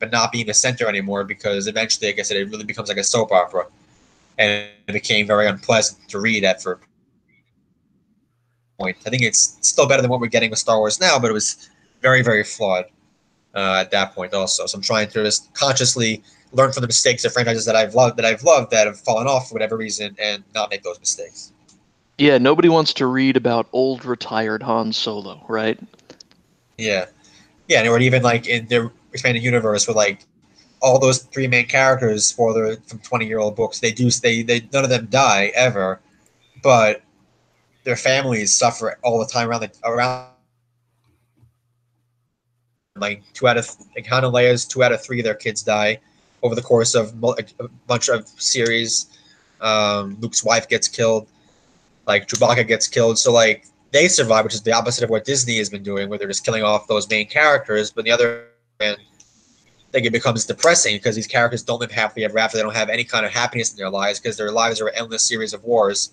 but 0.00 0.10
not 0.10 0.32
being 0.32 0.46
the 0.46 0.54
center 0.54 0.88
anymore 0.88 1.22
because 1.22 1.68
eventually 1.68 2.08
like 2.08 2.18
i 2.18 2.22
said 2.22 2.36
it 2.36 2.50
really 2.50 2.64
becomes 2.64 2.88
like 2.88 2.98
a 2.98 3.04
soap 3.04 3.30
opera 3.30 3.66
and 4.38 4.68
it 4.88 4.92
became 4.92 5.26
very 5.26 5.46
unpleasant 5.46 6.08
to 6.08 6.18
read 6.18 6.42
at 6.42 6.60
for 6.60 6.80
point. 8.80 8.96
I 9.06 9.10
think 9.10 9.22
it's 9.22 9.58
still 9.60 9.86
better 9.86 10.02
than 10.02 10.10
what 10.10 10.20
we're 10.20 10.28
getting 10.28 10.50
with 10.50 10.58
Star 10.58 10.78
Wars 10.78 11.00
now, 11.00 11.18
but 11.18 11.30
it 11.30 11.34
was 11.34 11.68
very, 12.00 12.22
very 12.22 12.42
flawed 12.42 12.86
uh, 13.54 13.82
at 13.82 13.90
that 13.90 14.14
point 14.14 14.32
also. 14.32 14.66
So 14.66 14.76
I'm 14.76 14.82
trying 14.82 15.08
to 15.10 15.22
just 15.22 15.52
consciously 15.54 16.22
learn 16.52 16.72
from 16.72 16.80
the 16.80 16.86
mistakes 16.86 17.24
of 17.24 17.32
franchises 17.32 17.64
that 17.66 17.76
I've 17.76 17.94
loved 17.94 18.16
that 18.16 18.24
I've 18.24 18.42
loved 18.42 18.72
that 18.72 18.86
have 18.88 18.98
fallen 18.98 19.28
off 19.28 19.48
for 19.48 19.54
whatever 19.54 19.76
reason 19.76 20.16
and 20.18 20.42
not 20.54 20.70
make 20.70 20.82
those 20.82 20.98
mistakes. 20.98 21.52
Yeah, 22.18 22.38
nobody 22.38 22.68
wants 22.68 22.92
to 22.94 23.06
read 23.06 23.36
about 23.36 23.68
old 23.72 24.04
retired 24.04 24.62
Han 24.62 24.92
Solo, 24.92 25.44
right? 25.48 25.78
Yeah. 26.76 27.06
Yeah, 27.68 27.80
and 27.80 27.88
or 27.88 28.00
even 28.00 28.22
like 28.22 28.48
in 28.48 28.66
the 28.66 28.90
expanded 29.12 29.42
universe 29.42 29.86
with 29.86 29.96
like 29.96 30.24
all 30.80 30.98
those 30.98 31.18
three 31.24 31.46
main 31.46 31.66
characters 31.66 32.32
for 32.32 32.52
the 32.54 32.80
from 32.86 32.98
20 33.00 33.26
year 33.26 33.38
old 33.38 33.54
books 33.56 33.80
they 33.80 33.92
do 33.92 34.10
they, 34.10 34.42
they 34.42 34.60
none 34.72 34.84
of 34.84 34.90
them 34.90 35.06
die 35.10 35.52
ever 35.54 36.00
but 36.62 37.02
their 37.84 37.96
families 37.96 38.54
suffer 38.54 38.98
all 39.02 39.18
the 39.18 39.26
time 39.26 39.48
around 39.48 39.60
the 39.60 39.70
around 39.84 40.30
like 42.96 43.22
two 43.32 43.48
out 43.48 43.56
of 43.56 43.68
like 43.96 44.06
Han 44.06 44.24
and 44.24 44.34
Leia's 44.34 44.64
two 44.64 44.82
out 44.82 44.92
of 44.92 45.02
three 45.02 45.20
of 45.20 45.24
their 45.24 45.34
kids 45.34 45.62
die 45.62 45.98
over 46.42 46.54
the 46.54 46.62
course 46.62 46.94
of 46.94 47.12
a 47.22 47.68
bunch 47.86 48.08
of 48.08 48.26
series. 48.28 49.06
Um, 49.60 50.16
Luke's 50.20 50.42
wife 50.42 50.68
gets 50.68 50.88
killed, 50.88 51.28
like 52.06 52.26
Chewbacca 52.26 52.66
gets 52.66 52.88
killed. 52.88 53.18
So 53.18 53.32
like 53.32 53.66
they 53.90 54.08
survive, 54.08 54.44
which 54.44 54.54
is 54.54 54.62
the 54.62 54.72
opposite 54.72 55.04
of 55.04 55.10
what 55.10 55.24
Disney 55.24 55.58
has 55.58 55.68
been 55.68 55.82
doing, 55.82 56.08
where 56.08 56.18
they're 56.18 56.28
just 56.28 56.44
killing 56.44 56.62
off 56.62 56.86
those 56.86 57.08
main 57.08 57.28
characters. 57.28 57.90
But 57.90 58.04
the 58.04 58.10
other 58.10 58.46
hand, 58.80 58.98
think 59.92 60.06
it 60.06 60.12
becomes 60.12 60.46
depressing 60.46 60.96
because 60.96 61.16
these 61.16 61.26
characters 61.26 61.62
don't 61.62 61.80
live 61.80 61.90
happily 61.90 62.24
ever 62.24 62.38
after. 62.38 62.56
They 62.56 62.62
don't 62.62 62.74
have 62.74 62.88
any 62.88 63.04
kind 63.04 63.26
of 63.26 63.32
happiness 63.32 63.72
in 63.72 63.76
their 63.76 63.90
lives 63.90 64.20
because 64.20 64.36
their 64.36 64.52
lives 64.52 64.80
are 64.80 64.88
an 64.88 64.94
endless 64.96 65.22
series 65.22 65.52
of 65.52 65.62
wars 65.64 66.12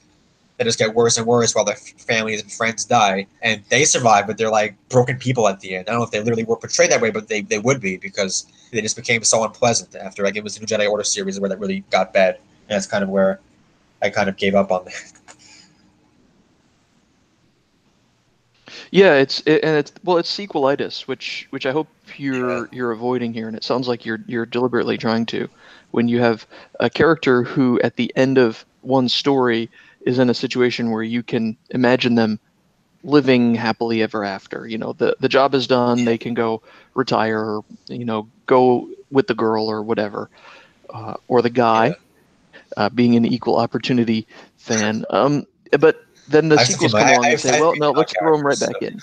that 0.57 0.63
just 0.63 0.79
get 0.79 0.95
worse 0.95 1.17
and 1.17 1.27
worse 1.27 1.53
while 1.53 1.65
their 1.65 1.75
families 1.75 2.41
and 2.41 2.51
friends 2.51 2.85
die. 2.85 3.27
And 3.43 3.63
they 3.69 3.85
survive, 3.85 4.25
but 4.25 4.37
they're 4.37 4.49
like 4.49 4.75
broken 4.89 5.17
people 5.17 5.47
at 5.47 5.59
the 5.59 5.75
end. 5.75 5.87
I 5.87 5.91
don't 5.91 5.99
know 5.99 6.05
if 6.05 6.11
they 6.11 6.19
literally 6.19 6.43
were 6.43 6.57
portrayed 6.57 6.91
that 6.91 7.01
way, 7.01 7.11
but 7.11 7.27
they, 7.27 7.41
they 7.41 7.59
would 7.59 7.79
be 7.79 7.97
because 7.97 8.47
they 8.71 8.81
just 8.81 8.95
became 8.95 9.23
so 9.23 9.43
unpleasant 9.43 9.95
after 9.95 10.23
like 10.23 10.35
it 10.35 10.43
was 10.43 10.55
the 10.55 10.61
New 10.61 10.65
Jedi 10.65 10.89
Order 10.89 11.03
series 11.03 11.39
where 11.39 11.49
that 11.49 11.59
really 11.59 11.81
got 11.91 12.13
bad. 12.13 12.35
And 12.35 12.75
that's 12.75 12.87
kind 12.87 13.03
of 13.03 13.09
where 13.09 13.39
I 14.01 14.09
kind 14.09 14.29
of 14.29 14.37
gave 14.37 14.55
up 14.55 14.71
on 14.71 14.85
that. 14.85 15.13
Yeah, 18.91 19.15
it's 19.15 19.41
it, 19.45 19.63
and 19.63 19.77
it's 19.77 19.91
well, 20.03 20.17
it's 20.17 20.35
sequelitis, 20.35 21.01
which 21.01 21.47
which 21.49 21.65
I 21.65 21.71
hope 21.71 21.87
you're 22.15 22.59
yeah. 22.59 22.65
you're 22.71 22.91
avoiding 22.91 23.33
here, 23.33 23.47
and 23.47 23.57
it 23.57 23.63
sounds 23.63 23.87
like 23.87 24.05
you're 24.05 24.19
you're 24.27 24.45
deliberately 24.45 24.97
trying 24.97 25.25
to. 25.27 25.49
When 25.91 26.07
you 26.07 26.19
have 26.19 26.45
a 26.79 26.89
character 26.89 27.43
who, 27.43 27.79
at 27.81 27.95
the 27.95 28.11
end 28.15 28.37
of 28.37 28.65
one 28.81 29.09
story, 29.09 29.69
is 30.01 30.19
in 30.19 30.29
a 30.29 30.33
situation 30.33 30.91
where 30.91 31.03
you 31.03 31.23
can 31.23 31.57
imagine 31.69 32.15
them 32.15 32.39
living 33.03 33.55
happily 33.55 34.01
ever 34.01 34.23
after. 34.23 34.67
You 34.67 34.77
know, 34.77 34.93
the 34.93 35.15
the 35.19 35.29
job 35.29 35.53
is 35.53 35.67
done, 35.67 36.05
they 36.05 36.17
can 36.17 36.33
go 36.33 36.61
retire, 36.93 37.39
or, 37.39 37.65
you 37.87 38.05
know, 38.05 38.27
go 38.45 38.89
with 39.11 39.27
the 39.27 39.35
girl 39.35 39.67
or 39.67 39.81
whatever, 39.81 40.29
uh, 40.89 41.15
or 41.27 41.41
the 41.41 41.49
guy, 41.49 41.87
yeah. 41.87 41.93
uh, 42.75 42.89
being 42.89 43.15
an 43.15 43.25
equal 43.25 43.57
opportunity 43.57 44.27
fan. 44.57 45.05
Um, 45.09 45.45
but 45.79 46.03
then 46.27 46.49
the 46.49 46.57
sequels 46.59 46.93
come 46.93 47.07
along 47.07 47.25
and 47.25 47.39
say, 47.39 47.59
well, 47.59 47.75
no, 47.77 47.91
let's 47.91 48.13
throw 48.19 48.35
them 48.35 48.45
right 48.45 48.59
back 48.59 48.81
in. 48.81 48.99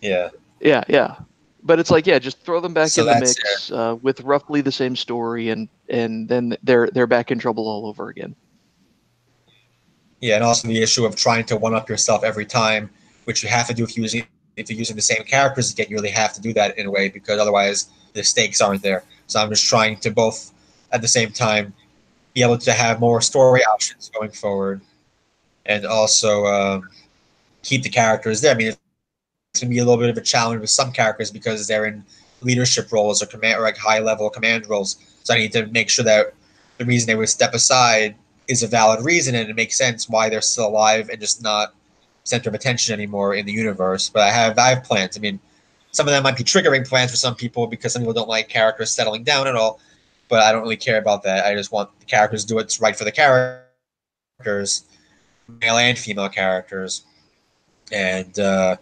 Yeah. 0.00 0.30
Yeah, 0.60 0.84
yeah. 0.88 1.16
But 1.62 1.78
it's 1.78 1.90
like, 1.90 2.06
yeah, 2.06 2.18
just 2.18 2.40
throw 2.40 2.60
them 2.60 2.74
back 2.74 2.88
so 2.88 3.02
in 3.02 3.08
the 3.08 3.20
mix 3.20 3.70
uh, 3.70 3.96
with 4.02 4.20
roughly 4.20 4.60
the 4.60 4.72
same 4.72 4.94
story, 4.94 5.48
and 5.48 5.68
and 5.88 6.28
then 6.28 6.56
they're 6.62 6.88
they're 6.92 7.06
back 7.06 7.30
in 7.30 7.38
trouble 7.38 7.66
all 7.66 7.86
over 7.86 8.10
again. 8.10 8.36
Yeah, 10.20 10.34
and 10.34 10.44
also 10.44 10.68
the 10.68 10.82
issue 10.82 11.06
of 11.06 11.16
trying 11.16 11.44
to 11.46 11.56
one 11.56 11.74
up 11.74 11.88
yourself 11.88 12.22
every 12.22 12.44
time, 12.44 12.90
which 13.24 13.42
you 13.42 13.48
have 13.48 13.66
to 13.68 13.74
do 13.74 13.82
if 13.82 13.96
you're 13.96 14.04
using 14.04 14.26
if 14.56 14.68
you're 14.68 14.78
using 14.78 14.96
the 14.96 15.02
same 15.02 15.24
characters 15.24 15.72
again. 15.72 15.86
You 15.88 15.96
really 15.96 16.10
have 16.10 16.34
to 16.34 16.40
do 16.40 16.52
that 16.52 16.76
in 16.76 16.86
a 16.86 16.90
way 16.90 17.08
because 17.08 17.40
otherwise 17.40 17.88
the 18.12 18.22
stakes 18.22 18.60
aren't 18.60 18.82
there. 18.82 19.02
So 19.26 19.40
I'm 19.40 19.48
just 19.48 19.66
trying 19.66 19.96
to 20.00 20.10
both 20.10 20.52
at 20.92 21.00
the 21.00 21.08
same 21.08 21.30
time 21.30 21.72
be 22.34 22.42
able 22.42 22.58
to 22.58 22.72
have 22.72 23.00
more 23.00 23.22
story 23.22 23.64
options 23.64 24.10
going 24.10 24.30
forward 24.30 24.82
and 25.66 25.86
also 25.86 26.46
um, 26.46 26.88
keep 27.62 27.82
the 27.82 27.88
characters 27.88 28.40
there. 28.40 28.54
I 28.54 28.56
mean, 28.56 28.68
it's 28.68 29.60
going 29.60 29.70
to 29.70 29.74
be 29.74 29.78
a 29.78 29.84
little 29.84 30.00
bit 30.00 30.10
of 30.10 30.16
a 30.16 30.20
challenge 30.20 30.60
with 30.60 30.70
some 30.70 30.92
characters 30.92 31.30
because 31.30 31.66
they're 31.66 31.86
in 31.86 32.04
leadership 32.42 32.92
roles 32.92 33.22
or 33.22 33.26
command 33.26 33.58
or 33.58 33.62
like 33.62 33.76
high 33.76 33.98
level 33.98 34.28
command 34.30 34.68
roles. 34.68 34.96
So 35.22 35.34
I 35.34 35.38
need 35.38 35.52
to 35.52 35.66
make 35.66 35.88
sure 35.88 36.04
that 36.04 36.34
the 36.78 36.84
reason 36.84 37.06
they 37.06 37.14
would 37.14 37.28
step 37.28 37.54
aside 37.54 38.14
is 38.48 38.62
a 38.62 38.66
valid 38.66 39.04
reason 39.04 39.34
and 39.34 39.48
it 39.48 39.56
makes 39.56 39.76
sense 39.76 40.08
why 40.08 40.28
they're 40.28 40.42
still 40.42 40.68
alive 40.68 41.08
and 41.08 41.20
just 41.20 41.42
not 41.42 41.74
center 42.24 42.48
of 42.48 42.54
attention 42.54 42.92
anymore 42.92 43.34
in 43.34 43.46
the 43.46 43.52
universe. 43.52 44.10
But 44.10 44.22
I 44.22 44.30
have 44.30 44.58
I 44.58 44.68
have 44.70 44.84
plans. 44.84 45.16
I 45.16 45.20
mean, 45.20 45.40
some 45.92 46.06
of 46.06 46.12
them 46.12 46.22
might 46.22 46.36
be 46.36 46.44
triggering 46.44 46.86
plans 46.86 47.10
for 47.10 47.16
some 47.16 47.34
people 47.34 47.66
because 47.66 47.92
some 47.92 48.02
people 48.02 48.14
don't 48.14 48.28
like 48.28 48.48
characters 48.48 48.90
settling 48.90 49.24
down 49.24 49.46
at 49.46 49.56
all. 49.56 49.80
But 50.28 50.42
I 50.42 50.52
don't 50.52 50.62
really 50.62 50.76
care 50.76 50.98
about 50.98 51.22
that. 51.22 51.46
I 51.46 51.54
just 51.54 51.70
want 51.70 51.90
the 52.00 52.06
characters 52.06 52.42
to 52.42 52.48
do 52.48 52.54
what's 52.56 52.80
right 52.80 52.96
for 52.96 53.04
the 53.04 53.12
characters 53.12 54.84
male 55.48 55.76
and 55.76 55.98
female 55.98 56.28
characters, 56.28 57.04
and 57.92 58.38
uh, 58.38 58.76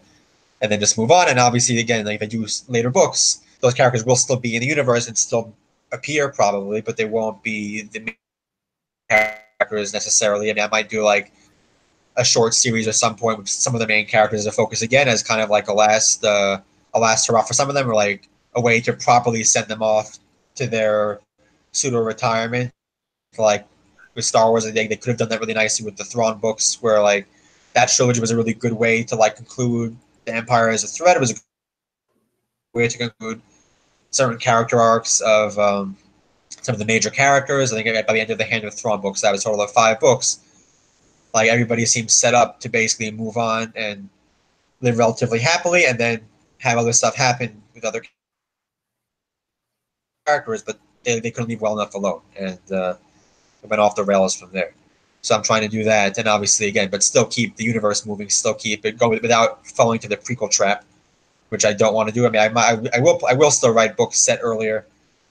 and 0.60 0.70
then 0.70 0.80
just 0.80 0.98
move 0.98 1.10
on. 1.10 1.28
And 1.28 1.38
obviously, 1.38 1.78
again, 1.78 2.04
like 2.04 2.16
if 2.16 2.22
I 2.22 2.26
do 2.26 2.46
later 2.68 2.90
books, 2.90 3.42
those 3.60 3.74
characters 3.74 4.04
will 4.04 4.16
still 4.16 4.36
be 4.36 4.54
in 4.54 4.60
the 4.60 4.66
universe 4.66 5.08
and 5.08 5.16
still 5.16 5.54
appear 5.92 6.28
probably, 6.28 6.80
but 6.80 6.96
they 6.96 7.04
won't 7.04 7.42
be 7.42 7.82
the 7.82 8.14
characters 9.10 9.92
necessarily. 9.92 10.50
I 10.50 10.54
mean, 10.54 10.64
I 10.64 10.68
might 10.68 10.88
do 10.88 11.02
like 11.02 11.32
a 12.16 12.24
short 12.24 12.54
series 12.54 12.88
at 12.88 12.94
some 12.94 13.16
point 13.16 13.38
with 13.38 13.48
some 13.48 13.74
of 13.74 13.80
the 13.80 13.86
main 13.86 14.06
characters 14.06 14.44
to 14.44 14.52
focus 14.52 14.82
again 14.82 15.08
as 15.08 15.22
kind 15.22 15.40
of 15.40 15.50
like 15.50 15.68
a 15.68 15.72
last 15.72 16.24
uh, 16.24 16.60
a 16.94 17.00
last 17.00 17.26
hurrah 17.26 17.42
for 17.42 17.54
some 17.54 17.68
of 17.68 17.74
them, 17.74 17.88
or 17.88 17.94
like 17.94 18.28
a 18.54 18.60
way 18.60 18.80
to 18.80 18.92
properly 18.92 19.44
send 19.44 19.68
them 19.68 19.82
off 19.82 20.18
to 20.56 20.66
their 20.66 21.20
pseudo 21.72 22.00
retirement. 22.00 22.70
Like 23.38 23.66
with 24.14 24.24
Star 24.24 24.50
Wars. 24.50 24.66
I 24.66 24.72
think 24.72 24.90
they 24.90 24.96
could 24.96 25.08
have 25.08 25.18
done 25.18 25.28
that 25.30 25.40
really 25.40 25.54
nicely 25.54 25.84
with 25.84 25.96
the 25.96 26.04
Thrawn 26.04 26.38
books, 26.38 26.80
where 26.82 27.00
like 27.02 27.26
that 27.74 27.88
trilogy 27.88 28.20
was 28.20 28.30
a 28.30 28.36
really 28.36 28.54
good 28.54 28.72
way 28.72 29.02
to 29.04 29.16
like 29.16 29.36
conclude 29.36 29.96
the 30.24 30.34
Empire 30.34 30.68
as 30.68 30.84
a 30.84 30.86
threat. 30.86 31.16
It 31.16 31.20
was 31.20 31.32
a 31.32 31.36
way 32.74 32.88
to 32.88 32.98
conclude 32.98 33.40
certain 34.10 34.38
character 34.38 34.78
arcs 34.80 35.20
of 35.20 35.58
um, 35.58 35.96
some 36.60 36.74
of 36.74 36.78
the 36.78 36.84
major 36.84 37.10
characters. 37.10 37.72
I 37.72 37.82
think 37.82 38.06
by 38.06 38.12
the 38.12 38.20
end 38.20 38.30
of 38.30 38.38
the 38.38 38.44
Hand 38.44 38.64
of 38.64 38.74
Thrawn 38.74 39.00
books, 39.00 39.22
that 39.22 39.32
was 39.32 39.40
a 39.40 39.44
total 39.44 39.62
of 39.62 39.70
five 39.70 40.00
books. 40.00 40.40
Like 41.34 41.48
everybody 41.48 41.86
seems 41.86 42.14
set 42.14 42.34
up 42.34 42.60
to 42.60 42.68
basically 42.68 43.10
move 43.10 43.36
on 43.36 43.72
and 43.74 44.08
live 44.82 44.98
relatively 44.98 45.38
happily, 45.38 45.86
and 45.86 45.98
then 45.98 46.20
have 46.58 46.76
other 46.76 46.92
stuff 46.92 47.14
happen 47.14 47.62
with 47.74 47.84
other 47.84 48.02
characters, 50.26 50.62
but 50.62 50.78
they, 51.04 51.20
they 51.20 51.30
couldn't 51.30 51.48
leave 51.48 51.60
well 51.60 51.78
enough 51.78 51.94
alone, 51.94 52.20
and 52.38 52.60
uh, 52.70 52.94
it 53.62 53.68
went 53.68 53.80
off 53.80 53.94
the 53.94 54.04
rails 54.04 54.34
from 54.34 54.50
there. 54.52 54.72
So 55.22 55.36
I'm 55.36 55.42
trying 55.42 55.62
to 55.62 55.68
do 55.68 55.84
that, 55.84 56.18
and 56.18 56.26
obviously 56.26 56.66
again, 56.66 56.90
but 56.90 57.02
still 57.02 57.24
keep 57.24 57.54
the 57.54 57.64
universe 57.64 58.04
moving, 58.04 58.28
still 58.28 58.54
keep 58.54 58.84
it 58.84 58.98
going 58.98 59.20
without 59.22 59.64
falling 59.66 60.00
to 60.00 60.08
the 60.08 60.16
prequel 60.16 60.50
trap, 60.50 60.84
which 61.50 61.64
I 61.64 61.72
don't 61.72 61.94
want 61.94 62.08
to 62.08 62.14
do. 62.14 62.26
I 62.26 62.30
mean, 62.30 62.42
I, 62.42 62.60
I, 62.60 62.72
I 62.96 63.00
will 63.00 63.20
I 63.28 63.34
will 63.34 63.52
still 63.52 63.72
write 63.72 63.96
books 63.96 64.18
set 64.18 64.40
earlier, 64.42 64.84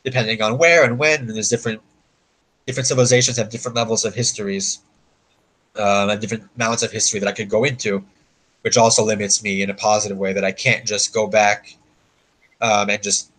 depending 0.06 0.41
on 0.41 0.58
where 0.58 0.86
and 0.86 0.98
when, 0.98 1.20
and 1.20 1.30
there's 1.30 1.50
different 1.50 1.82
different 2.65 2.88
civilizations 2.88 3.36
have 3.36 3.50
different 3.50 3.76
levels 3.76 4.06
of 4.06 4.15
histories, 4.15 4.80
um, 5.76 6.10
and 6.10 6.22
different 6.22 6.48
amounts 6.56 6.84
of 6.84 6.91
history 6.91 7.20
that 7.20 7.28
I 7.28 7.34
could 7.34 7.50
go 7.50 7.65
into, 7.65 8.02
which 8.62 8.78
also 8.78 9.04
limits 9.04 9.44
me 9.44 9.62
in 9.62 9.70
a 9.70 9.74
positive 9.74 10.17
way 10.17 10.32
that 10.32 10.46
I 10.46 10.54
can't 10.54 10.86
just 10.86 11.13
go 11.13 11.28
back 11.28 11.76
um, 12.62 12.89
and 12.89 13.04
just 13.04 13.32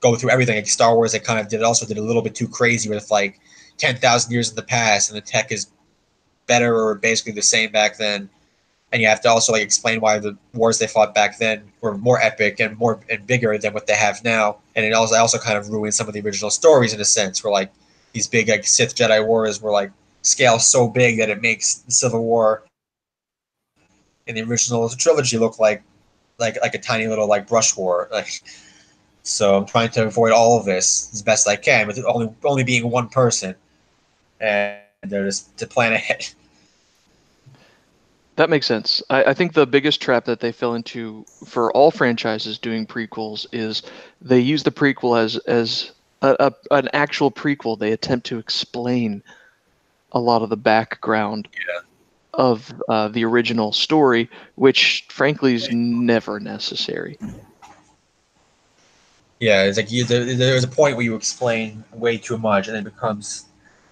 go 0.00 0.16
through 0.16 0.30
everything. 0.30 0.56
Like 0.56 0.66
Star 0.66 0.96
Wars, 0.96 1.14
I 1.14 1.18
kind 1.18 1.38
of 1.38 1.48
did 1.48 1.62
also 1.62 1.86
did 1.86 1.98
a 1.98 2.02
little 2.02 2.22
bit 2.22 2.34
too 2.34 2.48
crazy 2.48 2.88
with 2.88 3.10
like 3.10 3.38
ten 3.78 3.96
thousand 3.96 4.32
years 4.32 4.50
in 4.50 4.56
the 4.56 4.62
past, 4.62 5.10
and 5.10 5.16
the 5.16 5.20
tech 5.20 5.52
is 5.52 5.68
better 6.46 6.76
or 6.76 6.94
basically 6.94 7.32
the 7.32 7.42
same 7.42 7.70
back 7.72 7.96
then. 7.98 8.28
And 8.92 9.02
you 9.02 9.08
have 9.08 9.20
to 9.22 9.28
also 9.28 9.52
like 9.52 9.62
explain 9.62 10.00
why 10.00 10.18
the 10.18 10.36
wars 10.54 10.78
they 10.78 10.86
fought 10.86 11.14
back 11.14 11.38
then 11.38 11.64
were 11.80 11.98
more 11.98 12.20
epic 12.20 12.60
and 12.60 12.78
more 12.78 13.00
and 13.10 13.26
bigger 13.26 13.58
than 13.58 13.74
what 13.74 13.86
they 13.86 13.96
have 13.96 14.22
now. 14.24 14.58
And 14.76 14.86
it 14.86 14.92
also 14.92 15.16
also 15.16 15.38
kind 15.38 15.58
of 15.58 15.68
ruined 15.68 15.94
some 15.94 16.06
of 16.06 16.14
the 16.14 16.20
original 16.20 16.50
stories 16.50 16.94
in 16.94 17.00
a 17.00 17.04
sense, 17.04 17.42
where 17.42 17.52
like 17.52 17.72
these 18.12 18.28
big 18.28 18.48
like 18.48 18.66
Sith 18.66 18.94
Jedi 18.94 19.24
wars 19.26 19.60
were 19.60 19.72
like 19.72 19.90
scale 20.22 20.58
so 20.58 20.88
big 20.88 21.18
that 21.18 21.30
it 21.30 21.42
makes 21.42 21.74
the 21.74 21.92
Civil 21.92 22.24
War 22.24 22.62
in 24.26 24.34
the 24.34 24.42
original 24.42 24.88
trilogy 24.88 25.38
look 25.38 25.58
like 25.58 25.82
like 26.38 26.56
like 26.62 26.74
a 26.74 26.78
tiny 26.78 27.06
little 27.06 27.28
like 27.28 27.48
brush 27.48 27.76
war. 27.76 28.08
Like 28.12 28.42
so 29.22 29.56
I'm 29.56 29.66
trying 29.66 29.90
to 29.90 30.06
avoid 30.06 30.30
all 30.30 30.56
of 30.56 30.64
this 30.64 31.10
as 31.12 31.20
best 31.20 31.48
I 31.48 31.56
can 31.56 31.88
with 31.88 31.98
only 32.06 32.32
only 32.44 32.62
being 32.62 32.88
one 32.90 33.08
person. 33.08 33.56
And 34.40 34.80
they're 35.02 35.24
just 35.24 35.56
to 35.58 35.66
plan 35.66 35.92
ahead. 35.92 36.26
That 38.36 38.50
makes 38.50 38.66
sense. 38.66 39.02
I, 39.08 39.24
I, 39.24 39.34
think 39.34 39.54
the 39.54 39.66
biggest 39.66 40.02
trap 40.02 40.26
that 40.26 40.40
they 40.40 40.52
fell 40.52 40.74
into 40.74 41.24
for 41.46 41.72
all 41.72 41.90
franchises 41.90 42.58
doing 42.58 42.86
prequels 42.86 43.46
is 43.50 43.82
they 44.20 44.40
use 44.40 44.62
the 44.62 44.70
prequel 44.70 45.18
as 45.18 45.38
as 45.38 45.92
a, 46.20 46.36
a, 46.70 46.74
an 46.74 46.90
actual 46.92 47.30
prequel. 47.30 47.78
They 47.78 47.92
attempt 47.92 48.26
to 48.26 48.38
explain 48.38 49.22
a 50.12 50.20
lot 50.20 50.42
of 50.42 50.50
the 50.50 50.56
background 50.56 51.48
yeah. 51.54 51.80
of 52.34 52.74
uh, 52.90 53.08
the 53.08 53.24
original 53.24 53.72
story, 53.72 54.28
which 54.56 55.06
frankly 55.08 55.54
is 55.54 55.70
never 55.70 56.38
necessary. 56.38 57.18
Yeah, 59.40 59.64
it's 59.64 59.76
like 59.76 59.90
you, 59.90 60.04
there's 60.04 60.64
a 60.64 60.68
point 60.68 60.96
where 60.96 61.04
you 61.04 61.14
explain 61.14 61.84
way 61.92 62.16
too 62.18 62.38
much, 62.38 62.68
and 62.68 62.76
it 62.76 62.84
becomes 62.84 63.46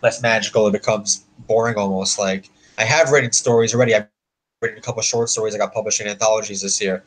less 0.04 0.22
magical. 0.22 0.68
It 0.68 0.72
becomes 0.72 1.24
boring 1.48 1.76
almost. 1.76 2.18
Like 2.18 2.50
I 2.78 2.84
have 2.84 3.10
written 3.10 3.32
stories 3.32 3.74
already. 3.74 3.94
I've 3.94 4.06
written 4.62 4.78
a 4.78 4.82
couple 4.82 5.02
short 5.02 5.30
stories 5.30 5.54
I 5.54 5.58
got 5.58 5.74
published 5.74 6.00
in 6.00 6.06
anthologies 6.06 6.60
this 6.60 6.80
year 6.80 7.02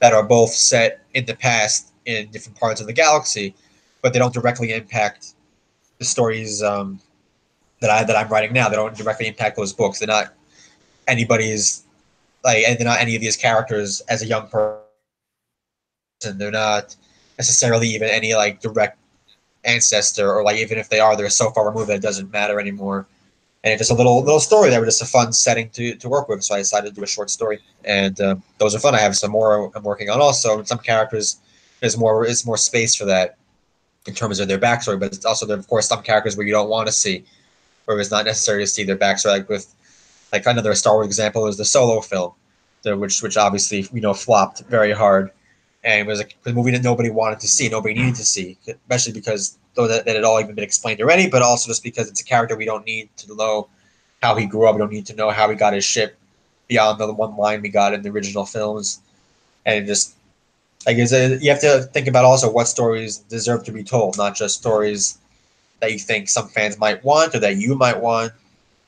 that 0.00 0.12
are 0.12 0.24
both 0.24 0.50
set 0.50 1.02
in 1.14 1.24
the 1.24 1.34
past 1.34 1.92
in 2.04 2.30
different 2.30 2.58
parts 2.58 2.80
of 2.80 2.86
the 2.86 2.92
galaxy, 2.92 3.54
but 4.02 4.12
they 4.12 4.18
don't 4.18 4.34
directly 4.34 4.72
impact 4.72 5.34
the 5.98 6.04
stories 6.04 6.62
um, 6.62 7.00
that 7.80 7.88
I 7.88 8.04
that 8.04 8.16
I'm 8.16 8.28
writing 8.28 8.52
now. 8.52 8.68
They 8.68 8.76
don't 8.76 8.96
directly 8.96 9.28
impact 9.28 9.56
those 9.56 9.72
books. 9.72 10.00
They're 10.00 10.08
not 10.08 10.34
anybody's 11.06 11.84
like, 12.42 12.64
and 12.66 12.78
they're 12.78 12.86
not 12.86 13.00
any 13.00 13.14
of 13.14 13.22
these 13.22 13.36
characters 13.36 14.02
as 14.08 14.22
a 14.22 14.26
young 14.26 14.48
person. 14.48 14.80
They're 16.36 16.50
not 16.50 16.96
necessarily 17.38 17.88
even 17.88 18.08
any 18.08 18.34
like 18.34 18.60
direct 18.60 18.98
ancestor, 19.64 20.32
or 20.32 20.42
like 20.42 20.56
even 20.56 20.78
if 20.78 20.88
they 20.88 21.00
are, 21.00 21.16
they're 21.16 21.30
so 21.30 21.50
far 21.50 21.68
removed 21.68 21.88
that 21.88 21.96
it 21.96 22.02
doesn't 22.02 22.30
matter 22.32 22.60
anymore. 22.60 23.06
And 23.62 23.72
it's 23.72 23.80
just 23.80 23.90
a 23.90 23.94
little 23.94 24.22
little 24.22 24.40
story 24.40 24.70
that 24.70 24.84
just 24.84 25.02
a 25.02 25.06
fun 25.06 25.32
setting 25.32 25.70
to, 25.70 25.94
to 25.96 26.08
work 26.08 26.28
with. 26.28 26.44
So 26.44 26.54
I 26.54 26.58
decided 26.58 26.88
to 26.90 26.94
do 26.94 27.02
a 27.02 27.06
short 27.06 27.30
story, 27.30 27.60
and 27.84 28.20
uh, 28.20 28.36
those 28.58 28.74
are 28.74 28.78
fun. 28.78 28.94
I 28.94 29.00
have 29.00 29.16
some 29.16 29.30
more 29.30 29.72
I'm 29.74 29.82
working 29.82 30.10
on 30.10 30.20
also. 30.20 30.62
Some 30.64 30.78
characters 30.78 31.38
there's 31.80 31.96
more 31.96 32.26
is 32.26 32.46
more 32.46 32.56
space 32.56 32.94
for 32.94 33.04
that 33.06 33.36
in 34.06 34.14
terms 34.14 34.38
of 34.38 34.48
their 34.48 34.58
backstory, 34.58 35.00
but 35.00 35.12
it's 35.12 35.24
also 35.24 35.46
there 35.46 35.56
of 35.56 35.66
course 35.66 35.88
some 35.88 36.02
characters 36.02 36.36
where 36.36 36.46
you 36.46 36.52
don't 36.52 36.68
want 36.68 36.86
to 36.86 36.92
see, 36.92 37.24
or 37.86 37.98
it's 37.98 38.10
not 38.10 38.26
necessary 38.26 38.62
to 38.62 38.66
see 38.66 38.84
their 38.84 38.96
backstory. 38.96 39.32
Like 39.38 39.48
with 39.48 39.74
like 40.32 40.46
another 40.46 40.74
Star 40.74 40.94
Wars 40.94 41.06
example 41.06 41.46
is 41.46 41.56
the 41.56 41.64
Solo 41.64 42.00
film, 42.00 42.32
the, 42.82 42.96
which 42.96 43.22
which 43.22 43.36
obviously 43.36 43.88
you 43.92 44.00
know 44.00 44.12
flopped 44.12 44.60
very 44.68 44.92
hard 44.92 45.30
and 45.84 46.00
it 46.00 46.06
was 46.06 46.20
a, 46.20 46.52
movie 46.52 46.70
that 46.70 46.82
nobody 46.82 47.10
wanted 47.10 47.40
to 47.40 47.48
see, 47.48 47.68
nobody 47.68 47.94
needed 47.94 48.14
to 48.16 48.24
see, 48.24 48.56
especially 48.66 49.12
because 49.12 49.58
though 49.74 49.86
that, 49.86 50.04
that 50.06 50.16
had 50.16 50.24
all 50.24 50.40
even 50.40 50.54
been 50.54 50.64
explained 50.64 51.00
already, 51.00 51.28
but 51.28 51.42
also 51.42 51.68
just 51.68 51.82
because 51.82 52.08
it's 52.08 52.20
a 52.20 52.24
character 52.24 52.56
we 52.56 52.64
don't 52.64 52.86
need 52.86 53.14
to 53.16 53.34
know 53.34 53.68
how 54.22 54.34
he 54.34 54.46
grew 54.46 54.66
up, 54.66 54.74
we 54.74 54.78
don't 54.78 54.92
need 54.92 55.06
to 55.06 55.14
know 55.14 55.30
how 55.30 55.48
he 55.50 55.56
got 55.56 55.74
his 55.74 55.84
ship 55.84 56.16
beyond 56.68 56.98
the 56.98 57.12
one 57.12 57.36
line 57.36 57.60
we 57.60 57.68
got 57.68 57.92
in 57.92 58.02
the 58.02 58.08
original 58.08 58.46
films, 58.46 59.00
and 59.66 59.86
just 59.86 60.14
I 60.86 60.92
guess 60.92 61.12
you 61.12 61.50
have 61.50 61.60
to 61.60 61.82
think 61.92 62.08
about 62.08 62.24
also 62.24 62.50
what 62.50 62.68
stories 62.68 63.18
deserve 63.18 63.64
to 63.64 63.72
be 63.72 63.82
told, 63.82 64.16
not 64.16 64.34
just 64.34 64.58
stories 64.58 65.18
that 65.80 65.92
you 65.92 65.98
think 65.98 66.28
some 66.28 66.48
fans 66.48 66.78
might 66.78 67.02
want 67.04 67.34
or 67.34 67.38
that 67.40 67.56
you 67.56 67.74
might 67.74 68.00
want 68.00 68.32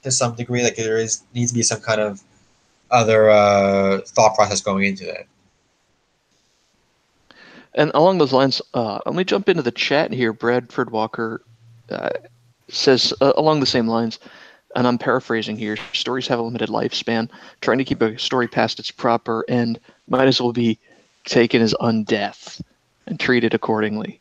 to 0.02 0.10
some 0.10 0.34
degree. 0.34 0.62
Like 0.62 0.76
there 0.76 0.98
is 0.98 1.22
needs 1.34 1.50
to 1.52 1.54
be 1.54 1.62
some 1.62 1.80
kind 1.80 2.00
of 2.00 2.22
other 2.90 3.30
uh, 3.30 4.00
thought 4.06 4.34
process 4.34 4.60
going 4.60 4.84
into 4.84 5.04
that. 5.06 5.26
And 7.76 7.90
along 7.94 8.18
those 8.18 8.32
lines, 8.32 8.62
uh, 8.74 8.98
let 9.04 9.14
me 9.14 9.22
jump 9.22 9.48
into 9.48 9.62
the 9.62 9.70
chat 9.70 10.12
here. 10.12 10.32
Bradford 10.32 10.90
Walker 10.90 11.42
uh, 11.90 12.10
says 12.68 13.12
uh, 13.20 13.34
along 13.36 13.60
the 13.60 13.66
same 13.66 13.86
lines, 13.86 14.18
and 14.74 14.86
I'm 14.86 14.98
paraphrasing 14.98 15.56
here 15.56 15.76
stories 15.92 16.26
have 16.26 16.38
a 16.38 16.42
limited 16.42 16.70
lifespan. 16.70 17.28
Trying 17.60 17.78
to 17.78 17.84
keep 17.84 18.00
a 18.00 18.18
story 18.18 18.48
past 18.48 18.78
its 18.78 18.90
proper 18.90 19.44
end 19.48 19.78
might 20.08 20.26
as 20.26 20.40
well 20.40 20.52
be 20.52 20.78
taken 21.26 21.60
as 21.60 21.74
undeath 21.74 22.62
and 23.06 23.20
treated 23.20 23.52
accordingly. 23.52 24.20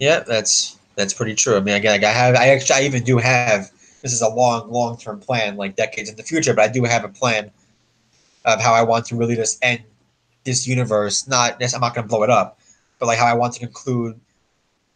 Yeah, 0.00 0.20
that's 0.20 0.76
that's 0.96 1.14
pretty 1.14 1.34
true. 1.34 1.56
I 1.56 1.60
mean, 1.60 1.76
again, 1.76 2.04
I 2.04 2.08
have, 2.08 2.34
I 2.34 2.48
actually, 2.48 2.76
I 2.76 2.82
even 2.82 3.04
do 3.04 3.18
have. 3.18 3.70
This 4.02 4.14
is 4.14 4.22
a 4.22 4.28
long, 4.28 4.70
long 4.70 4.96
term 4.96 5.20
plan, 5.20 5.56
like 5.56 5.76
decades 5.76 6.08
in 6.08 6.16
the 6.16 6.22
future, 6.22 6.54
but 6.54 6.64
I 6.64 6.68
do 6.68 6.84
have 6.84 7.04
a 7.04 7.08
plan 7.08 7.50
of 8.46 8.60
how 8.60 8.72
I 8.72 8.82
want 8.82 9.04
to 9.06 9.14
really 9.14 9.36
just 9.36 9.62
end 9.62 9.82
this 10.44 10.66
universe. 10.66 11.26
Not 11.28 11.62
I'm 11.62 11.80
not 11.80 11.94
going 11.94 12.06
to 12.06 12.08
blow 12.08 12.22
it 12.22 12.30
up, 12.30 12.58
but 12.98 13.06
like 13.06 13.18
how 13.18 13.26
I 13.26 13.34
want 13.34 13.54
to 13.54 13.60
conclude 13.60 14.20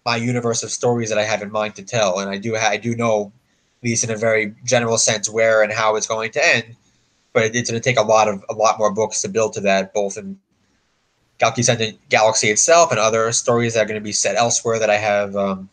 my 0.05 0.17
universe 0.17 0.63
of 0.63 0.71
stories 0.71 1.09
that 1.09 1.19
I 1.19 1.25
have 1.25 1.43
in 1.43 1.51
mind 1.51 1.75
to 1.77 1.83
tell. 1.83 2.19
And 2.19 2.31
I 2.31 2.39
do 2.39 2.57
I 2.57 2.77
do 2.77 2.95
know, 2.95 3.33
at 3.81 3.85
least 3.85 4.05
in 4.05 4.11
a 4.11 4.17
very 4.17 4.55
general 4.65 4.99
sense, 4.99 5.29
where 5.29 5.63
and 5.63 5.73
how 5.73 5.97
it's 5.97 6.07
going 6.07 6.31
to 6.33 6.47
end. 6.47 6.77
But 7.33 7.55
it's 7.55 7.71
going 7.71 7.81
to 7.81 7.85
take 7.85 7.99
a 7.99 8.03
lot 8.03 8.29
of 8.29 8.45
a 8.49 8.55
lot 8.55 8.79
more 8.79 8.93
books 8.93 9.23
to 9.23 9.29
build 9.29 9.55
to 9.55 9.61
that, 9.63 9.93
both 9.93 10.17
in 10.17 10.39
Galaxy 11.39 11.99
Galaxy 12.09 12.49
itself 12.49 12.91
and 12.91 13.01
other 13.01 13.33
stories 13.33 13.75
that 13.75 13.85
are 13.85 13.87
going 13.87 14.01
to 14.01 14.05
be 14.05 14.13
set 14.13 14.37
elsewhere 14.37 14.79
that 14.79 14.91
I 14.91 14.97
have 14.97 15.35
um, 15.35 15.69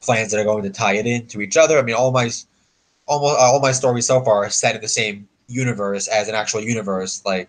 plans 0.00 0.30
that 0.30 0.40
are 0.40 0.44
going 0.44 0.64
to 0.64 0.70
tie 0.70 0.94
it 0.94 1.06
into 1.06 1.40
each 1.40 1.56
other. 1.56 1.78
I 1.78 1.82
mean, 1.82 1.94
all 1.94 2.12
my 2.12 2.30
almost 3.06 3.38
all 3.38 3.60
my 3.60 3.72
stories 3.72 4.06
so 4.06 4.22
far 4.22 4.44
are 4.44 4.50
set 4.50 4.74
in 4.74 4.80
the 4.80 4.88
same 4.88 5.28
universe 5.48 6.08
as 6.08 6.28
an 6.28 6.34
actual 6.34 6.60
universe. 6.60 7.22
Like 7.24 7.48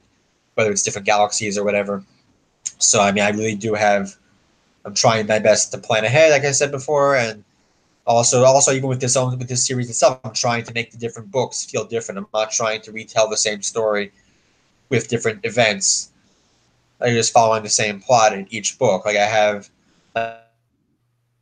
whether 0.55 0.71
it's 0.71 0.83
different 0.83 1.05
galaxies 1.05 1.57
or 1.57 1.63
whatever. 1.63 2.03
So 2.79 3.01
I 3.01 3.11
mean, 3.11 3.23
I 3.23 3.29
really 3.29 3.55
do 3.55 3.73
have. 3.73 4.15
I'm 4.83 4.95
trying 4.95 5.27
my 5.27 5.37
best 5.37 5.71
to 5.71 5.77
plan 5.77 6.05
ahead, 6.05 6.31
like 6.31 6.43
I 6.43 6.51
said 6.51 6.71
before, 6.71 7.15
and 7.15 7.43
also 8.07 8.43
also 8.43 8.71
even 8.71 8.89
with 8.89 8.99
this 8.99 9.15
own 9.15 9.37
with 9.37 9.47
this 9.47 9.65
series 9.65 9.89
itself, 9.89 10.19
I'm 10.23 10.33
trying 10.33 10.63
to 10.63 10.73
make 10.73 10.91
the 10.91 10.97
different 10.97 11.31
books 11.31 11.63
feel 11.63 11.85
different. 11.85 12.17
I'm 12.17 12.27
not 12.33 12.51
trying 12.51 12.81
to 12.81 12.91
retell 12.91 13.29
the 13.29 13.37
same 13.37 13.61
story 13.61 14.11
with 14.89 15.07
different 15.07 15.45
events. 15.45 16.11
I'm 16.99 17.13
just 17.13 17.31
following 17.31 17.63
the 17.63 17.69
same 17.69 17.99
plot 17.99 18.33
in 18.33 18.47
each 18.49 18.79
book. 18.79 19.05
Like 19.05 19.17
I 19.17 19.25
have. 19.25 19.69
Uh, 20.15 20.37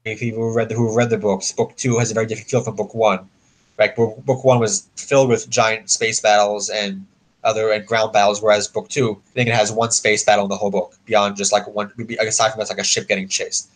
people 0.03 0.41
who 0.41 0.55
read 0.55 0.69
the 0.69 0.75
who 0.75 0.95
read 0.95 1.09
the 1.09 1.17
books, 1.17 1.51
book 1.51 1.75
two 1.75 1.97
has 1.99 2.11
a 2.11 2.13
very 2.13 2.25
different 2.25 2.49
feel 2.49 2.61
from 2.61 2.75
book 2.75 2.93
one. 2.93 3.29
Right, 3.77 3.95
book, 3.95 4.25
book 4.25 4.43
one 4.43 4.59
was 4.59 4.89
filled 4.95 5.29
with 5.29 5.49
giant 5.49 5.89
space 5.89 6.19
battles 6.19 6.69
and 6.69 7.05
other 7.43 7.71
and 7.71 7.85
ground 7.85 8.13
battles, 8.13 8.41
whereas 8.41 8.67
book 8.67 8.89
two, 8.89 9.21
I 9.29 9.33
think 9.33 9.49
it 9.49 9.55
has 9.55 9.71
one 9.71 9.91
space 9.91 10.23
battle 10.23 10.45
in 10.45 10.49
the 10.49 10.57
whole 10.57 10.71
book 10.71 10.95
beyond 11.05 11.37
just 11.37 11.51
like 11.51 11.67
one. 11.67 11.91
Aside 12.19 12.51
from 12.51 12.59
that's 12.59 12.69
like 12.69 12.79
a 12.79 12.83
ship 12.83 13.07
getting 13.07 13.27
chased. 13.27 13.69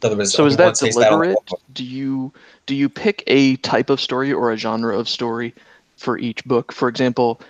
So, 0.00 0.24
so 0.24 0.46
is 0.46 0.56
that 0.56 0.76
deliberate? 0.78 1.36
Do 1.72 1.84
you 1.84 2.32
do 2.66 2.74
you 2.74 2.88
pick 2.88 3.24
a 3.26 3.56
type 3.56 3.90
of 3.90 4.00
story 4.00 4.32
or 4.32 4.52
a 4.52 4.56
genre 4.56 4.96
of 4.96 5.08
story 5.08 5.54
for 5.96 6.18
each 6.18 6.44
book? 6.44 6.70
For 6.72 6.88
example, 6.88 7.40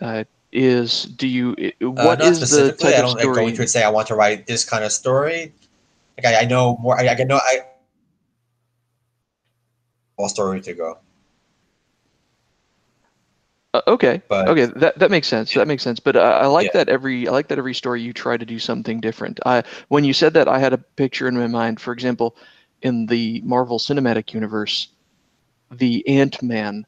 uh, 0.00 0.24
is 0.52 1.04
do 1.04 1.26
you 1.26 1.54
i- 1.58 1.74
Uh, 1.84 2.16
is 2.20 2.40
the 2.40 2.46
specifically. 2.46 2.90
type 2.92 2.98
I 2.98 3.02
don't 3.02 3.14
like, 3.16 3.24
go 3.24 3.32
story 3.34 3.46
into 3.48 3.62
it. 3.62 3.68
Say 3.68 3.82
I 3.82 3.90
want 3.90 4.08
to 4.08 4.14
write 4.14 4.46
this 4.46 4.64
kind 4.64 4.84
of 4.84 4.92
story. 4.92 5.52
Like 6.16 6.26
I, 6.34 6.40
I 6.40 6.44
know 6.46 6.78
more. 6.80 6.98
I, 6.98 7.06
I 7.08 7.24
know 7.24 7.36
I. 7.36 7.60
All 10.16 10.28
story 10.28 10.60
to 10.62 10.74
go, 10.74 10.98
Uh, 13.74 13.82
okay. 13.86 14.22
But 14.28 14.48
okay. 14.48 14.66
That 14.66 14.98
that 14.98 15.10
makes 15.10 15.28
sense. 15.28 15.52
That 15.54 15.68
makes 15.68 15.82
sense. 15.82 16.00
But 16.00 16.16
uh, 16.16 16.38
i 16.42 16.46
like 16.46 16.66
Yeah. 16.66 16.78
that 16.84 16.88
every 16.88 17.28
i 17.28 17.30
like 17.30 17.48
that 17.48 17.58
every 17.58 17.74
story 17.74 18.00
you 18.00 18.12
try 18.12 18.36
to 18.36 18.46
do 18.46 18.58
something 18.58 19.00
different. 19.00 19.40
I 19.44 19.62
when 19.88 20.04
you 20.04 20.12
said 20.14 20.32
that 20.34 20.48
i 20.48 20.58
had 20.58 20.72
a 20.72 20.78
picture 20.78 21.28
in 21.28 21.36
my 21.36 21.46
mind. 21.46 21.80
For 21.80 21.92
example 21.92 22.36
in 22.82 23.06
the 23.06 23.40
marvel 23.44 23.78
cinematic 23.78 24.32
universe 24.32 24.88
the 25.70 26.06
ant-man 26.08 26.86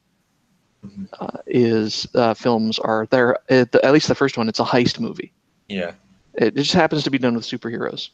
Mhm. 0.85 1.07
uh, 1.19 1.37
is 1.45 2.07
uh, 2.15 2.33
films 2.33 2.79
are 2.79 3.05
there 3.11 3.37
at, 3.51 3.71
the, 3.71 3.85
at 3.85 3.93
least 3.93 4.07
the 4.07 4.15
first 4.15 4.37
one 4.37 4.49
it's 4.49 4.59
a 4.59 4.63
heist 4.63 4.99
movie. 4.99 5.31
Yeah, 5.67 5.91
it 6.33 6.55
just 6.55 6.73
happens 6.73 7.03
to 7.03 7.11
be 7.11 7.19
done 7.19 7.35
with 7.35 7.43
superheroes. 7.45 8.09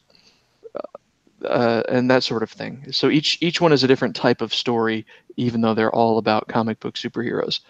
Uh, 0.74 1.46
uh, 1.46 1.82
and 1.88 2.10
that 2.10 2.22
sort 2.24 2.42
of 2.42 2.50
thing. 2.50 2.84
So 2.92 3.08
each 3.08 3.38
each 3.40 3.60
one 3.60 3.72
is 3.72 3.84
a 3.84 3.86
different 3.88 4.16
type 4.16 4.42
of 4.42 4.52
story 4.52 5.06
even 5.36 5.60
though 5.62 5.74
they're 5.74 5.94
all 5.94 6.18
about 6.18 6.48
comic 6.48 6.80
book 6.80 6.94
superheroes 6.96 7.60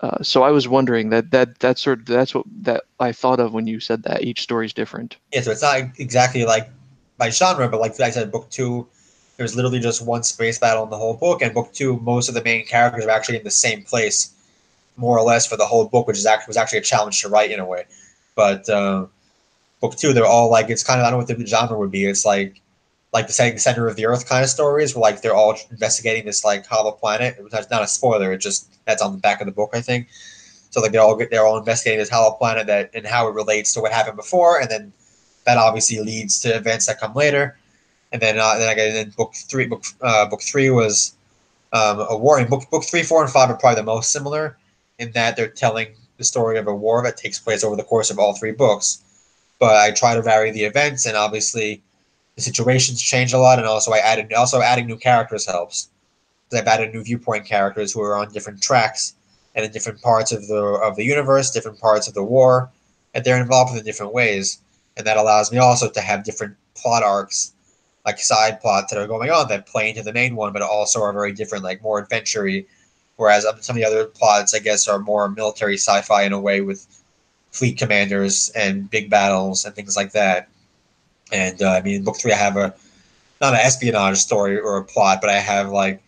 uh, 0.00 0.22
so 0.22 0.42
i 0.42 0.50
was 0.50 0.68
wondering 0.68 1.10
that 1.10 1.30
that 1.30 1.58
that 1.60 1.78
sort 1.78 2.00
of 2.00 2.06
that's 2.06 2.34
what 2.34 2.44
that 2.60 2.84
i 3.00 3.12
thought 3.12 3.40
of 3.40 3.52
when 3.52 3.66
you 3.66 3.80
said 3.80 4.02
that 4.02 4.22
each 4.22 4.40
story 4.40 4.66
is 4.66 4.72
different 4.72 5.16
yeah. 5.32 5.40
So 5.40 5.50
it's 5.50 5.62
not 5.62 5.80
exactly 5.98 6.44
like 6.44 6.70
by 7.18 7.30
genre, 7.30 7.68
but 7.68 7.80
like 7.80 7.98
I 8.00 8.10
said, 8.10 8.32
book 8.32 8.50
two, 8.50 8.86
there's 9.36 9.56
literally 9.56 9.80
just 9.80 10.04
one 10.04 10.22
space 10.22 10.58
battle 10.58 10.84
in 10.84 10.90
the 10.90 10.96
whole 10.96 11.14
book, 11.14 11.42
and 11.42 11.52
book 11.54 11.72
two, 11.72 11.98
most 12.00 12.28
of 12.28 12.34
the 12.34 12.42
main 12.42 12.64
characters 12.66 13.04
are 13.04 13.10
actually 13.10 13.38
in 13.38 13.44
the 13.44 13.50
same 13.50 13.82
place, 13.82 14.32
more 14.96 15.18
or 15.18 15.22
less, 15.22 15.46
for 15.46 15.56
the 15.56 15.66
whole 15.66 15.86
book, 15.86 16.06
which 16.06 16.18
is 16.18 16.26
actually 16.26 16.50
was 16.50 16.56
actually 16.56 16.78
a 16.78 16.82
challenge 16.82 17.20
to 17.22 17.28
write 17.28 17.50
in 17.50 17.60
a 17.60 17.64
way. 17.64 17.84
But 18.34 18.68
uh, 18.68 19.06
book 19.80 19.96
two, 19.96 20.12
they're 20.12 20.26
all 20.26 20.50
like 20.50 20.70
it's 20.70 20.82
kind 20.82 21.00
of 21.00 21.06
I 21.06 21.10
don't 21.10 21.20
know 21.20 21.26
what 21.26 21.38
the 21.38 21.46
genre 21.46 21.78
would 21.78 21.90
be. 21.90 22.04
It's 22.04 22.24
like 22.24 22.60
like 23.14 23.28
the 23.28 23.32
center, 23.32 23.56
center 23.58 23.86
of 23.86 23.94
the 23.94 24.04
earth 24.04 24.28
kind 24.28 24.42
of 24.42 24.50
stories, 24.50 24.94
where 24.94 25.00
like 25.00 25.22
they're 25.22 25.34
all 25.34 25.56
investigating 25.70 26.26
this 26.26 26.44
like 26.44 26.66
hollow 26.66 26.90
planet. 26.90 27.36
It's 27.40 27.70
not 27.70 27.82
a 27.82 27.86
spoiler. 27.86 28.32
It 28.32 28.38
just 28.38 28.68
that's 28.84 29.00
on 29.00 29.12
the 29.12 29.18
back 29.18 29.40
of 29.40 29.46
the 29.46 29.52
book, 29.52 29.70
I 29.72 29.80
think. 29.80 30.08
So 30.70 30.80
like 30.80 30.90
they're 30.90 31.00
all 31.00 31.16
they're 31.16 31.46
all 31.46 31.56
investigating 31.56 32.00
this 32.00 32.10
hollow 32.10 32.32
planet 32.32 32.66
that 32.66 32.90
and 32.92 33.06
how 33.06 33.28
it 33.28 33.34
relates 33.34 33.72
to 33.74 33.80
what 33.80 33.92
happened 33.92 34.16
before, 34.16 34.60
and 34.60 34.68
then 34.68 34.92
that 35.46 35.56
obviously 35.56 36.00
leads 36.00 36.40
to 36.40 36.48
events 36.56 36.86
that 36.86 36.98
come 36.98 37.14
later. 37.14 37.56
And 38.10 38.20
then 38.20 38.36
uh, 38.38 38.58
then 38.58 38.68
I 38.68 38.74
got 38.74 38.92
then 38.92 39.10
book 39.16 39.34
three 39.34 39.66
book 39.66 39.84
uh, 40.00 40.26
book 40.26 40.42
three 40.42 40.70
was 40.70 41.14
um, 41.72 42.00
a 42.10 42.16
war. 42.16 42.40
And 42.40 42.50
book 42.50 42.68
book 42.68 42.82
three, 42.82 43.04
four, 43.04 43.22
and 43.22 43.32
five 43.32 43.48
are 43.48 43.56
probably 43.56 43.76
the 43.76 43.84
most 43.84 44.10
similar 44.10 44.58
in 44.98 45.12
that 45.12 45.36
they're 45.36 45.46
telling 45.46 45.94
the 46.16 46.24
story 46.24 46.58
of 46.58 46.66
a 46.66 46.74
war 46.74 47.04
that 47.04 47.16
takes 47.16 47.38
place 47.38 47.62
over 47.62 47.76
the 47.76 47.84
course 47.84 48.10
of 48.10 48.18
all 48.18 48.34
three 48.34 48.52
books. 48.52 49.04
But 49.60 49.76
I 49.76 49.92
try 49.92 50.14
to 50.16 50.22
vary 50.22 50.50
the 50.50 50.64
events, 50.64 51.06
and 51.06 51.16
obviously 51.16 51.83
the 52.36 52.42
situations 52.42 53.00
change 53.00 53.32
a 53.32 53.38
lot, 53.38 53.58
and 53.58 53.68
also 53.68 53.92
I 53.92 53.98
added 53.98 54.32
also 54.32 54.60
adding 54.60 54.86
new 54.86 54.96
characters 54.96 55.46
helps. 55.46 55.90
I've 56.52 56.66
added 56.66 56.94
new 56.94 57.02
viewpoint 57.02 57.46
characters 57.46 57.92
who 57.92 58.00
are 58.02 58.16
on 58.16 58.32
different 58.32 58.62
tracks 58.62 59.14
and 59.56 59.64
in 59.64 59.72
different 59.72 60.00
parts 60.02 60.30
of 60.30 60.46
the 60.46 60.62
of 60.62 60.96
the 60.96 61.04
universe, 61.04 61.50
different 61.50 61.80
parts 61.80 62.06
of 62.06 62.14
the 62.14 62.22
war, 62.22 62.70
and 63.12 63.24
they're 63.24 63.40
involved 63.40 63.76
in 63.76 63.84
different 63.84 64.12
ways, 64.12 64.60
and 64.96 65.06
that 65.06 65.16
allows 65.16 65.50
me 65.50 65.58
also 65.58 65.88
to 65.90 66.00
have 66.00 66.24
different 66.24 66.56
plot 66.74 67.02
arcs, 67.02 67.52
like 68.04 68.18
side 68.18 68.60
plots 68.60 68.92
that 68.92 69.00
are 69.00 69.06
going 69.06 69.30
on 69.30 69.48
that 69.48 69.66
play 69.66 69.88
into 69.88 70.02
the 70.02 70.12
main 70.12 70.36
one, 70.36 70.52
but 70.52 70.62
also 70.62 71.02
are 71.02 71.12
very 71.12 71.32
different, 71.32 71.64
like 71.64 71.82
more 71.82 71.98
adventure-y. 71.98 72.64
Whereas 73.16 73.44
some 73.60 73.76
of 73.76 73.80
the 73.80 73.84
other 73.84 74.06
plots, 74.06 74.54
I 74.54 74.58
guess, 74.58 74.88
are 74.88 74.98
more 74.98 75.28
military 75.28 75.74
sci-fi 75.74 76.24
in 76.24 76.32
a 76.32 76.40
way 76.40 76.60
with 76.60 76.86
fleet 77.52 77.78
commanders 77.78 78.50
and 78.56 78.90
big 78.90 79.08
battles 79.08 79.64
and 79.64 79.74
things 79.74 79.96
like 79.96 80.10
that. 80.12 80.48
And 81.34 81.60
uh, 81.60 81.70
I 81.72 81.82
mean, 81.82 82.04
book 82.04 82.16
three, 82.16 82.32
I 82.32 82.36
have 82.36 82.56
a 82.56 82.72
not 83.40 83.54
an 83.54 83.60
espionage 83.60 84.18
story 84.18 84.56
or 84.56 84.76
a 84.76 84.84
plot, 84.84 85.18
but 85.20 85.30
I 85.30 85.40
have 85.40 85.70
like 85.70 86.00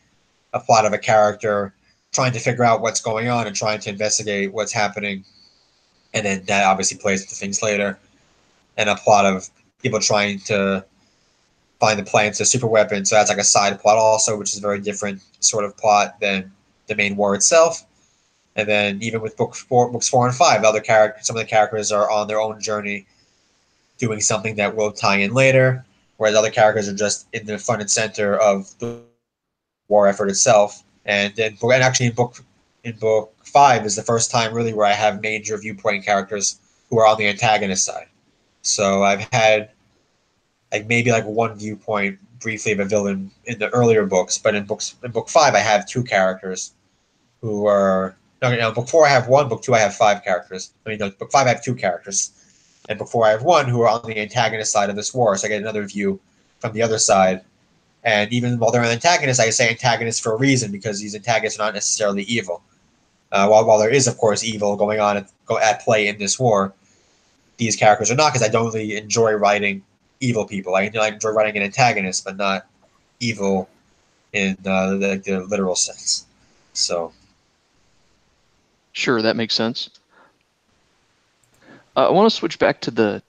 a 0.52 0.60
plot 0.60 0.86
of 0.86 0.92
a 0.92 0.98
character 0.98 1.74
trying 2.12 2.32
to 2.32 2.38
figure 2.38 2.62
out 2.62 2.80
what's 2.80 3.00
going 3.00 3.28
on 3.28 3.48
and 3.48 3.54
trying 3.54 3.80
to 3.80 3.90
investigate 3.90 4.52
what's 4.52 4.72
happening. 4.72 5.24
And 6.14 6.24
then 6.24 6.44
that 6.46 6.64
obviously 6.64 6.96
plays 6.96 7.22
into 7.22 7.34
things 7.34 7.60
later. 7.60 7.98
And 8.76 8.88
a 8.88 8.94
plot 8.94 9.26
of 9.26 9.50
people 9.82 9.98
trying 9.98 10.38
to 10.40 10.84
find 11.80 11.98
the 11.98 12.04
plans 12.04 12.38
to 12.38 12.44
super 12.44 12.68
weapons. 12.68 13.10
So 13.10 13.16
that's 13.16 13.28
like 13.28 13.38
a 13.38 13.44
side 13.44 13.80
plot 13.80 13.98
also, 13.98 14.38
which 14.38 14.52
is 14.52 14.58
a 14.58 14.62
very 14.62 14.80
different 14.80 15.20
sort 15.40 15.64
of 15.64 15.76
plot 15.76 16.20
than 16.20 16.52
the 16.86 16.94
main 16.94 17.16
war 17.16 17.34
itself. 17.34 17.84
And 18.54 18.68
then 18.68 19.02
even 19.02 19.20
with 19.20 19.36
book 19.36 19.56
four, 19.56 19.90
books 19.90 20.08
four 20.08 20.24
and 20.24 20.36
five, 20.36 20.62
other 20.62 20.80
characters, 20.80 21.26
some 21.26 21.36
of 21.36 21.42
the 21.42 21.48
characters 21.48 21.90
are 21.90 22.08
on 22.10 22.28
their 22.28 22.40
own 22.40 22.60
journey, 22.60 23.06
doing 23.98 24.20
something 24.20 24.56
that 24.56 24.74
will 24.74 24.92
tie 24.92 25.16
in 25.16 25.32
later, 25.32 25.84
whereas 26.16 26.34
other 26.34 26.50
characters 26.50 26.88
are 26.88 26.94
just 26.94 27.26
in 27.32 27.46
the 27.46 27.58
front 27.58 27.80
and 27.80 27.90
center 27.90 28.36
of 28.36 28.78
the 28.78 29.00
war 29.88 30.06
effort 30.06 30.28
itself. 30.28 30.82
And 31.04 31.34
then, 31.36 31.56
and 31.62 31.82
actually, 31.82 32.06
in 32.06 32.14
book 32.14 32.42
in 32.84 32.96
book 32.96 33.34
five 33.44 33.84
is 33.84 33.96
the 33.96 34.02
first 34.02 34.30
time 34.30 34.54
really 34.54 34.72
where 34.74 34.86
I 34.86 34.92
have 34.92 35.20
major 35.20 35.56
viewpoint 35.58 36.04
characters 36.04 36.60
who 36.88 36.98
are 36.98 37.06
on 37.06 37.18
the 37.18 37.26
antagonist 37.26 37.84
side. 37.84 38.06
So 38.62 39.02
I've 39.02 39.26
had 39.32 39.70
like 40.72 40.86
maybe 40.86 41.10
like 41.10 41.24
one 41.24 41.56
viewpoint 41.56 42.18
briefly 42.40 42.72
of 42.72 42.80
a 42.80 42.84
villain 42.84 43.30
in 43.44 43.58
the 43.58 43.68
earlier 43.70 44.04
books, 44.06 44.38
but 44.38 44.54
in 44.54 44.64
books 44.64 44.96
in 45.02 45.10
book 45.10 45.28
five 45.28 45.54
I 45.54 45.60
have 45.60 45.86
two 45.86 46.02
characters 46.02 46.74
who 47.40 47.66
are 47.66 48.16
no, 48.42 48.54
no 48.54 48.72
book 48.72 48.88
four 48.88 49.06
I 49.06 49.10
have 49.10 49.28
one, 49.28 49.48
book 49.48 49.62
two 49.62 49.74
I 49.74 49.78
have 49.78 49.94
five 49.94 50.22
characters. 50.22 50.72
I 50.84 50.90
mean 50.90 50.98
no, 50.98 51.10
book 51.10 51.30
five 51.30 51.46
I 51.46 51.50
have 51.50 51.64
two 51.64 51.74
characters. 51.74 52.32
And 52.88 52.98
Before 52.98 53.26
I 53.26 53.30
have 53.30 53.42
one 53.42 53.68
who 53.68 53.80
are 53.82 53.88
on 53.88 54.02
the 54.06 54.18
antagonist 54.18 54.72
side 54.72 54.90
of 54.90 54.96
this 54.96 55.12
war, 55.12 55.36
so 55.36 55.46
I 55.46 55.48
get 55.48 55.60
another 55.60 55.84
view 55.84 56.20
from 56.60 56.72
the 56.72 56.82
other 56.82 56.98
side. 56.98 57.42
And 58.04 58.32
even 58.32 58.58
while 58.58 58.70
they're 58.70 58.82
an 58.82 58.90
antagonist, 58.90 59.40
I 59.40 59.50
say 59.50 59.68
antagonist 59.68 60.22
for 60.22 60.32
a 60.32 60.36
reason 60.36 60.70
because 60.70 61.00
these 61.00 61.14
antagonists 61.14 61.58
are 61.58 61.64
not 61.64 61.74
necessarily 61.74 62.22
evil. 62.22 62.62
Uh, 63.32 63.48
while, 63.48 63.66
while 63.66 63.78
there 63.78 63.90
is, 63.90 64.06
of 64.06 64.16
course, 64.18 64.44
evil 64.44 64.76
going 64.76 65.00
on 65.00 65.16
at, 65.16 65.28
go, 65.46 65.58
at 65.58 65.82
play 65.82 66.06
in 66.06 66.16
this 66.18 66.38
war, 66.38 66.72
these 67.56 67.74
characters 67.74 68.10
are 68.10 68.14
not 68.14 68.32
because 68.32 68.46
I 68.46 68.50
don't 68.50 68.66
really 68.66 68.96
enjoy 68.96 69.32
writing 69.32 69.82
evil 70.20 70.46
people. 70.46 70.76
I, 70.76 70.90
I 71.00 71.08
enjoy 71.08 71.30
writing 71.30 71.56
an 71.56 71.64
antagonist, 71.64 72.24
but 72.24 72.36
not 72.36 72.66
evil 73.18 73.68
in 74.32 74.56
uh, 74.64 74.90
the, 74.90 75.22
the 75.24 75.44
literal 75.48 75.74
sense. 75.74 76.26
So, 76.72 77.12
Sure, 78.92 79.20
that 79.20 79.36
makes 79.36 79.54
sense. 79.54 79.90
Uh, 81.96 82.08
I 82.08 82.10
want 82.10 82.30
to 82.30 82.36
switch 82.36 82.58
back 82.58 82.80
to 82.82 82.90
the 82.90 83.22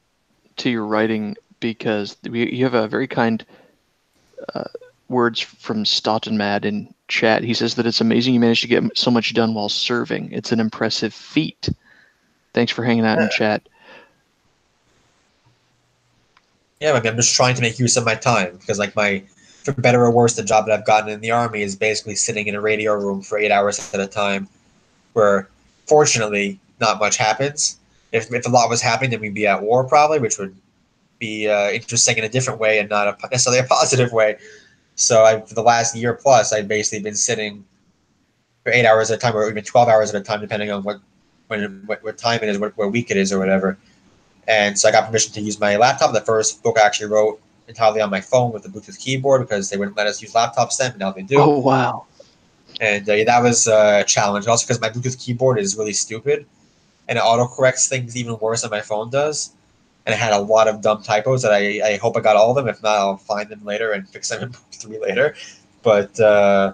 to 0.58 0.70
your 0.70 0.86
writing 0.86 1.36
because 1.60 2.18
we, 2.30 2.52
you 2.52 2.66
have 2.66 2.74
a 2.74 2.88
very 2.88 3.08
kind 3.08 3.46
uh, 4.54 4.66
words 5.08 5.40
from 5.40 5.84
Stottenmad 5.84 6.66
in 6.66 6.94
chat. 7.08 7.44
He 7.44 7.54
says 7.54 7.76
that 7.76 7.86
it's 7.86 8.02
amazing 8.02 8.34
you 8.34 8.40
managed 8.40 8.62
to 8.62 8.68
get 8.68 8.84
so 8.98 9.10
much 9.10 9.34
done 9.34 9.54
while 9.54 9.70
serving. 9.70 10.32
It's 10.32 10.52
an 10.52 10.60
impressive 10.60 11.14
feat. 11.14 11.70
Thanks 12.54 12.72
for 12.72 12.84
hanging 12.84 13.06
out 13.06 13.20
in 13.20 13.30
chat. 13.30 13.68
yeah, 16.80 16.92
I 16.92 17.00
mean, 17.00 17.08
I'm 17.08 17.16
just 17.16 17.36
trying 17.36 17.56
to 17.56 17.62
make 17.62 17.80
use 17.80 17.98
of 17.98 18.06
my 18.06 18.16
time 18.16 18.58
because, 18.58 18.78
like, 18.80 18.96
my, 18.96 19.24
for 19.64 19.72
better 19.74 20.04
or 20.04 20.12
worse, 20.12 20.36
the 20.36 20.44
job 20.44 20.66
that 20.66 20.78
I've 20.78 20.86
gotten 20.86 21.10
in 21.10 21.22
the 21.22 21.32
army 21.32 21.62
is 21.62 21.76
basically 21.76 22.16
sitting 22.16 22.48
in 22.48 22.56
a 22.56 22.62
radio 22.62 22.94
room 22.94 23.22
for 23.22 23.38
eight 23.38 23.52
hours 23.52 23.94
at 23.94 24.00
a 24.00 24.08
time, 24.08 24.48
where 25.14 25.48
fortunately 25.86 26.60
not 26.80 27.00
much 27.00 27.18
happens. 27.18 27.78
If, 28.12 28.32
if 28.34 28.46
a 28.46 28.50
lot 28.50 28.70
was 28.70 28.82
happening, 28.82 29.12
then 29.12 29.20
we'd 29.20 29.34
be 29.34 29.48
at 29.48 29.62
war 29.62 29.84
probably, 29.84 30.20
which 30.20 30.38
would 30.38 30.56
be 31.20 31.50
uh, 31.50 31.72
interesting 31.72 32.18
in 32.18 32.24
a 32.24 32.30
different 32.30 32.60
way 32.60 32.80
and 32.80 32.90
not 32.90 33.08
a, 33.08 33.18
necessarily 33.32 33.60
a 33.60 33.64
positive 33.68 34.12
way. 34.12 34.38
So 34.96 35.24
I, 35.24 35.42
for 35.42 35.54
the 35.54 35.64
last 35.64 35.96
year 35.96 36.14
plus, 36.14 36.54
I've 36.54 36.68
basically 36.68 37.04
been 37.04 37.16
sitting 37.16 37.66
for 38.64 38.72
eight 38.72 38.86
hours 38.86 39.12
at 39.12 39.18
a 39.18 39.20
time, 39.20 39.36
or 39.36 39.50
even 39.50 39.64
twelve 39.64 39.88
hours 39.88 40.14
at 40.14 40.20
a 40.22 40.24
time, 40.24 40.42
depending 40.42 40.72
on 40.72 40.84
what 40.84 41.00
when 41.48 41.84
what, 41.86 42.04
what 42.04 42.18
time 42.18 42.40
it 42.42 42.50
is, 42.50 42.58
what, 42.58 42.76
what 42.78 42.92
week 42.92 43.12
it 43.12 43.18
is, 43.18 43.32
or 43.32 43.40
whatever. 43.40 43.78
And 44.48 44.78
so 44.78 44.88
I 44.88 44.92
got 44.92 45.06
permission 45.06 45.34
to 45.34 45.42
use 45.42 45.60
my 45.60 45.76
laptop. 45.76 46.14
The 46.14 46.22
first 46.22 46.64
book 46.64 46.78
I 46.82 46.86
actually 46.86 47.10
wrote 47.10 47.40
entirely 47.68 48.02
on 48.02 48.10
my 48.10 48.22
phone 48.22 48.52
with 48.52 48.64
the 48.64 48.70
Bluetooth 48.70 48.98
keyboard 48.98 49.42
because 49.42 49.70
they 49.70 49.78
wouldn't 49.78 49.98
let 49.98 50.08
us 50.08 50.22
use 50.22 50.34
laptops 50.34 50.78
then, 50.78 50.92
but 50.92 51.00
now 51.00 51.12
they 51.12 51.22
do. 51.22 51.38
Oh 51.38 51.60
wow! 51.60 52.06
And 52.82 53.08
uh, 53.10 53.24
that 53.26 53.44
was 53.44 53.68
a 53.68 54.04
challenge. 54.08 54.48
Also, 54.48 54.66
because 54.66 54.82
my 54.82 54.90
Bluetooth 54.90 55.20
keyboard 55.20 55.60
is 55.60 55.78
really 55.78 55.94
stupid, 55.94 56.46
and 57.08 57.18
it 57.18 57.24
autocorrects 57.24 57.88
things 57.88 58.16
even 58.18 58.38
worse 58.40 58.62
than 58.62 58.72
my 58.72 58.82
phone 58.82 59.10
does. 59.10 59.52
And 60.06 60.14
it 60.14 60.18
had 60.18 60.34
a 60.34 60.40
lot 60.40 60.68
of 60.68 60.82
dumb 60.82 61.04
typos 61.04 61.42
that 61.42 61.52
I, 61.52 61.94
I 61.94 61.98
hope 61.98 62.16
I 62.16 62.22
got 62.22 62.38
all 62.38 62.50
of 62.50 62.56
them. 62.56 62.68
If 62.68 62.82
not, 62.82 62.98
I'll 62.98 63.18
find 63.18 63.50
them 63.50 63.64
later 63.66 63.92
and 63.92 64.08
fix 64.08 64.30
them 64.30 64.44
in 64.44 64.52
three 64.72 65.00
later. 65.00 65.36
But 65.84 66.20
uh, 66.20 66.74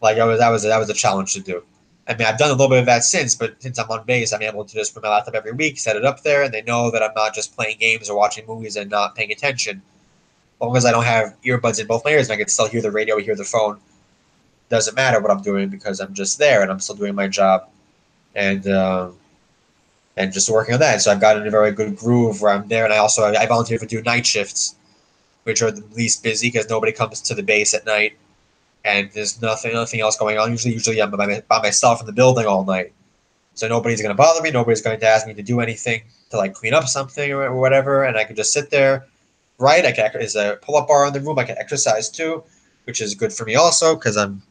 like 0.00 0.18
I 0.18 0.24
was, 0.24 0.40
that 0.40 0.50
was 0.50 0.62
that 0.64 0.78
was 0.78 0.90
a 0.90 0.94
challenge 0.94 1.34
to 1.34 1.40
do. 1.40 1.62
I 2.08 2.14
mean, 2.14 2.26
I've 2.26 2.38
done 2.38 2.48
a 2.48 2.52
little 2.52 2.70
bit 2.70 2.78
of 2.78 2.86
that 2.86 3.04
since, 3.04 3.34
but 3.34 3.60
since 3.62 3.78
I'm 3.78 3.90
on 3.90 4.04
base, 4.06 4.32
I'm 4.32 4.40
able 4.40 4.64
to 4.64 4.74
just 4.74 4.94
put 4.94 5.02
my 5.02 5.10
laptop 5.10 5.34
every 5.34 5.52
week, 5.52 5.78
set 5.78 5.94
it 5.94 6.06
up 6.06 6.22
there, 6.22 6.42
and 6.42 6.54
they 6.54 6.62
know 6.62 6.90
that 6.90 7.02
I'm 7.02 7.12
not 7.14 7.34
just 7.34 7.54
playing 7.54 7.76
games 7.78 8.08
or 8.08 8.16
watching 8.16 8.46
movies 8.46 8.76
and 8.76 8.90
not 8.90 9.14
paying 9.14 9.30
attention. 9.30 9.82
As 10.56 10.60
long 10.60 10.76
as 10.76 10.86
I 10.86 10.90
don't 10.90 11.04
have 11.04 11.36
earbuds 11.44 11.78
in 11.78 11.86
both 11.86 12.04
my 12.06 12.12
ears 12.12 12.28
and 12.28 12.34
I 12.34 12.38
can 12.38 12.48
still 12.48 12.66
hear 12.66 12.80
the 12.80 12.90
radio, 12.90 13.18
hear 13.18 13.36
the 13.36 13.44
phone, 13.44 13.78
doesn't 14.70 14.94
matter 14.94 15.20
what 15.20 15.30
I'm 15.30 15.42
doing 15.42 15.68
because 15.68 16.00
I'm 16.00 16.14
just 16.14 16.38
there 16.38 16.62
and 16.62 16.70
I'm 16.70 16.80
still 16.80 16.96
doing 16.96 17.14
my 17.14 17.28
job. 17.28 17.68
And 18.34 18.66
um, 18.68 19.16
and 20.18 20.32
just 20.32 20.50
working 20.50 20.74
on 20.74 20.80
that. 20.80 21.00
So 21.00 21.12
I've 21.12 21.20
gotten 21.20 21.46
a 21.46 21.50
very 21.50 21.70
good 21.70 21.96
groove 21.96 22.42
where 22.42 22.52
I'm 22.52 22.66
there, 22.68 22.84
and 22.84 22.92
I 22.92 22.98
also 22.98 23.24
I 23.24 23.46
volunteer 23.46 23.78
for 23.78 23.86
do 23.86 24.02
night 24.02 24.26
shifts, 24.26 24.74
which 25.44 25.62
are 25.62 25.70
the 25.70 25.84
least 25.94 26.22
busy 26.22 26.48
because 26.48 26.68
nobody 26.68 26.92
comes 26.92 27.22
to 27.22 27.34
the 27.34 27.42
base 27.42 27.72
at 27.72 27.86
night, 27.86 28.18
and 28.84 29.10
there's 29.12 29.40
nothing 29.40 29.72
nothing 29.72 30.00
else 30.00 30.18
going 30.18 30.36
on. 30.36 30.50
Usually, 30.50 30.74
usually 30.74 31.00
I'm 31.00 31.12
by, 31.12 31.42
by 31.48 31.62
myself 31.62 32.00
in 32.00 32.06
the 32.06 32.12
building 32.12 32.46
all 32.46 32.64
night, 32.64 32.92
so 33.54 33.68
nobody's 33.68 34.02
going 34.02 34.14
to 34.14 34.20
bother 34.20 34.42
me. 34.42 34.50
Nobody's 34.50 34.82
going 34.82 34.98
to 34.98 35.06
ask 35.06 35.26
me 35.26 35.34
to 35.34 35.42
do 35.42 35.60
anything 35.60 36.02
to 36.30 36.36
like 36.36 36.52
clean 36.52 36.74
up 36.74 36.88
something 36.88 37.32
or, 37.32 37.54
whatever, 37.54 38.02
and 38.04 38.16
I 38.16 38.24
can 38.24 38.36
just 38.36 38.52
sit 38.52 38.70
there, 38.70 39.06
Right, 39.60 39.84
I 39.84 39.92
can 39.92 40.10
there's 40.12 40.36
a 40.36 40.58
pull 40.62 40.76
up 40.76 40.88
bar 40.88 41.06
in 41.06 41.12
the 41.12 41.20
room. 41.20 41.38
I 41.38 41.44
can 41.44 41.58
exercise 41.58 42.08
too, 42.08 42.44
which 42.84 43.00
is 43.00 43.14
good 43.14 43.32
for 43.32 43.44
me 43.44 43.56
also 43.56 43.96
because 43.96 44.16
I'm 44.16 44.42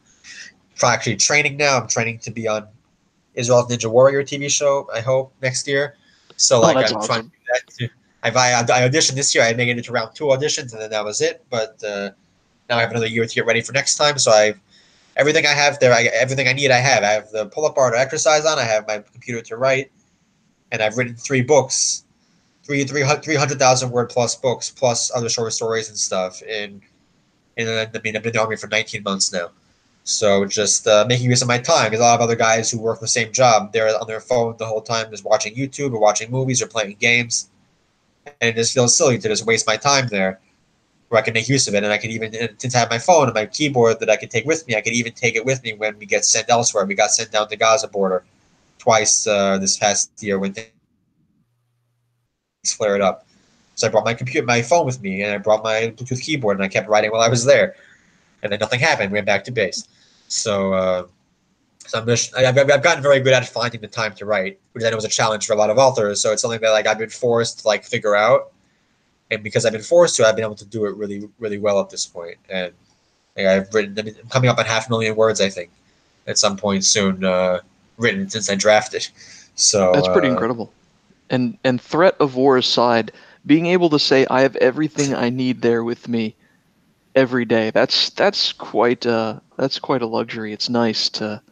actually 0.82 1.16
training 1.16 1.56
now. 1.56 1.78
I'm 1.78 1.88
training 1.88 2.18
to 2.20 2.30
be 2.30 2.46
on 2.46 2.68
Israel's 3.38 3.68
Ninja 3.68 3.90
Warrior 3.90 4.22
TV 4.24 4.50
show. 4.50 4.88
I 4.92 5.00
hope 5.00 5.32
next 5.40 5.66
year. 5.66 5.96
So 6.36 6.60
like 6.60 6.76
oh, 6.76 6.80
I'm 6.80 6.96
awesome. 6.96 7.06
trying 7.06 7.22
to 7.22 7.28
do 7.28 7.36
that 7.52 7.62
too. 7.78 7.88
I've, 8.22 8.36
I, 8.36 8.60
I 8.60 8.88
auditioned 8.88 9.14
this 9.14 9.34
year. 9.34 9.44
I 9.44 9.54
made 9.54 9.68
it 9.68 9.78
into 9.78 9.92
round 9.92 10.14
two 10.14 10.24
auditions, 10.24 10.72
and 10.72 10.82
then 10.82 10.90
that 10.90 11.04
was 11.04 11.20
it. 11.20 11.44
But 11.50 11.82
uh, 11.84 12.10
now 12.68 12.76
I 12.78 12.80
have 12.80 12.90
another 12.90 13.06
year 13.06 13.24
to 13.24 13.34
get 13.34 13.46
ready 13.46 13.60
for 13.60 13.72
next 13.72 13.96
time. 13.96 14.18
So 14.18 14.32
I, 14.32 14.54
everything 15.16 15.46
I 15.46 15.52
have 15.52 15.78
there, 15.78 15.92
I, 15.92 16.04
everything 16.04 16.48
I 16.48 16.52
need, 16.52 16.70
I 16.70 16.78
have. 16.78 17.04
I 17.04 17.10
have 17.10 17.30
the 17.30 17.46
pull-up 17.46 17.76
bar 17.76 17.92
to 17.92 17.98
exercise 17.98 18.44
on. 18.44 18.58
I 18.58 18.64
have 18.64 18.86
my 18.88 18.98
computer 19.12 19.40
to 19.42 19.56
write, 19.56 19.92
and 20.72 20.82
I've 20.82 20.96
written 20.96 21.14
three 21.14 21.42
books, 21.42 22.04
three 22.64 22.82
three 22.84 23.04
three 23.22 23.36
hundred 23.36 23.60
thousand 23.60 23.90
word 23.90 24.10
plus 24.10 24.34
books, 24.34 24.68
plus 24.70 25.12
other 25.14 25.28
short 25.28 25.52
stories 25.52 25.88
and 25.88 25.98
stuff. 25.98 26.42
And 26.48 26.82
in 27.56 27.68
I 27.68 27.86
mean, 28.02 28.16
I've 28.16 28.22
been 28.22 28.26
in 28.26 28.32
the 28.32 28.40
army 28.40 28.56
for 28.56 28.66
nineteen 28.66 29.04
months 29.04 29.32
now. 29.32 29.50
So 30.08 30.46
just 30.46 30.86
uh, 30.86 31.04
making 31.06 31.28
use 31.28 31.42
of 31.42 31.48
my 31.48 31.58
time 31.58 31.90
because 31.90 32.00
a 32.00 32.04
lot 32.04 32.14
of 32.14 32.22
other 32.22 32.34
guys 32.34 32.70
who 32.70 32.80
work 32.80 32.98
the 32.98 33.06
same 33.06 33.30
job, 33.30 33.74
they're 33.74 33.94
on 34.00 34.06
their 34.06 34.20
phone 34.20 34.56
the 34.56 34.64
whole 34.64 34.80
time, 34.80 35.10
just 35.10 35.22
watching 35.22 35.54
YouTube 35.54 35.92
or 35.92 36.00
watching 36.00 36.30
movies 36.30 36.62
or 36.62 36.66
playing 36.66 36.96
games, 36.98 37.50
and 38.24 38.48
it 38.48 38.56
just 38.56 38.72
feels 38.72 38.96
silly 38.96 39.18
to 39.18 39.28
just 39.28 39.44
waste 39.44 39.66
my 39.66 39.76
time 39.76 40.08
there, 40.08 40.40
where 41.10 41.20
I 41.20 41.22
can 41.22 41.34
make 41.34 41.46
use 41.46 41.68
of 41.68 41.74
it. 41.74 41.84
And 41.84 41.92
I 41.92 41.98
can 41.98 42.10
even, 42.10 42.32
since 42.56 42.74
I 42.74 42.78
have 42.78 42.88
my 42.88 42.98
phone 42.98 43.26
and 43.26 43.34
my 43.34 43.44
keyboard 43.44 44.00
that 44.00 44.08
I 44.08 44.16
can 44.16 44.30
take 44.30 44.46
with 44.46 44.66
me, 44.66 44.76
I 44.76 44.80
can 44.80 44.94
even 44.94 45.12
take 45.12 45.36
it 45.36 45.44
with 45.44 45.62
me 45.62 45.74
when 45.74 45.98
we 45.98 46.06
get 46.06 46.24
sent 46.24 46.48
elsewhere. 46.48 46.86
We 46.86 46.94
got 46.94 47.10
sent 47.10 47.30
down 47.30 47.46
to 47.50 47.56
Gaza 47.56 47.88
border 47.88 48.24
twice 48.78 49.26
uh, 49.26 49.58
this 49.58 49.76
past 49.76 50.10
year 50.22 50.38
when 50.38 50.54
things 50.54 50.70
flared 52.64 53.02
up. 53.02 53.26
So 53.74 53.86
I 53.86 53.90
brought 53.90 54.06
my 54.06 54.14
computer, 54.14 54.46
my 54.46 54.62
phone 54.62 54.86
with 54.86 55.02
me, 55.02 55.22
and 55.22 55.34
I 55.34 55.36
brought 55.36 55.62
my 55.62 55.92
Bluetooth 55.94 56.22
keyboard, 56.22 56.56
and 56.56 56.64
I 56.64 56.68
kept 56.68 56.88
writing 56.88 57.10
while 57.10 57.20
I 57.20 57.28
was 57.28 57.44
there. 57.44 57.74
And 58.42 58.50
then 58.50 58.58
nothing 58.58 58.80
happened. 58.80 59.12
We 59.12 59.16
went 59.16 59.26
back 59.26 59.44
to 59.44 59.52
base. 59.52 59.86
So, 60.28 60.72
uh, 60.72 61.06
so 61.86 61.98
I'm 61.98 62.06
just, 62.06 62.36
I've, 62.36 62.56
I've 62.56 62.82
gotten 62.82 63.02
very 63.02 63.20
good 63.20 63.32
at 63.32 63.48
finding 63.48 63.80
the 63.80 63.88
time 63.88 64.14
to 64.14 64.26
write, 64.26 64.60
which 64.72 64.84
I 64.84 64.90
know 64.90 64.96
is 64.96 65.04
a 65.04 65.08
challenge 65.08 65.46
for 65.46 65.54
a 65.54 65.56
lot 65.56 65.70
of 65.70 65.78
authors. 65.78 66.20
So 66.20 66.32
it's 66.32 66.42
something 66.42 66.60
that 66.60 66.70
like 66.70 66.86
I've 66.86 66.98
been 66.98 67.08
forced 67.08 67.60
to 67.60 67.66
like 67.66 67.84
figure 67.84 68.14
out, 68.14 68.52
and 69.30 69.42
because 69.42 69.66
I've 69.66 69.72
been 69.72 69.82
forced 69.82 70.16
to, 70.16 70.26
I've 70.26 70.36
been 70.36 70.44
able 70.44 70.54
to 70.56 70.66
do 70.66 70.86
it 70.86 70.94
really, 70.96 71.28
really 71.38 71.58
well 71.58 71.80
at 71.80 71.90
this 71.90 72.06
point. 72.06 72.36
And 72.48 72.72
like, 73.36 73.46
I've 73.46 73.74
written, 73.74 73.98
I 73.98 74.02
mean, 74.02 74.14
I'm 74.22 74.28
coming 74.28 74.50
up 74.50 74.58
on 74.58 74.66
half 74.66 74.86
a 74.86 74.90
million 74.90 75.16
words, 75.16 75.40
I 75.40 75.48
think, 75.48 75.70
at 76.26 76.38
some 76.38 76.56
point 76.56 76.84
soon, 76.84 77.24
uh, 77.24 77.60
written 77.96 78.28
since 78.28 78.50
I 78.50 78.54
drafted. 78.54 79.08
So 79.54 79.92
That's 79.92 80.08
pretty 80.08 80.28
uh, 80.28 80.32
incredible. 80.32 80.72
And 81.30 81.58
and 81.64 81.80
threat 81.80 82.16
of 82.20 82.36
war 82.36 82.56
aside, 82.56 83.12
being 83.44 83.66
able 83.66 83.90
to 83.90 83.98
say 83.98 84.26
I 84.30 84.42
have 84.42 84.56
everything 84.56 85.14
I 85.14 85.30
need 85.30 85.62
there 85.62 85.84
with 85.84 86.08
me 86.08 86.34
every 87.18 87.44
day. 87.44 87.70
That's 87.70 88.10
that's 88.10 88.52
quite 88.52 89.04
uh 89.04 89.40
that's 89.56 89.78
quite 89.78 90.02
a 90.02 90.06
luxury. 90.06 90.52
It's 90.52 90.68
nice 90.68 91.08
to 91.10 91.42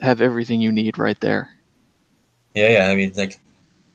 have 0.00 0.20
everything 0.20 0.60
you 0.60 0.72
need 0.72 0.98
right 0.98 1.18
there. 1.20 1.50
Yeah, 2.54 2.68
yeah. 2.68 2.88
I 2.88 2.94
mean, 2.96 3.12
like, 3.16 3.38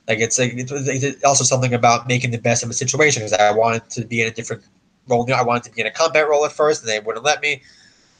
like 0.08 0.20
it's 0.20 0.40
like 0.40 0.54
it's, 0.56 0.72
it's 0.72 1.24
also 1.24 1.44
something 1.44 1.74
about 1.74 2.08
making 2.08 2.32
the 2.32 2.38
best 2.38 2.64
of 2.64 2.70
a 2.70 2.74
situation 2.74 3.22
because 3.22 3.34
I 3.34 3.52
wanted 3.52 3.90
to 3.92 4.06
be 4.06 4.22
in 4.22 4.28
a 4.28 4.32
different 4.32 4.64
role. 5.08 5.32
I 5.32 5.44
wanted 5.44 5.64
to 5.64 5.72
be 5.72 5.82
in 5.82 5.88
a 5.88 5.92
combat 5.92 6.28
role 6.28 6.46
at 6.46 6.54
first, 6.54 6.82
and 6.82 6.90
they 6.90 7.00
wouldn't 7.00 7.26
let 7.26 7.42
me. 7.42 7.62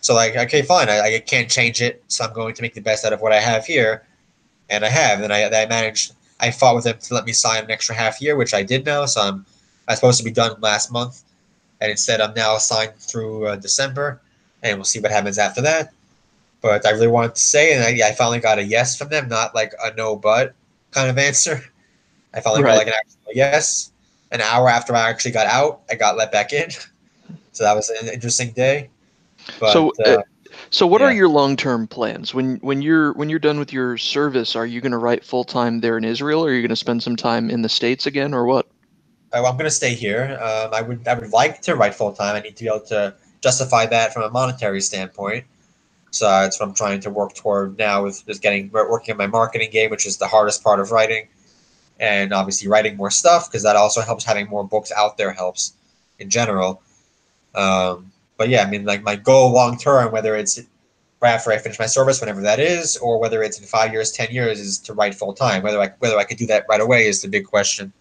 So 0.02 0.14
like, 0.14 0.36
okay, 0.36 0.62
fine. 0.62 0.90
I, 0.90 1.16
I 1.16 1.20
can't 1.20 1.50
change 1.50 1.82
it, 1.82 2.04
so 2.08 2.26
I'm 2.26 2.34
going 2.34 2.54
to 2.54 2.62
make 2.62 2.76
the 2.76 2.82
best 2.82 3.04
out 3.06 3.14
of 3.14 3.22
what 3.22 3.32
I 3.32 3.40
have 3.40 3.66
here, 3.66 4.06
and 4.70 4.86
I 4.86 4.90
have. 4.90 5.22
And 5.22 5.34
I, 5.34 5.46
I 5.46 5.66
managed. 5.66 6.14
I 6.40 6.52
fought 6.52 6.76
with 6.76 6.84
them 6.84 6.98
to 7.00 7.14
let 7.16 7.26
me 7.26 7.32
sign 7.32 7.64
an 7.64 7.72
extra 7.72 7.96
half 7.96 8.22
year, 8.22 8.36
which 8.36 8.54
I 8.54 8.62
did 8.62 8.86
now. 8.86 9.06
So 9.06 9.22
I'm 9.22 9.46
I 9.88 9.94
was 9.94 10.00
supposed 10.00 10.18
to 10.20 10.24
be 10.26 10.32
done 10.32 10.60
last 10.60 10.92
month, 10.92 11.24
and 11.82 11.92
instead 11.92 12.22
I'm 12.22 12.34
now 12.34 12.56
assigned 12.56 12.96
through 12.98 13.48
uh, 13.48 13.56
December, 13.56 14.22
and 14.64 14.78
we'll 14.78 14.86
see 14.86 15.00
what 15.00 15.12
happens 15.12 15.38
after 15.38 15.62
that. 15.62 15.94
But 16.62 16.86
I 16.86 16.92
really 16.92 17.08
wanted 17.08 17.36
to 17.36 17.42
say, 17.42 17.74
and 17.74 17.84
I, 17.84 18.10
I 18.10 18.14
finally 18.14 18.40
got 18.40 18.60
a 18.60 18.64
yes 18.64 18.98
from 18.98 19.10
them, 19.10 19.28
not 19.30 19.56
like 19.56 19.74
a 19.84 19.94
no 19.96 20.16
but 20.16 20.54
kind 20.92 21.10
of 21.10 21.18
answer. 21.18 21.62
I 22.34 22.42
finally 22.42 22.64
Right. 22.64 22.72
got 22.72 22.78
like 22.78 22.88
an 22.88 22.94
actual 22.94 23.32
yes. 23.34 23.92
An 24.32 24.42
hour 24.42 24.70
after 24.70 24.94
I 24.96 25.10
actually 25.10 25.32
got 25.32 25.48
out, 25.48 25.82
I 25.90 25.96
got 25.96 26.18
let 26.18 26.32
back 26.32 26.54
in. 26.54 26.70
So 27.54 27.64
that 27.64 27.76
was 27.76 27.90
an 27.90 28.08
interesting 28.10 28.52
day. 28.52 28.90
But 29.60 29.72
So, 29.74 29.92
uh, 30.06 30.10
uh, 30.10 30.22
So 30.70 30.86
what 30.88 31.02
are 31.02 31.12
your 31.12 31.28
long-term 31.28 31.88
plans? 31.88 32.34
When 32.34 32.58
when 32.58 32.82
you're 32.82 33.14
when 33.14 33.30
you're 33.30 33.40
done 33.40 33.60
with 33.60 33.74
your 33.74 33.98
service, 33.98 34.56
are 34.56 34.66
you 34.66 34.82
going 34.82 34.92
to 34.92 34.98
write 34.98 35.24
full-time 35.26 35.80
there 35.80 35.98
in 35.98 36.04
Israel 36.06 36.46
or 36.46 36.50
are 36.50 36.54
you 36.54 36.62
going 36.62 36.70
to 36.70 36.76
spend 36.76 37.04
some 37.04 37.16
time 37.16 37.50
in 37.50 37.62
the 37.64 37.70
states 37.70 38.06
again 38.06 38.34
or 38.34 38.46
what? 38.46 38.68
I- 39.38 39.50
I'm 39.50 39.58
going 39.58 39.66
to 39.66 39.72
stay 39.72 39.94
here. 39.94 40.38
Um, 40.42 40.74
I 40.74 40.82
would 40.82 41.08
I 41.08 41.14
would 41.14 41.32
like 41.32 41.62
to 41.64 41.76
write 41.76 41.96
full 41.96 42.14
time. 42.14 42.36
I 42.36 42.40
need 42.42 42.56
to 42.58 42.64
be 42.64 42.70
able 42.70 42.86
to 42.88 43.16
justify 43.42 43.86
that 43.88 44.14
from 44.14 44.24
a 44.24 44.30
monetary 44.30 44.82
standpoint. 44.82 45.46
So 46.12 46.26
that's 46.26 46.60
what 46.60 46.68
I'm 46.68 46.76
trying 46.76 47.00
to 47.02 47.10
work 47.10 47.34
toward 47.36 47.78
now 47.78 48.04
with 48.04 48.26
just 48.26 48.42
getting 48.42 48.72
working 48.72 49.12
on 49.14 49.18
my 49.18 49.28
marketing 49.28 49.70
game, 49.72 49.90
which 49.92 50.06
is 50.08 50.18
the 50.18 50.28
hardest 50.28 50.64
part 50.64 50.80
of 50.80 50.92
writing, 50.92 51.28
and 52.00 52.34
obviously 52.34 52.68
writing 52.68 52.98
more 52.98 53.12
stuff 53.12 53.50
because 53.50 53.64
that 53.64 53.76
also 53.76 54.02
helps. 54.02 54.24
Having 54.24 54.48
more 54.48 54.64
books 54.66 54.92
out 54.96 55.18
there 55.18 55.32
helps 55.32 55.74
in 56.20 56.30
general. 56.30 56.82
Um, 57.56 58.12
but 58.38 58.50
yeah, 58.50 58.64
I 58.64 58.70
mean, 58.70 58.86
like 58.86 59.04
my 59.04 59.16
goal 59.16 59.52
long 59.52 59.78
term, 59.78 60.12
whether 60.12 60.36
it's 60.36 60.60
right 61.22 61.32
after 61.32 61.52
I 61.52 61.58
finish 61.58 61.80
my 61.80 61.88
service, 61.88 62.22
whenever 62.22 62.42
that 62.42 62.60
is, 62.60 62.98
or 62.98 63.20
whether 63.20 63.44
it's 63.44 63.60
in 63.60 63.66
five 63.66 63.92
years, 63.92 64.12
ten 64.12 64.30
years, 64.32 64.60
is 64.60 64.80
to 64.80 64.94
write 64.94 65.16
full 65.16 65.34
time. 65.34 65.62
Whether 65.64 65.82
I 65.82 65.90
whether 66.00 66.18
I 66.18 66.24
could 66.24 66.38
do 66.38 66.48
that 66.48 66.66
right 66.70 66.82
away 66.82 67.08
is 67.08 67.22
the 67.22 67.28
big 67.28 67.46
question. 67.46 67.92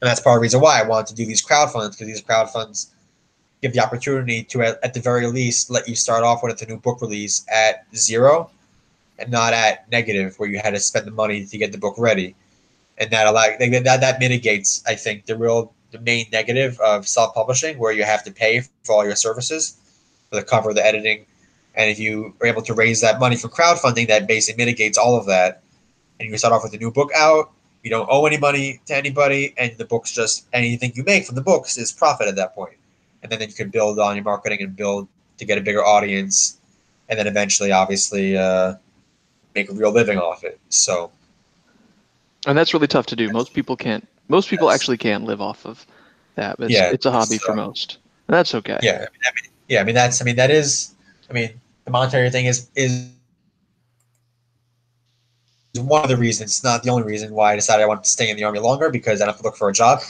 And 0.00 0.08
that's 0.08 0.20
part 0.20 0.36
of 0.36 0.40
the 0.40 0.42
reason 0.42 0.60
why 0.60 0.80
I 0.80 0.86
wanted 0.86 1.08
to 1.08 1.14
do 1.14 1.26
these 1.26 1.44
crowdfunds 1.44 1.92
because 1.92 2.06
these 2.06 2.22
crowdfunds 2.22 2.88
give 3.62 3.72
the 3.72 3.80
opportunity 3.80 4.42
to, 4.44 4.62
at, 4.62 4.78
at 4.84 4.94
the 4.94 5.00
very 5.00 5.26
least, 5.26 5.70
let 5.70 5.88
you 5.88 5.94
start 5.94 6.22
off 6.22 6.42
with 6.42 6.60
a 6.60 6.66
new 6.66 6.78
book 6.78 7.00
release 7.00 7.44
at 7.50 7.86
zero 7.94 8.50
and 9.18 9.30
not 9.30 9.52
at 9.52 9.90
negative 9.90 10.38
where 10.38 10.48
you 10.48 10.58
had 10.58 10.74
to 10.74 10.80
spend 10.80 11.06
the 11.06 11.10
money 11.10 11.46
to 11.46 11.58
get 11.58 11.72
the 11.72 11.78
book 11.78 11.94
ready. 11.98 12.34
And 12.98 13.10
that 13.10 13.26
allow 13.26 13.46
that, 13.58 14.00
that, 14.00 14.20
mitigates, 14.20 14.82
I 14.86 14.94
think, 14.94 15.26
the 15.26 15.36
real 15.36 15.72
the 15.92 16.00
main 16.00 16.26
negative 16.32 16.78
of 16.80 17.06
self-publishing 17.06 17.78
where 17.78 17.92
you 17.92 18.04
have 18.04 18.24
to 18.24 18.32
pay 18.32 18.62
for 18.84 18.92
all 18.92 19.04
your 19.04 19.14
services 19.14 19.76
for 20.28 20.36
the 20.36 20.42
cover, 20.42 20.74
the 20.74 20.84
editing. 20.84 21.24
And 21.74 21.90
if 21.90 21.98
you 21.98 22.34
are 22.40 22.46
able 22.46 22.62
to 22.62 22.74
raise 22.74 23.00
that 23.02 23.20
money 23.20 23.36
from 23.36 23.50
crowdfunding, 23.50 24.08
that 24.08 24.26
basically 24.26 24.64
mitigates 24.64 24.98
all 24.98 25.16
of 25.16 25.26
that. 25.26 25.62
And 26.18 26.26
you 26.26 26.32
can 26.32 26.38
start 26.38 26.52
off 26.52 26.62
with 26.64 26.74
a 26.74 26.78
new 26.78 26.90
book 26.90 27.10
out, 27.14 27.52
you 27.86 27.90
don't 27.90 28.08
owe 28.10 28.26
any 28.26 28.36
money 28.36 28.80
to 28.86 28.96
anybody, 28.96 29.54
and 29.56 29.70
the 29.78 29.84
book's 29.84 30.10
just 30.10 30.46
anything 30.52 30.90
you 30.96 31.04
make 31.04 31.24
from 31.24 31.36
the 31.36 31.40
books 31.40 31.78
is 31.78 31.92
profit 31.92 32.26
at 32.26 32.34
that 32.34 32.52
point. 32.52 32.74
And 33.22 33.30
then, 33.30 33.38
then 33.38 33.48
you 33.48 33.54
can 33.54 33.70
build 33.70 34.00
on 34.00 34.16
your 34.16 34.24
marketing 34.24 34.60
and 34.60 34.74
build 34.74 35.06
to 35.38 35.44
get 35.44 35.56
a 35.56 35.60
bigger 35.60 35.84
audience, 35.84 36.58
and 37.08 37.16
then 37.16 37.28
eventually, 37.28 37.70
obviously, 37.70 38.36
uh, 38.36 38.74
make 39.54 39.70
a 39.70 39.72
real 39.72 39.92
living 39.92 40.18
off 40.18 40.42
it. 40.42 40.58
So, 40.68 41.12
And 42.48 42.58
that's 42.58 42.74
really 42.74 42.88
tough 42.88 43.06
to 43.06 43.14
do. 43.14 43.30
Most 43.30 43.54
people 43.54 43.76
can't. 43.76 44.04
Most 44.26 44.48
people 44.48 44.68
actually 44.72 44.96
can't 44.96 45.22
live 45.22 45.40
off 45.40 45.64
of 45.64 45.86
that. 46.34 46.56
But 46.58 46.64
it's, 46.64 46.74
Yeah, 46.74 46.90
it's 46.90 47.06
a 47.06 47.12
hobby 47.12 47.38
for 47.38 47.54
most. 47.54 47.98
And 48.26 48.34
that's 48.34 48.52
okay. 48.56 48.80
yeah, 48.82 49.06
I 49.06 49.30
mean, 49.36 49.52
yeah, 49.68 49.80
I 49.80 49.84
mean 49.84 49.94
that's, 49.94 50.20
I 50.20 50.24
mean 50.24 50.34
that 50.34 50.50
is, 50.50 50.92
I 51.30 51.32
mean 51.32 51.50
the 51.84 51.92
monetary 51.92 52.30
thing 52.30 52.46
is 52.46 52.68
is 52.74 53.10
is 55.76 55.82
one 55.82 56.02
of 56.02 56.08
the 56.08 56.16
reasons, 56.16 56.62
not 56.64 56.82
the 56.82 56.90
only 56.90 57.04
reason 57.04 57.32
why 57.34 57.52
I 57.52 57.56
decided 57.56 57.82
I 57.82 57.86
wanted 57.86 58.04
to 58.04 58.10
stay 58.10 58.30
in 58.30 58.36
the 58.36 58.44
army 58.44 58.58
longer 58.60 58.90
because 58.90 59.20
I 59.20 59.26
don't 59.26 59.34
have 59.34 59.40
to 59.40 59.44
look 59.44 59.56
for 59.56 59.68
a 59.68 59.72
job. 59.72 60.00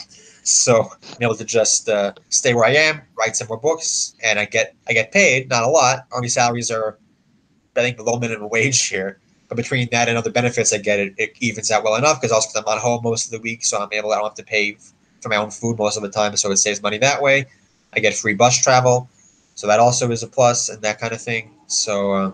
So 0.43 0.89
I'm 1.15 1.21
able 1.21 1.35
to 1.35 1.45
just 1.45 1.89
uh, 1.89 2.13
stay 2.29 2.53
where 2.53 2.65
I 2.65 2.73
am, 2.73 3.01
write 3.17 3.35
some 3.35 3.47
more 3.47 3.57
books, 3.57 4.15
and 4.23 4.39
I 4.39 4.45
get 4.45 4.75
I 4.87 4.93
get 4.93 5.11
paid 5.11 5.49
not 5.49 5.63
a 5.63 5.67
lot. 5.67 6.07
Army 6.11 6.29
salaries 6.29 6.71
are, 6.71 6.97
I 7.75 7.81
think, 7.81 7.97
below 7.97 8.17
minimum 8.19 8.49
wage 8.49 8.87
here. 8.87 9.19
But 9.49 9.55
between 9.57 9.87
that 9.91 10.09
and 10.09 10.17
other 10.17 10.31
benefits 10.31 10.73
I 10.73 10.77
get, 10.77 10.99
it, 10.99 11.13
it 11.17 11.33
evens 11.39 11.71
out 11.71 11.83
well 11.83 11.95
enough 11.95 12.19
because 12.21 12.31
also 12.31 12.49
because 12.49 12.59
I'm 12.59 12.75
not 12.75 12.81
home 12.81 13.01
most 13.03 13.25
of 13.25 13.31
the 13.31 13.39
week, 13.39 13.63
so 13.63 13.79
I'm 13.79 13.89
able 13.91 14.11
I 14.11 14.15
don't 14.15 14.25
have 14.25 14.35
to 14.35 14.43
pay 14.43 14.77
for 15.21 15.29
my 15.29 15.37
own 15.37 15.51
food 15.51 15.77
most 15.77 15.97
of 15.97 16.03
the 16.03 16.09
time, 16.09 16.35
so 16.37 16.51
it 16.51 16.57
saves 16.57 16.81
money 16.81 16.97
that 16.99 17.21
way. 17.21 17.45
I 17.93 17.99
get 17.99 18.15
free 18.15 18.33
bus 18.33 18.57
travel, 18.57 19.09
so 19.55 19.67
that 19.67 19.79
also 19.79 20.11
is 20.11 20.23
a 20.23 20.27
plus 20.27 20.69
and 20.69 20.81
that 20.81 20.99
kind 20.99 21.13
of 21.13 21.21
thing. 21.21 21.51
So, 21.67 22.13
uh, 22.13 22.31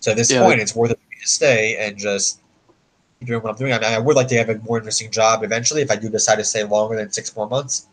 so 0.00 0.10
at 0.10 0.16
this 0.16 0.30
Yeah. 0.30 0.40
point, 0.40 0.60
it's 0.60 0.74
worth 0.74 0.90
it 0.90 0.98
for 0.98 1.00
me 1.00 1.03
to 1.03 1.03
stay 1.24 1.76
and 1.76 1.96
just 1.96 2.40
doing 3.24 3.42
what 3.42 3.50
I'm 3.50 3.56
doing. 3.56 3.72
I, 3.72 3.78
mean, 3.78 3.92
I 3.92 3.98
would 3.98 4.16
like 4.16 4.28
to 4.28 4.36
have 4.36 4.48
a 4.48 4.58
more 4.58 4.78
interesting 4.78 5.10
job 5.10 5.42
eventually 5.42 5.82
if 5.82 5.90
I 5.90 5.96
do 5.96 6.08
decide 6.08 6.36
to 6.36 6.44
stay 6.44 6.64
longer 6.64 6.96
than 6.96 7.10
six 7.10 7.34
more 7.34 7.48
months, 7.48 7.86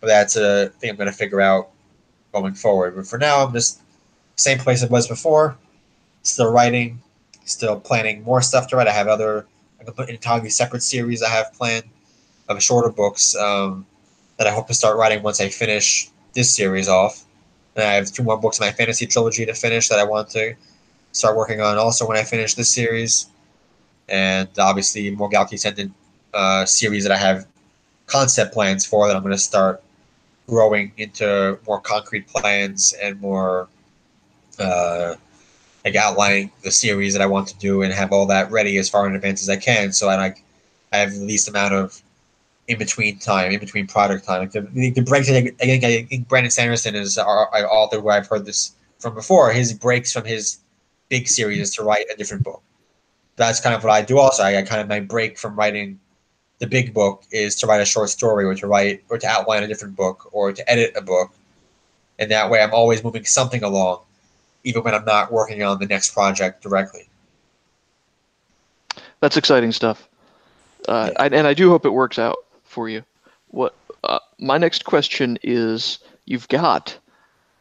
but 0.00 0.06
that's 0.06 0.36
a 0.36 0.70
thing 0.80 0.90
I'm 0.90 0.96
going 0.96 1.10
to 1.10 1.16
figure 1.16 1.40
out 1.40 1.70
going 2.32 2.54
forward. 2.54 2.96
But 2.96 3.06
for 3.06 3.18
now, 3.18 3.44
I'm 3.44 3.52
just 3.52 3.80
same 4.36 4.58
place 4.58 4.82
I 4.82 4.86
was 4.86 5.08
before, 5.08 5.56
still 6.22 6.50
writing, 6.50 7.00
still 7.44 7.78
planning 7.80 8.22
more 8.22 8.40
stuff 8.42 8.68
to 8.68 8.76
write. 8.76 8.88
I 8.88 8.92
have 8.92 9.08
other 9.08 9.46
I 9.80 9.84
can 9.84 9.94
put 9.94 10.08
entirely 10.08 10.50
separate 10.50 10.82
series 10.82 11.22
I 11.22 11.28
have 11.30 11.52
planned 11.52 11.84
of 12.48 12.62
shorter 12.62 12.90
books 12.90 13.36
um, 13.36 13.86
that 14.36 14.46
I 14.46 14.50
hope 14.50 14.66
to 14.68 14.74
start 14.74 14.96
writing 14.96 15.22
once 15.22 15.40
I 15.40 15.48
finish 15.48 16.10
this 16.34 16.54
series 16.54 16.88
off. 16.88 17.24
And 17.76 17.84
I 17.84 17.92
have 17.92 18.10
two 18.10 18.24
more 18.24 18.36
books 18.36 18.58
in 18.58 18.66
my 18.66 18.72
fantasy 18.72 19.06
trilogy 19.06 19.46
to 19.46 19.54
finish 19.54 19.88
that 19.88 19.98
I 19.98 20.04
want 20.04 20.30
to 20.30 20.54
start 21.12 21.36
working 21.36 21.60
on 21.60 21.78
also 21.78 22.06
when 22.06 22.16
I 22.16 22.24
finish 22.24 22.54
this 22.54 22.72
series. 22.72 23.28
And 24.08 24.48
obviously, 24.58 25.10
more 25.10 25.28
Galaxy 25.28 25.56
Ascendant 25.56 25.92
uh, 26.32 26.64
series 26.64 27.04
that 27.04 27.12
I 27.12 27.18
have 27.18 27.46
concept 28.06 28.54
plans 28.54 28.86
for 28.86 29.06
that 29.06 29.16
I'm 29.16 29.22
going 29.22 29.34
to 29.34 29.38
start 29.38 29.82
growing 30.46 30.92
into 30.96 31.58
more 31.66 31.80
concrete 31.80 32.26
plans 32.26 32.94
and 33.02 33.20
more 33.20 33.68
uh, 34.58 35.14
like 35.84 35.94
outlining 35.94 36.50
the 36.62 36.70
series 36.70 37.12
that 37.12 37.22
I 37.22 37.26
want 37.26 37.48
to 37.48 37.58
do 37.58 37.82
and 37.82 37.92
have 37.92 38.12
all 38.12 38.26
that 38.26 38.50
ready 38.50 38.78
as 38.78 38.88
far 38.88 39.06
in 39.06 39.14
advance 39.14 39.42
as 39.42 39.48
I 39.48 39.56
can. 39.56 39.92
So 39.92 40.08
I 40.08 40.16
like 40.16 40.42
I 40.92 40.98
have 40.98 41.12
the 41.12 41.24
least 41.24 41.48
amount 41.48 41.74
of 41.74 42.02
in 42.66 42.78
between 42.78 43.18
time, 43.18 43.52
in 43.52 43.60
between 43.60 43.86
product 43.86 44.24
time. 44.24 44.40
Like 44.40 44.52
the, 44.52 44.60
the 44.90 45.00
breaks, 45.00 45.30
I 45.30 45.40
think, 45.40 45.84
I 45.84 46.02
think 46.02 46.28
Brandon 46.28 46.50
Sanderson 46.50 46.94
is 46.94 47.16
our, 47.16 47.48
our 47.54 47.66
author 47.66 48.00
where 48.00 48.14
I've 48.14 48.26
heard 48.26 48.44
this 48.44 48.74
from 48.98 49.14
before. 49.14 49.52
His 49.52 49.72
breaks 49.72 50.12
from 50.12 50.24
his 50.24 50.58
big 51.08 51.28
series 51.28 51.60
is 51.60 51.74
to 51.76 51.82
write 51.82 52.06
a 52.12 52.16
different 52.16 52.44
book. 52.44 52.62
That's 53.36 53.60
kind 53.60 53.74
of 53.74 53.84
what 53.84 53.92
I 53.92 54.02
do 54.02 54.18
also. 54.18 54.42
I, 54.42 54.58
I 54.58 54.62
kind 54.62 54.80
of 54.80 54.88
my 54.88 55.00
break 55.00 55.38
from 55.38 55.56
writing 55.56 55.98
the 56.58 56.66
big 56.66 56.92
book 56.92 57.24
is 57.30 57.54
to 57.56 57.66
write 57.66 57.80
a 57.80 57.84
short 57.84 58.10
story 58.10 58.44
or 58.44 58.54
to 58.54 58.66
write 58.66 59.04
or 59.08 59.18
to 59.18 59.26
outline 59.26 59.62
a 59.62 59.66
different 59.66 59.96
book 59.96 60.28
or 60.32 60.52
to 60.52 60.70
edit 60.70 60.92
a 60.96 61.00
book. 61.00 61.32
And 62.18 62.30
that 62.30 62.50
way 62.50 62.60
I'm 62.60 62.74
always 62.74 63.04
moving 63.04 63.24
something 63.24 63.62
along, 63.62 64.00
even 64.64 64.82
when 64.82 64.94
I'm 64.94 65.04
not 65.04 65.30
working 65.30 65.62
on 65.62 65.78
the 65.78 65.86
next 65.86 66.12
project 66.12 66.62
directly. 66.62 67.08
That's 69.20 69.36
exciting 69.36 69.72
stuff. 69.72 70.08
Uh, 70.88 71.10
yeah. 71.12 71.22
I, 71.22 71.26
and 71.26 71.46
I 71.46 71.54
do 71.54 71.70
hope 71.70 71.86
it 71.86 71.90
works 71.90 72.18
out 72.18 72.38
for 72.64 72.88
you. 72.88 73.04
What 73.48 73.74
uh, 74.04 74.18
my 74.38 74.58
next 74.58 74.84
question 74.84 75.38
is 75.42 75.98
you've 76.24 76.48
got 76.48 76.96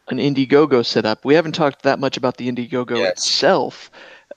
an 0.10 0.18
Indiegogo 0.18 0.86
set 0.86 1.06
up. 1.06 1.26
We 1.26 1.36
haven't 1.36 1.54
talked 1.54 1.84
that 1.84 2.00
much 2.00 2.18
about 2.18 2.38
the 2.38 2.50
Indiegogo 2.50 2.98
yes. 2.98 3.14
itself. 3.14 3.92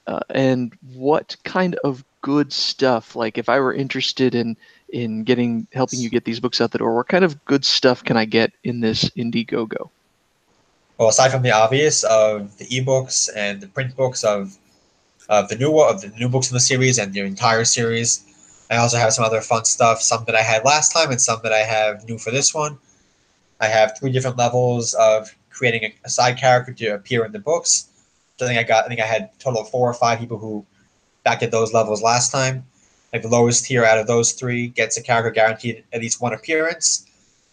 Uh, 0.06 0.20
and 0.30 0.76
what 0.94 1.36
kind 1.44 1.76
of 1.84 2.04
good 2.22 2.52
stuff 2.52 3.16
like 3.16 3.38
if 3.38 3.48
i 3.48 3.58
were 3.58 3.72
interested 3.72 4.34
in 4.34 4.56
in 4.90 5.24
getting 5.24 5.66
helping 5.72 6.00
you 6.00 6.10
get 6.10 6.24
these 6.24 6.40
books 6.40 6.60
out 6.60 6.70
the 6.70 6.78
door 6.78 6.94
what 6.94 7.08
kind 7.08 7.24
of 7.24 7.42
good 7.44 7.64
stuff 7.64 8.04
can 8.04 8.16
i 8.16 8.24
get 8.24 8.52
in 8.64 8.80
this 8.80 9.08
indiegogo 9.10 9.88
well 10.98 11.08
aside 11.08 11.30
from 11.30 11.42
the 11.42 11.50
obvious 11.50 12.04
of 12.04 12.56
the 12.58 12.66
ebooks 12.66 13.30
and 13.34 13.60
the 13.60 13.68
print 13.68 13.94
books 13.96 14.22
of 14.22 14.58
of 15.28 15.48
the 15.48 15.56
new 15.56 15.78
of 15.80 16.00
the 16.02 16.08
new 16.18 16.28
books 16.28 16.50
in 16.50 16.54
the 16.54 16.60
series 16.60 16.98
and 16.98 17.14
the 17.14 17.20
entire 17.20 17.64
series 17.64 18.24
i 18.70 18.76
also 18.76 18.98
have 18.98 19.12
some 19.12 19.24
other 19.24 19.40
fun 19.40 19.64
stuff 19.64 20.02
some 20.02 20.24
that 20.26 20.34
i 20.34 20.42
had 20.42 20.64
last 20.64 20.92
time 20.92 21.10
and 21.10 21.20
some 21.20 21.40
that 21.42 21.52
i 21.52 21.60
have 21.60 22.06
new 22.06 22.18
for 22.18 22.30
this 22.30 22.52
one 22.52 22.76
i 23.60 23.66
have 23.66 23.96
three 23.98 24.12
different 24.12 24.36
levels 24.36 24.92
of 24.94 25.34
creating 25.60 25.84
a, 25.84 25.90
a 26.08 26.10
side 26.18 26.36
character 26.44 26.72
to 26.72 26.86
appear 26.98 27.20
in 27.26 27.32
the 27.32 27.44
books 27.50 27.72
i 28.40 28.46
think 28.46 28.58
i 28.58 28.62
got 28.72 28.84
i 28.84 28.88
think 28.88 29.00
i 29.00 29.10
had 29.16 29.22
total 29.38 29.60
of 29.60 29.68
four 29.74 29.86
or 29.92 29.94
five 30.04 30.18
people 30.18 30.38
who 30.38 30.64
back 31.24 31.42
at 31.42 31.50
those 31.50 31.72
levels 31.72 32.02
last 32.02 32.32
time. 32.32 32.64
Like 33.12 33.22
the 33.22 33.28
lowest 33.28 33.64
tier 33.64 33.84
out 33.84 33.98
of 33.98 34.06
those 34.06 34.32
three 34.32 34.68
gets 34.68 34.96
a 34.96 35.02
character 35.02 35.30
guaranteed 35.30 35.84
at 35.92 36.00
least 36.00 36.20
one 36.20 36.32
appearance, 36.32 37.06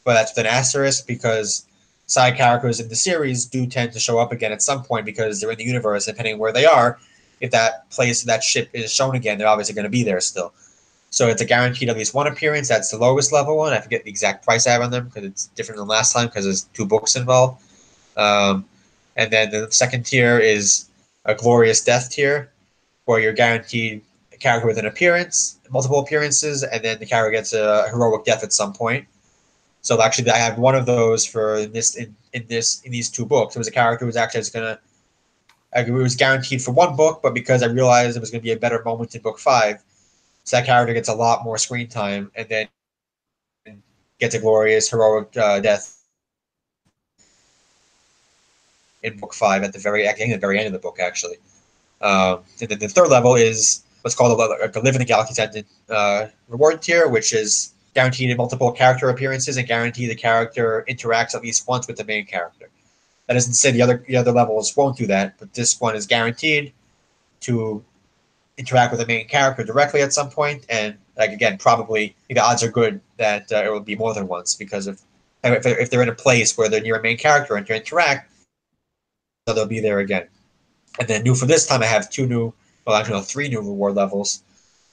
but 0.03 0.13
that's 0.13 0.31
with 0.31 0.45
an 0.45 0.51
asterisk 0.51 1.07
because 1.07 1.65
side 2.05 2.37
characters 2.37 2.79
in 2.79 2.89
the 2.89 2.95
series 2.95 3.45
do 3.45 3.65
tend 3.65 3.91
to 3.93 3.99
show 3.99 4.19
up 4.19 4.31
again 4.31 4.51
at 4.51 4.61
some 4.61 4.83
point 4.83 5.05
because 5.05 5.41
they're 5.41 5.51
in 5.51 5.57
the 5.57 5.63
universe. 5.63 6.05
Depending 6.05 6.35
on 6.35 6.39
where 6.39 6.53
they 6.53 6.65
are, 6.65 6.99
if 7.41 7.51
that 7.51 7.89
place 7.89 8.23
that 8.23 8.43
ship 8.43 8.69
is 8.73 8.93
shown 8.93 9.15
again, 9.15 9.37
they're 9.37 9.47
obviously 9.47 9.73
going 9.73 9.83
to 9.83 9.89
be 9.89 10.03
there 10.03 10.21
still. 10.21 10.53
So 11.09 11.27
it's 11.27 11.41
a 11.41 11.45
guaranteed 11.45 11.89
at 11.89 11.97
least 11.97 12.13
one 12.13 12.27
appearance. 12.27 12.67
That's 12.67 12.91
the 12.91 12.97
lowest 12.97 13.31
level 13.31 13.57
one. 13.57 13.73
I 13.73 13.79
forget 13.79 14.03
the 14.03 14.09
exact 14.09 14.45
price 14.45 14.67
I 14.67 14.71
have 14.71 14.81
on 14.81 14.91
them 14.91 15.05
because 15.05 15.23
it's 15.23 15.45
different 15.55 15.79
than 15.79 15.87
last 15.87 16.13
time 16.13 16.27
because 16.27 16.43
there's 16.43 16.63
two 16.73 16.85
books 16.85 17.15
involved. 17.15 17.63
Um, 18.17 18.65
and 19.15 19.31
then 19.31 19.51
the 19.51 19.71
second 19.71 20.05
tier 20.05 20.39
is 20.39 20.89
a 21.25 21.35
glorious 21.35 21.83
death 21.83 22.11
tier, 22.11 22.51
where 23.05 23.19
you're 23.19 23.33
guaranteed 23.33 24.01
a 24.33 24.37
character 24.37 24.67
with 24.67 24.77
an 24.77 24.85
appearance, 24.85 25.57
multiple 25.69 25.99
appearances, 25.99 26.63
and 26.63 26.83
then 26.83 26.99
the 26.99 27.05
character 27.05 27.31
gets 27.31 27.53
a 27.53 27.87
heroic 27.89 28.25
death 28.25 28.43
at 28.43 28.53
some 28.53 28.73
point. 28.73 29.07
So 29.81 30.01
actually, 30.01 30.29
I 30.29 30.37
have 30.37 30.57
one 30.57 30.75
of 30.75 30.85
those 30.85 31.25
for 31.25 31.65
this 31.65 31.95
in, 31.95 32.15
in 32.33 32.45
this 32.47 32.81
in 32.81 32.91
these 32.91 33.09
two 33.09 33.25
books. 33.25 33.55
It 33.55 33.59
was 33.59 33.67
a 33.67 33.71
character 33.71 34.03
who 34.03 34.07
was 34.07 34.17
actually 34.17 34.41
just 34.41 34.53
gonna. 34.53 34.79
It 35.75 35.91
was 35.91 36.15
guaranteed 36.15 36.61
for 36.61 36.71
one 36.71 36.95
book, 36.95 37.21
but 37.21 37.33
because 37.33 37.61
I 37.61 37.67
realized 37.67 38.17
it 38.17 38.19
was 38.19 38.31
going 38.31 38.41
to 38.41 38.43
be 38.43 38.53
a 38.53 38.57
better 38.57 38.81
moment 38.83 39.13
in 39.15 39.21
book 39.21 39.37
five, 39.37 39.83
so 40.43 40.57
that 40.57 40.65
character 40.65 40.93
gets 40.93 41.09
a 41.09 41.13
lot 41.13 41.43
more 41.43 41.57
screen 41.57 41.87
time, 41.87 42.31
and 42.35 42.47
then 42.49 42.67
gets 44.19 44.33
a 44.33 44.39
glorious 44.39 44.89
heroic 44.89 45.35
uh, 45.37 45.59
death 45.59 45.96
in 49.03 49.17
book 49.17 49.33
five 49.33 49.63
at 49.63 49.73
the 49.73 49.79
very 49.79 50.07
at 50.07 50.17
the 50.17 50.37
very 50.37 50.57
end 50.57 50.67
of 50.67 50.73
the 50.73 50.79
book, 50.79 50.99
actually. 50.99 51.37
Um, 52.01 52.41
and 52.61 52.69
then 52.69 52.79
the 52.79 52.87
third 52.87 53.09
level 53.09 53.35
is 53.35 53.83
what's 54.01 54.15
called 54.15 54.39
a, 54.39 54.43
a 54.43 54.81
Live 54.81 54.95
in 54.95 54.99
the 54.99 55.05
Galaxy 55.05 55.31
Ascendant 55.31 55.67
uh, 55.89 56.27
reward 56.47 56.81
tier, 56.81 57.07
which 57.07 57.33
is 57.33 57.73
guaranteed 57.93 58.35
multiple 58.37 58.71
character 58.71 59.09
appearances 59.09 59.57
and 59.57 59.67
guarantee 59.67 60.07
the 60.07 60.15
character 60.15 60.85
interacts 60.87 61.33
at 61.33 61.41
least 61.41 61.67
once 61.67 61.87
with 61.87 61.97
the 61.97 62.05
main 62.05 62.25
character. 62.25 62.69
That 63.25 63.33
doesn't 63.33 63.53
say 63.53 63.71
the 63.71 63.81
other 63.81 64.03
the 64.07 64.15
other 64.15 64.31
levels 64.31 64.75
won't 64.77 64.97
do 64.97 65.07
that, 65.07 65.37
but 65.39 65.53
this 65.53 65.81
one 65.81 65.95
is 65.95 66.05
guaranteed 66.05 66.73
to 67.41 67.83
interact 68.57 68.91
with 68.91 68.99
the 68.99 69.05
main 69.07 69.27
character 69.27 69.63
directly 69.63 70.01
at 70.01 70.13
some 70.13 70.29
point, 70.29 70.65
and 70.69 70.95
like 71.17 71.31
again, 71.31 71.57
probably 71.57 72.15
the 72.29 72.39
odds 72.39 72.63
are 72.63 72.71
good 72.71 73.01
that 73.17 73.51
uh, 73.51 73.63
it 73.65 73.71
will 73.71 73.79
be 73.79 73.95
more 73.95 74.13
than 74.13 74.27
once 74.27 74.55
because 74.55 74.87
if 74.87 75.01
if 75.43 75.89
they're 75.89 76.03
in 76.03 76.09
a 76.09 76.15
place 76.15 76.57
where 76.57 76.69
they're 76.69 76.81
near 76.81 76.95
a 76.95 77.01
main 77.01 77.17
character 77.17 77.55
and 77.55 77.65
to 77.67 77.75
interact, 77.75 78.31
so 79.47 79.53
they'll 79.53 79.65
be 79.65 79.79
there 79.79 79.99
again. 79.99 80.27
And 80.99 81.07
then 81.07 81.23
new 81.23 81.33
for 81.33 81.45
this 81.45 81.65
time, 81.65 81.81
I 81.81 81.85
have 81.85 82.09
two 82.09 82.27
new, 82.27 82.53
well, 82.85 82.95
actually, 82.95 83.15
no, 83.15 83.21
three 83.21 83.47
new 83.47 83.59
reward 83.59 83.95
levels, 83.95 84.43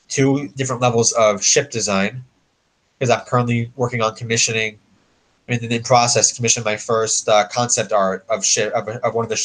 two 0.09 0.49
different 0.49 0.81
levels 0.81 1.13
of 1.13 1.43
ship 1.43 1.71
design, 1.71 2.23
because 2.99 3.11
I'm 3.11 3.25
currently 3.27 3.73
working 3.75 4.01
on 4.01 4.15
commissioning, 4.15 4.79
and 5.49 5.61
then 5.61 5.73
in 5.73 5.83
process, 5.83 6.33
commission 6.33 6.63
my 6.65 6.77
first 6.77 7.29
uh, 7.29 7.49
concept 7.49 7.93
art 7.93 8.25
of 8.31 8.45
ship 8.45 8.73
of, 8.75 8.89
of 8.89 9.15
one 9.15 9.25
of 9.25 9.29
the 9.29 9.37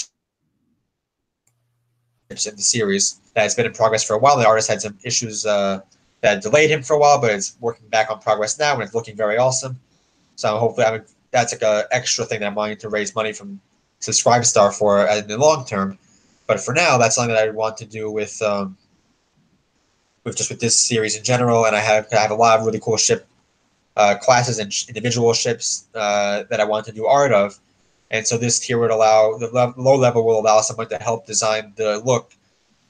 ships 2.30 2.46
in 2.46 2.56
the 2.56 2.62
series 2.62 3.20
that 3.34 3.42
has 3.42 3.56
been 3.56 3.66
in 3.66 3.74
progress 3.74 4.04
for 4.04 4.14
a 4.14 4.20
while. 4.20 4.38
The 4.38 4.46
artist 4.46 4.70
had 4.70 4.82
some 4.82 4.98
issues 5.04 5.46
uh, 5.46 5.82
that 6.22 6.44
delayed 6.44 6.70
him 6.70 6.84
for 6.84 6.94
a 6.94 7.00
while, 7.00 7.20
but 7.20 7.32
it's 7.32 7.58
working 7.60 7.88
back 7.88 8.12
on 8.12 8.20
progress 8.20 8.60
now, 8.60 8.74
and 8.76 8.84
it's 8.84 8.94
looking 8.94 9.16
very 9.16 9.38
awesome. 9.38 9.80
So 10.36 10.58
hopefully, 10.58 10.86
I 10.86 10.92
mean, 10.92 11.06
that's 11.32 11.52
like 11.54 11.64
a 11.64 11.88
extra 11.92 12.26
thing 12.26 12.42
that 12.42 12.48
I'm 12.48 12.56
wanting 12.56 12.78
to 12.78 12.90
raise 12.90 13.16
money 13.16 13.34
from 13.34 13.60
Subscribestar 14.02 14.74
for 14.74 15.06
in 15.08 15.28
the 15.28 15.38
long 15.38 15.66
term 15.66 15.98
but 16.50 16.60
for 16.60 16.74
now, 16.74 16.98
that's 16.98 17.14
something 17.14 17.36
that 17.36 17.48
I 17.48 17.52
want 17.52 17.78
to 17.78 17.86
do 17.86 18.10
with 18.10 18.42
um, 18.42 18.76
with 20.24 20.36
just 20.36 20.50
with 20.50 20.60
this 20.60 20.80
series 20.80 21.16
in 21.16 21.24
general. 21.24 21.68
And 21.68 21.76
I 21.76 21.80
have 21.80 22.08
I 22.12 22.16
have 22.16 22.32
a 22.32 22.36
lot 22.36 22.60
of 22.60 22.66
really 22.66 22.80
cool 22.80 22.98
ship 22.98 23.28
uh, 23.96 24.16
classes 24.20 24.58
and 24.58 24.74
individual 24.88 25.32
ships 25.34 25.86
uh, 25.94 26.46
that 26.50 26.60
I 26.60 26.64
want 26.64 26.88
to 26.88 26.92
do 26.92 27.06
art 27.06 27.32
of. 27.32 27.60
And 28.10 28.26
so 28.26 28.36
this 28.36 28.60
tier 28.60 28.80
would 28.80 28.90
allow 28.90 29.38
the 29.38 29.52
le- 29.52 29.76
low 29.78 29.96
level 29.96 30.26
will 30.26 30.40
allow 30.40 30.62
someone 30.62 30.90
to 30.90 30.98
help 30.98 31.28
design 31.28 31.72
the 31.76 32.00
look 32.00 32.34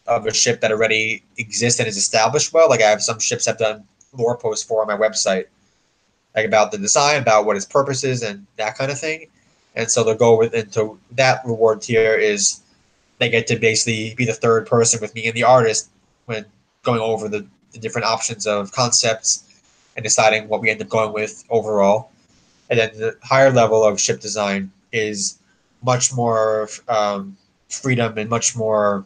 of 0.08 0.26
a 0.26 0.34
ship 0.34 0.62
that 0.62 0.72
already 0.72 1.26
exists 1.38 1.82
and 1.82 1.90
is 1.90 1.98
established 1.98 2.54
well. 2.54 2.70
Like 2.70 2.82
I 2.82 2.90
have 2.90 3.02
some 3.02 3.20
ships 3.20 3.46
I've 3.46 3.58
done 3.58 3.84
lore 4.14 4.38
posts 4.38 4.66
for 4.66 4.82
on 4.84 4.88
my 4.88 4.96
website, 4.96 5.48
like 6.34 6.46
about 6.46 6.72
the 6.72 6.78
design, 6.78 7.22
about 7.22 7.46
what 7.46 7.58
its 7.58 7.66
purpose 7.66 8.06
is, 8.06 8.24
and 8.24 8.48
that 8.56 8.78
kind 8.78 8.90
of 8.90 8.98
thing. 8.98 9.26
And 9.76 9.90
so 9.90 10.04
the 10.04 10.16
goal 10.16 10.38
with 10.38 10.54
into 10.54 11.00
that 11.12 11.46
reward 11.46 11.82
tier 11.82 12.16
is 12.16 12.62
they 13.20 13.30
get 13.30 13.48
to 13.48 13.58
basically 13.58 14.16
be 14.16 14.26
the 14.26 14.34
third 14.34 14.66
person 14.66 15.00
with 15.02 15.14
me 15.16 15.28
and 15.28 15.36
the 15.36 15.44
artist 15.44 15.90
when 16.26 16.46
going 16.84 17.02
over 17.02 17.28
the, 17.28 17.46
the 17.72 17.80
different 17.80 18.06
options 18.06 18.48
of 18.48 18.72
concepts 18.72 19.62
and 19.96 20.04
deciding 20.04 20.48
what 20.48 20.62
we 20.62 20.70
end 20.70 20.82
up 20.82 20.90
going 20.90 21.14
with 21.14 21.44
overall. 21.50 22.12
And 22.70 22.80
then 22.80 22.92
the 22.98 23.18
higher 23.24 23.52
level 23.52 23.84
of 23.84 24.00
ship 24.00 24.20
design 24.20 24.72
is 24.92 25.40
much 25.84 26.14
more 26.14 26.70
um, 26.88 27.38
freedom 27.70 28.18
and 28.18 28.30
much 28.30 28.56
more, 28.56 29.06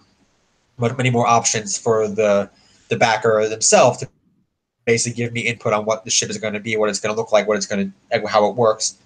much, 0.77 0.95
many 0.97 1.09
more 1.09 1.27
options 1.27 1.77
for 1.77 2.07
the 2.07 2.49
the 2.89 2.97
backer 2.97 3.47
themselves 3.49 3.97
to 3.99 4.09
basically 4.85 5.15
give 5.15 5.33
me 5.33 5.41
input 5.41 5.73
on 5.73 5.85
what 5.85 6.03
the 6.03 6.11
ship 6.11 6.29
is 6.29 6.37
going 6.37 6.53
to 6.53 6.59
be, 6.59 6.75
what 6.75 6.89
it's 6.89 6.99
going 6.99 7.13
to 7.13 7.19
look 7.19 7.31
like, 7.31 7.47
what 7.47 7.57
it's 7.57 7.65
going 7.65 7.93
to, 8.11 8.27
how 8.27 8.47
it 8.47 8.55
works. 8.55 8.97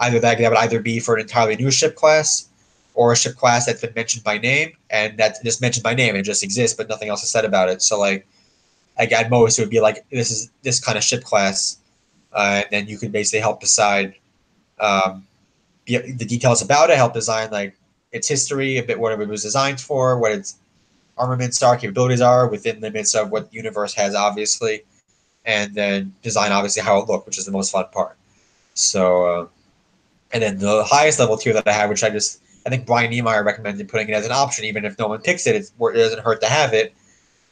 Either 0.00 0.18
that, 0.18 0.38
that 0.38 0.50
would 0.50 0.58
either 0.58 0.80
be 0.80 0.98
for 0.98 1.14
an 1.14 1.20
entirely 1.20 1.56
new 1.56 1.70
ship 1.70 1.94
class, 1.94 2.48
or 2.94 3.12
a 3.12 3.16
ship 3.16 3.36
class 3.36 3.66
that's 3.66 3.80
been 3.80 3.92
mentioned 3.94 4.24
by 4.24 4.36
name 4.36 4.72
and 4.90 5.16
that's 5.16 5.40
just 5.42 5.60
mentioned 5.60 5.82
by 5.82 5.94
name 5.94 6.16
and 6.16 6.24
just 6.24 6.42
exists, 6.42 6.76
but 6.76 6.88
nothing 6.88 7.08
else 7.08 7.22
is 7.22 7.30
said 7.30 7.44
about 7.44 7.68
it. 7.68 7.82
So 7.82 7.98
like, 7.98 8.26
like 8.98 9.12
at 9.12 9.30
most 9.30 9.58
it 9.58 9.62
would 9.62 9.70
be 9.70 9.80
like 9.80 10.04
this 10.10 10.30
is 10.30 10.50
this 10.62 10.80
kind 10.80 10.98
of 10.98 11.04
ship 11.04 11.22
class, 11.22 11.78
uh, 12.32 12.62
and 12.62 12.66
then 12.70 12.86
you 12.88 12.98
could 12.98 13.12
basically 13.12 13.40
help 13.40 13.60
decide 13.60 14.16
um, 14.78 15.26
the 15.86 16.26
details 16.26 16.62
about 16.62 16.90
it, 16.90 16.96
help 16.96 17.14
design 17.14 17.50
like 17.50 17.76
its 18.12 18.28
history, 18.28 18.78
a 18.78 18.82
bit 18.82 18.98
whatever 18.98 19.22
it 19.22 19.28
was 19.28 19.42
designed 19.42 19.80
for, 19.80 20.18
what 20.18 20.32
its 20.32 20.56
armaments 21.16 21.62
are, 21.62 21.76
capabilities 21.76 22.20
are 22.20 22.48
within 22.48 22.80
limits 22.80 23.14
of 23.14 23.30
what 23.30 23.50
the 23.50 23.56
universe 23.56 23.94
has, 23.94 24.14
obviously, 24.14 24.82
and 25.44 25.74
then 25.74 26.12
design 26.22 26.52
obviously 26.52 26.82
how 26.82 26.98
it 26.98 27.08
looked, 27.08 27.26
which 27.26 27.38
is 27.38 27.46
the 27.46 27.52
most 27.52 27.70
fun 27.70 27.86
part. 27.92 28.16
So, 28.74 29.24
uh, 29.24 29.46
and 30.32 30.42
then 30.42 30.58
the 30.58 30.84
highest 30.84 31.18
level 31.18 31.36
tier 31.36 31.52
that 31.52 31.66
I 31.66 31.72
have, 31.72 31.90
which 31.90 32.04
I 32.04 32.10
just 32.10 32.40
I 32.66 32.70
think 32.70 32.86
Brian 32.86 33.10
Niemeier 33.10 33.44
recommended 33.44 33.88
putting 33.88 34.08
it 34.08 34.12
as 34.12 34.26
an 34.26 34.32
option, 34.32 34.64
even 34.64 34.84
if 34.84 34.98
no 34.98 35.08
one 35.08 35.20
picks 35.20 35.46
it, 35.46 35.56
it 35.56 35.70
doesn't 35.78 36.22
hurt 36.22 36.40
to 36.42 36.48
have 36.48 36.74
it. 36.74 36.94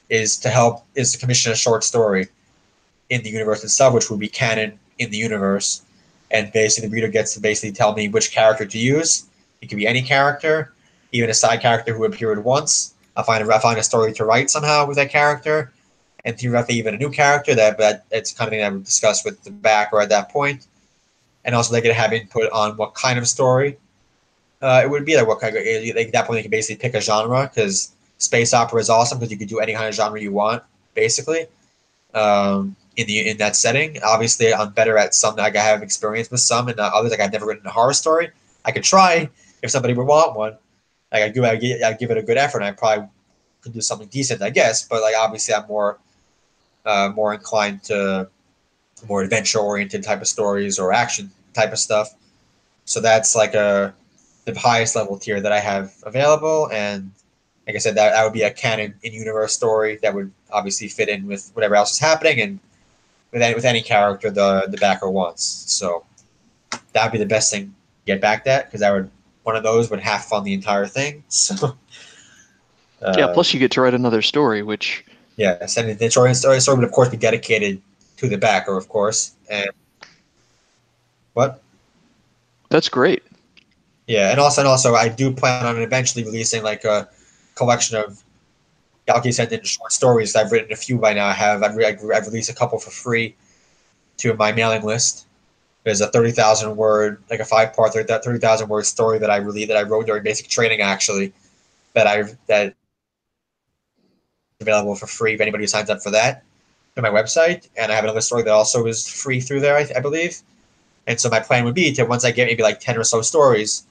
Is 0.08 0.38
to 0.38 0.48
help 0.48 0.86
is 0.94 1.12
to 1.12 1.18
commission 1.18 1.52
a 1.52 1.54
short 1.54 1.84
story 1.84 2.28
in 3.10 3.22
the 3.22 3.30
universe 3.30 3.62
itself, 3.62 3.92
which 3.94 4.10
would 4.10 4.20
be 4.20 4.28
canon 4.28 4.78
in 4.98 5.10
the 5.10 5.18
universe, 5.18 5.82
and 6.30 6.50
basically 6.52 6.88
the 6.88 6.94
reader 6.94 7.08
gets 7.08 7.34
to 7.34 7.40
basically 7.40 7.72
tell 7.72 7.94
me 7.94 8.08
which 8.08 8.32
character 8.32 8.64
to 8.64 8.78
use. 8.78 9.26
It 9.60 9.66
could 9.66 9.76
be 9.76 9.86
any 9.86 10.02
character, 10.02 10.72
even 11.12 11.28
a 11.28 11.34
side 11.34 11.60
character 11.60 11.94
who 11.94 12.04
appeared 12.04 12.42
once. 12.42 12.94
I 13.16 13.22
find 13.22 13.46
a, 13.46 13.54
I 13.54 13.58
find 13.58 13.78
a 13.78 13.82
story 13.82 14.12
to 14.14 14.24
write 14.24 14.48
somehow 14.48 14.86
with 14.86 14.96
that 14.96 15.10
character, 15.10 15.72
and 16.24 16.38
theoretically 16.38 16.76
even 16.76 16.94
a 16.94 16.98
new 16.98 17.10
character. 17.10 17.54
That 17.54 17.76
but 17.76 18.04
it's 18.10 18.32
kind 18.32 18.48
of 18.48 18.52
thing 18.52 18.64
I 18.64 18.70
would 18.70 18.84
discuss 18.84 19.24
with 19.26 19.42
the 19.44 19.50
backer 19.50 20.00
at 20.00 20.08
that 20.08 20.30
point, 20.30 20.66
and 21.44 21.54
also 21.54 21.72
they 21.72 21.80
could 21.80 21.92
have 21.92 22.12
input 22.12 22.50
on 22.52 22.76
what 22.76 22.94
kind 22.94 23.18
of 23.18 23.26
story 23.26 23.76
uh, 24.62 24.80
it 24.84 24.90
would 24.90 25.04
be 25.04 25.16
like 25.16 25.26
what 25.26 25.40
kind 25.40 25.56
of 25.56 25.62
like 25.96 26.12
that 26.12 26.26
point 26.26 26.38
you 26.38 26.42
can 26.42 26.50
basically 26.50 26.80
pick 26.80 26.94
a 26.94 27.00
genre 27.00 27.50
because 27.52 27.92
space 28.18 28.52
opera 28.52 28.80
is 28.80 28.90
awesome 28.90 29.18
because 29.18 29.30
you 29.30 29.38
could 29.38 29.48
do 29.48 29.60
any 29.60 29.72
kind 29.72 29.86
of 29.86 29.94
genre 29.94 30.20
you 30.20 30.32
want 30.32 30.62
basically. 30.94 31.46
Um, 32.14 32.74
in 32.98 33.06
the 33.06 33.28
in 33.30 33.36
that 33.38 33.56
setting. 33.56 33.96
Obviously, 34.02 34.52
I'm 34.52 34.72
better 34.72 34.98
at 34.98 35.14
some. 35.14 35.36
Like 35.36 35.56
I 35.56 35.62
have 35.62 35.82
experience 35.82 36.30
with 36.30 36.40
some, 36.40 36.68
and 36.68 36.78
others 36.78 37.12
like 37.12 37.20
I've 37.20 37.32
never 37.32 37.46
written 37.46 37.66
a 37.66 37.70
horror 37.70 37.94
story. 37.94 38.30
I 38.64 38.72
could 38.72 38.82
try 38.82 39.30
if 39.62 39.70
somebody 39.70 39.94
would 39.94 40.06
want 40.06 40.36
one. 40.36 40.58
Like 41.12 41.22
I 41.22 41.28
give, 41.28 41.44
I 41.44 41.56
give 41.94 42.10
it 42.10 42.18
a 42.18 42.22
good 42.22 42.36
effort. 42.36 42.58
and 42.58 42.66
I 42.66 42.72
probably 42.72 43.08
could 43.62 43.72
do 43.72 43.80
something 43.80 44.08
decent, 44.08 44.42
I 44.42 44.50
guess. 44.50 44.86
But 44.86 45.00
like 45.00 45.14
obviously, 45.16 45.54
I'm 45.54 45.66
more, 45.68 45.98
uh, 46.84 47.12
more 47.14 47.32
inclined 47.32 47.84
to 47.84 48.28
more 49.06 49.22
adventure 49.22 49.58
oriented 49.58 50.02
type 50.02 50.20
of 50.20 50.28
stories 50.28 50.78
or 50.78 50.92
action 50.92 51.30
type 51.54 51.72
of 51.72 51.78
stuff. 51.78 52.14
So 52.84 53.00
that's 53.00 53.36
like 53.36 53.54
a 53.54 53.94
the 54.44 54.58
highest 54.58 54.96
level 54.96 55.18
tier 55.18 55.40
that 55.40 55.52
I 55.52 55.60
have 55.60 55.94
available, 56.04 56.70
and 56.72 57.12
like 57.66 57.76
I 57.76 57.78
said, 57.78 57.96
that, 57.96 58.12
that 58.12 58.24
would 58.24 58.32
be 58.32 58.42
a 58.42 58.50
canon 58.50 58.94
in 59.02 59.12
universe 59.12 59.52
story 59.52 59.98
that 60.02 60.14
would 60.14 60.32
obviously 60.50 60.88
fit 60.88 61.10
in 61.10 61.26
with 61.26 61.50
whatever 61.52 61.76
else 61.76 61.92
is 61.92 61.98
happening 61.98 62.40
and 62.40 62.58
with 63.30 63.42
any, 63.42 63.54
with 63.54 63.66
any 63.66 63.82
character 63.82 64.30
the 64.30 64.66
the 64.68 64.78
backer 64.78 65.10
wants. 65.10 65.44
So 65.44 66.04
that 66.92 67.04
would 67.04 67.12
be 67.12 67.18
the 67.18 67.26
best 67.26 67.52
thing 67.52 67.66
to 67.66 67.72
get 68.06 68.20
back 68.22 68.44
that 68.44 68.66
because 68.66 68.80
that 68.80 68.92
would 68.92 69.10
one 69.42 69.54
of 69.54 69.62
those 69.62 69.90
would 69.90 70.00
half 70.00 70.26
fund 70.26 70.46
the 70.46 70.54
entire 70.54 70.86
thing. 70.86 71.24
So 71.30 71.76
uh, 73.00 73.14
yeah, 73.16 73.28
plus 73.32 73.54
you 73.54 73.60
get 73.60 73.70
to 73.72 73.80
write 73.80 73.94
another 73.94 74.22
story, 74.22 74.62
which 74.62 75.04
yeah, 75.36 75.56
and 75.76 75.98
the 75.98 76.10
story, 76.10 76.34
story 76.34 76.60
story 76.60 76.78
would 76.78 76.84
of 76.84 76.90
course 76.90 77.10
be 77.10 77.16
dedicated 77.16 77.80
to 78.18 78.28
the 78.28 78.36
backer, 78.36 78.76
of 78.76 78.88
course. 78.88 79.34
And 79.48 79.70
what? 81.32 81.62
That's 82.68 82.88
great. 82.88 83.22
Yeah, 84.06 84.30
and 84.30 84.40
also 84.40 84.60
and 84.60 84.68
also 84.68 84.94
I 84.94 85.08
do 85.08 85.32
plan 85.32 85.66
on 85.66 85.78
eventually 85.78 86.24
releasing 86.24 86.62
like 86.62 86.84
a 86.84 87.08
collection 87.54 87.96
of 87.96 88.22
Galaxy 89.06 89.30
Ascendant 89.30 89.66
short 89.66 89.92
stories. 89.92 90.34
I've 90.36 90.52
written 90.52 90.72
a 90.72 90.76
few 90.76 90.98
by 90.98 91.12
now. 91.14 91.26
I 91.26 91.32
have. 91.32 91.62
I've, 91.62 91.78
I've 91.78 92.26
released 92.26 92.50
a 92.50 92.54
couple 92.54 92.78
for 92.78 92.90
free 92.90 93.34
to 94.18 94.34
my 94.34 94.52
mailing 94.52 94.82
list. 94.82 95.26
There's 95.84 96.00
a 96.00 96.08
thirty 96.08 96.32
thousand 96.32 96.76
word, 96.76 97.22
like 97.30 97.40
a 97.40 97.44
five 97.44 97.74
part, 97.74 97.92
that 97.94 98.24
thirty 98.24 98.38
thousand 98.38 98.68
word 98.68 98.86
story 98.86 99.18
that 99.18 99.30
I 99.30 99.36
really 99.36 99.64
that 99.66 99.76
I 99.76 99.82
wrote 99.82 100.06
during 100.06 100.22
basic 100.22 100.48
training 100.48 100.80
actually, 100.80 101.32
that 101.94 102.06
I 102.06 102.24
that 102.46 102.74
available 104.60 104.96
for 104.96 105.06
free 105.06 105.34
if 105.34 105.40
anybody 105.40 105.66
signs 105.68 105.88
up 105.88 106.02
for 106.02 106.10
that 106.10 106.42
on 106.96 107.02
my 107.02 107.10
website. 107.10 107.68
And 107.76 107.92
I 107.92 107.94
have 107.94 108.04
another 108.04 108.20
story 108.20 108.42
that 108.42 108.52
also 108.52 108.86
is 108.86 109.08
free 109.08 109.40
through 109.40 109.60
there, 109.60 109.76
I, 109.76 109.88
I 109.96 110.00
believe. 110.00 110.38
And 111.06 111.18
so 111.18 111.28
my 111.30 111.40
plan 111.40 111.64
would 111.64 111.74
be 111.74 111.92
to 111.94 112.04
once 112.04 112.24
I 112.24 112.30
get 112.30 112.46
maybe 112.46 112.62
like 112.62 112.80
ten 112.80 112.98
or 112.98 113.04
so 113.04 113.22
stories, 113.22 113.86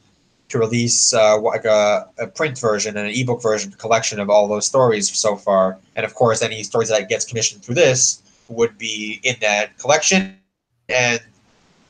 to 0.49 0.59
release 0.59 1.13
uh, 1.13 1.39
like 1.39 1.65
a, 1.65 2.07
a, 2.19 2.27
print 2.27 2.57
version 2.57 2.95
and 2.95 3.07
an 3.07 3.13
ebook 3.13 3.41
version 3.41 3.71
collection 3.71 4.19
of 4.19 4.29
all 4.29 4.47
those 4.47 4.65
stories 4.65 5.13
so 5.17 5.35
far. 5.35 5.77
And 5.95 6.05
of 6.05 6.15
course, 6.15 6.41
any 6.41 6.63
stories 6.63 6.89
that 6.89 7.09
gets 7.09 7.25
commissioned 7.25 7.63
through 7.63 7.75
this 7.75 8.21
would 8.47 8.77
be 8.77 9.19
in 9.23 9.35
that 9.41 9.77
collection. 9.77 10.37
And 10.87 11.21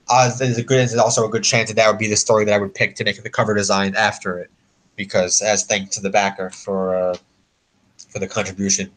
uh, 0.10 0.36
there's 0.38 0.58
a 0.58 0.64
good, 0.64 0.78
there's 0.78 0.96
also 0.96 1.26
a 1.26 1.30
good 1.30 1.44
chance 1.44 1.70
that 1.70 1.76
that 1.76 1.88
would 1.88 2.00
be 2.00 2.08
the 2.08 2.16
story 2.16 2.46
that 2.46 2.54
I 2.54 2.58
would 2.58 2.74
pick 2.74 2.96
to 2.96 3.04
make 3.04 3.22
the 3.22 3.30
cover 3.30 3.54
design 3.54 3.94
after 3.96 4.40
it, 4.40 4.50
because 4.96 5.42
as 5.42 5.66
thanks 5.66 5.96
to 5.96 6.02
the 6.02 6.10
backer 6.10 6.50
for 6.50 6.96
uh, 6.96 7.18
for 8.10 8.20
the 8.20 8.28
contribution 8.28 8.90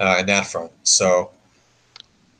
uh, 0.00 0.16
in 0.20 0.26
that 0.26 0.46
front. 0.46 0.72
So, 0.82 1.30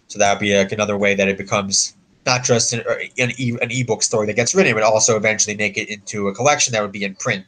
so 0.09 0.19
that 0.19 0.33
would 0.33 0.41
be 0.41 0.57
like 0.57 0.73
another 0.73 0.97
way 0.97 1.15
that 1.15 1.29
it 1.29 1.39
becomes 1.39 1.95
not 2.27 2.43
just 2.43 2.73
an, 2.73 2.83
an, 3.19 3.33
e, 3.39 3.57
an 3.61 3.71
ebook 3.71 4.03
story 4.03 4.27
that 4.27 4.35
gets 4.35 4.55
written, 4.55 4.75
but 4.75 4.83
also 4.83 5.17
eventually 5.17 5.57
make 5.57 5.77
it 5.77 5.89
into 5.89 6.29
a 6.29 6.35
collection 6.35 6.73
that 6.73 6.83
would 6.83 6.93
be 6.93 7.05
in 7.05 7.15
print. 7.15 7.45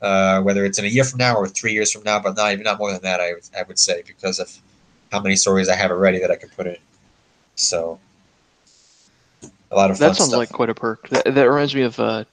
Uh, 0.00 0.40
whether 0.42 0.64
it's 0.64 0.78
in 0.78 0.84
a 0.84 0.88
year 0.88 1.02
from 1.02 1.18
now 1.18 1.34
or 1.34 1.48
three 1.48 1.72
years 1.72 1.90
from 1.90 2.04
now, 2.04 2.20
but 2.20 2.36
not 2.36 2.52
even 2.52 2.62
not 2.62 2.78
more 2.78 2.92
than 2.92 3.02
that, 3.02 3.20
I, 3.20 3.32
I 3.58 3.64
would 3.64 3.80
say, 3.80 4.04
because 4.06 4.38
of 4.38 4.56
how 5.10 5.20
many 5.20 5.34
stories 5.34 5.68
I 5.68 5.74
have 5.74 5.90
already 5.90 6.20
that 6.20 6.30
I 6.30 6.36
could 6.36 6.52
put 6.56 6.68
in. 6.68 6.76
So, 7.56 7.98
a 9.42 9.74
lot 9.74 9.90
of 9.90 9.98
that 9.98 10.14
sounds 10.14 10.28
stuff. 10.28 10.38
like 10.38 10.50
quite 10.50 10.70
a 10.70 10.74
perk. 10.74 11.08
That, 11.08 11.34
that 11.34 11.50
reminds 11.50 11.74
me 11.74 11.82
of 11.82 11.98
uh, 11.98 12.24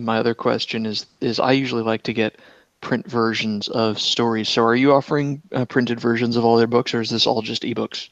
my 0.00 0.18
other 0.18 0.34
question 0.34 0.84
is 0.84 1.06
is 1.20 1.38
I 1.38 1.52
usually 1.52 1.84
like 1.84 2.02
to 2.04 2.12
get 2.12 2.40
print 2.82 3.08
versions 3.08 3.68
of 3.68 3.98
stories. 3.98 4.50
So, 4.50 4.62
are 4.62 4.76
you 4.76 4.92
offering 4.92 5.40
uh, 5.52 5.64
printed 5.64 5.98
versions 5.98 6.36
of 6.36 6.44
all 6.44 6.58
their 6.58 6.66
books, 6.66 6.92
or 6.92 7.00
is 7.00 7.08
this 7.08 7.26
all 7.26 7.40
just 7.40 7.62
ebooks? 7.62 8.10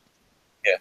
Yeah, 0.65 0.77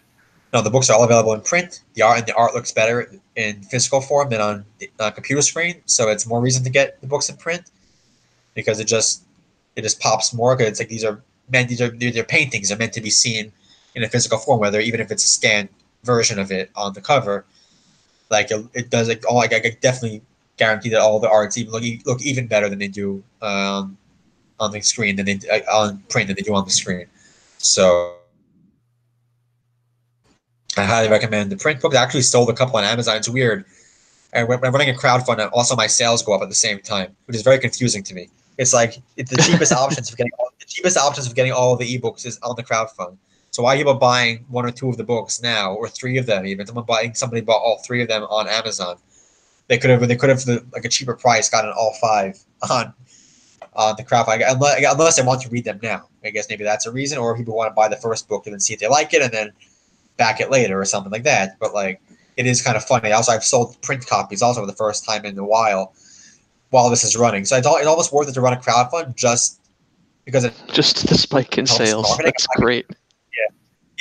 no, 0.54 0.62
the 0.62 0.70
books 0.70 0.88
are 0.88 0.96
all 0.96 1.04
available 1.04 1.34
in 1.34 1.42
print. 1.42 1.82
The 1.94 2.02
art 2.02 2.18
and 2.18 2.26
the 2.26 2.34
art 2.34 2.54
looks 2.54 2.72
better 2.72 3.12
in 3.36 3.62
physical 3.64 4.00
form 4.00 4.30
than 4.30 4.40
on 4.40 4.64
a 4.98 5.12
computer 5.12 5.42
screen, 5.42 5.82
so 5.84 6.08
it's 6.08 6.26
more 6.26 6.40
reason 6.40 6.64
to 6.64 6.70
get 6.70 7.00
the 7.02 7.06
books 7.06 7.28
in 7.28 7.36
print 7.36 7.70
because 8.54 8.80
it 8.80 8.86
just 8.86 9.24
it 9.76 9.82
just 9.82 10.00
pops 10.00 10.32
more. 10.32 10.56
Cause 10.56 10.66
it's 10.66 10.80
like 10.80 10.88
these 10.88 11.04
are 11.04 11.20
meant 11.50 11.68
these 11.68 11.82
are 11.82 11.90
they're, 11.90 12.24
paintings. 12.24 12.68
They're 12.68 12.78
meant 12.78 12.94
to 12.94 13.00
be 13.00 13.10
seen 13.10 13.52
in 13.94 14.02
a 14.02 14.08
physical 14.08 14.38
form, 14.38 14.60
whether 14.60 14.80
even 14.80 15.00
if 15.00 15.10
it's 15.10 15.24
a 15.24 15.28
scanned 15.28 15.68
version 16.04 16.38
of 16.38 16.50
it 16.50 16.70
on 16.76 16.94
the 16.94 17.00
cover. 17.00 17.44
Like 18.30 18.50
it, 18.52 18.64
it 18.74 18.90
does 18.90 19.08
like 19.08 19.28
all 19.28 19.36
like 19.36 19.52
I 19.52 19.76
definitely 19.80 20.22
guarantee 20.56 20.90
that 20.90 21.00
all 21.00 21.18
the 21.20 21.30
arts 21.30 21.56
even 21.58 21.72
look 21.72 21.82
look 22.04 22.22
even 22.22 22.46
better 22.46 22.68
than 22.68 22.78
they 22.78 22.88
do 22.88 23.22
um, 23.42 23.96
on 24.58 24.70
the 24.72 24.80
screen 24.80 25.16
than 25.16 25.26
they 25.26 25.38
uh, 25.50 25.60
on 25.72 25.98
print 26.08 26.28
than 26.28 26.36
they 26.36 26.42
do 26.42 26.54
on 26.54 26.64
the 26.64 26.70
screen. 26.70 27.06
So 27.58 28.16
I 30.76 30.84
highly 30.84 31.08
recommend 31.08 31.50
the 31.50 31.56
print 31.56 31.80
book. 31.80 31.94
I 31.94 32.02
actually 32.02 32.22
sold 32.22 32.48
a 32.50 32.52
couple 32.52 32.76
on 32.76 32.84
Amazon. 32.84 33.16
It's 33.16 33.28
weird. 33.28 33.64
And 34.32 34.48
when 34.48 34.64
I'm 34.64 34.72
running 34.72 34.90
a 34.90 34.98
crowdfund, 34.98 35.50
also 35.52 35.74
my 35.74 35.88
sales 35.88 36.22
go 36.22 36.32
up 36.34 36.42
at 36.42 36.48
the 36.48 36.54
same 36.54 36.78
time, 36.80 37.16
which 37.24 37.36
is 37.36 37.42
very 37.42 37.58
confusing 37.58 38.02
to 38.04 38.14
me. 38.14 38.28
It's 38.58 38.72
like 38.72 39.02
it's 39.16 39.30
the 39.30 39.42
cheapest 39.42 39.72
options 39.84 40.10
of 40.10 40.16
getting 40.16 40.32
all, 40.38 40.50
the 40.58 40.66
cheapest 40.66 40.96
options 40.96 41.26
of 41.26 41.34
getting 41.34 41.52
all 41.52 41.72
of 41.72 41.80
the 41.80 41.98
ebooks 41.98 42.24
is 42.26 42.38
on 42.42 42.54
the 42.56 42.62
crowdfund. 42.62 43.16
So 43.50 43.64
why 43.64 43.74
are 43.74 43.78
people 43.78 43.94
buying 43.94 44.44
one 44.48 44.64
or 44.64 44.70
two 44.70 44.88
of 44.88 44.96
the 44.96 45.02
books 45.02 45.42
now, 45.42 45.74
or 45.74 45.88
three 45.88 46.18
of 46.18 46.26
them 46.26 46.46
even? 46.46 46.66
Someone 46.66 46.84
buying 46.84 47.14
somebody 47.14 47.40
bought 47.40 47.60
all 47.60 47.78
three 47.78 48.00
of 48.02 48.08
them 48.08 48.22
on 48.24 48.46
Amazon. 48.46 48.96
They 49.70 49.78
could 49.78 49.90
have 49.90 50.06
they 50.08 50.16
could 50.16 50.30
have 50.30 50.44
like 50.72 50.84
a 50.84 50.88
cheaper 50.88 51.14
price 51.14 51.48
gotten 51.48 51.70
all 51.70 51.94
five 52.00 52.36
on 52.68 52.92
on 53.74 53.94
the 53.96 54.02
crowdfund 54.02 54.42
unless, 54.44 54.84
unless 54.84 55.16
they 55.16 55.22
want 55.22 55.42
to 55.42 55.48
read 55.48 55.64
them 55.64 55.78
now. 55.80 56.08
I 56.24 56.30
guess 56.30 56.48
maybe 56.50 56.64
that's 56.64 56.86
a 56.86 56.90
reason, 56.90 57.18
or 57.18 57.36
people 57.36 57.54
want 57.54 57.70
to 57.70 57.74
buy 57.74 57.86
the 57.86 57.94
first 57.96 58.28
book 58.28 58.46
and 58.46 58.52
then 58.52 58.58
see 58.58 58.74
if 58.74 58.80
they 58.80 58.88
like 58.88 59.14
it 59.14 59.22
and 59.22 59.32
then 59.32 59.52
back 60.16 60.40
it 60.40 60.50
later 60.50 60.80
or 60.80 60.84
something 60.84 61.12
like 61.12 61.22
that. 61.22 61.56
But 61.60 61.72
like 61.72 62.02
it 62.36 62.46
is 62.46 62.60
kind 62.60 62.76
of 62.76 62.82
funny. 62.82 63.12
Also, 63.12 63.30
I've 63.30 63.44
sold 63.44 63.80
print 63.80 64.04
copies 64.08 64.42
also 64.42 64.60
for 64.60 64.66
the 64.66 64.72
first 64.72 65.04
time 65.04 65.24
in 65.24 65.38
a 65.38 65.44
while 65.44 65.94
while 66.70 66.90
this 66.90 67.04
is 67.04 67.16
running. 67.16 67.44
So 67.44 67.56
it's, 67.56 67.66
all, 67.66 67.76
it's 67.76 67.86
almost 67.86 68.12
worth 68.12 68.28
it 68.28 68.32
to 68.32 68.40
run 68.40 68.54
a 68.54 68.56
crowdfund 68.56 69.14
just 69.14 69.60
because 70.24 70.42
it 70.42 70.52
just 70.72 71.06
the 71.06 71.14
spike 71.16 71.58
in 71.58 71.66
sales. 71.66 72.08
Marketing. 72.08 72.32
That's 72.36 72.46
great. 72.56 72.86
Yeah, 72.90 73.54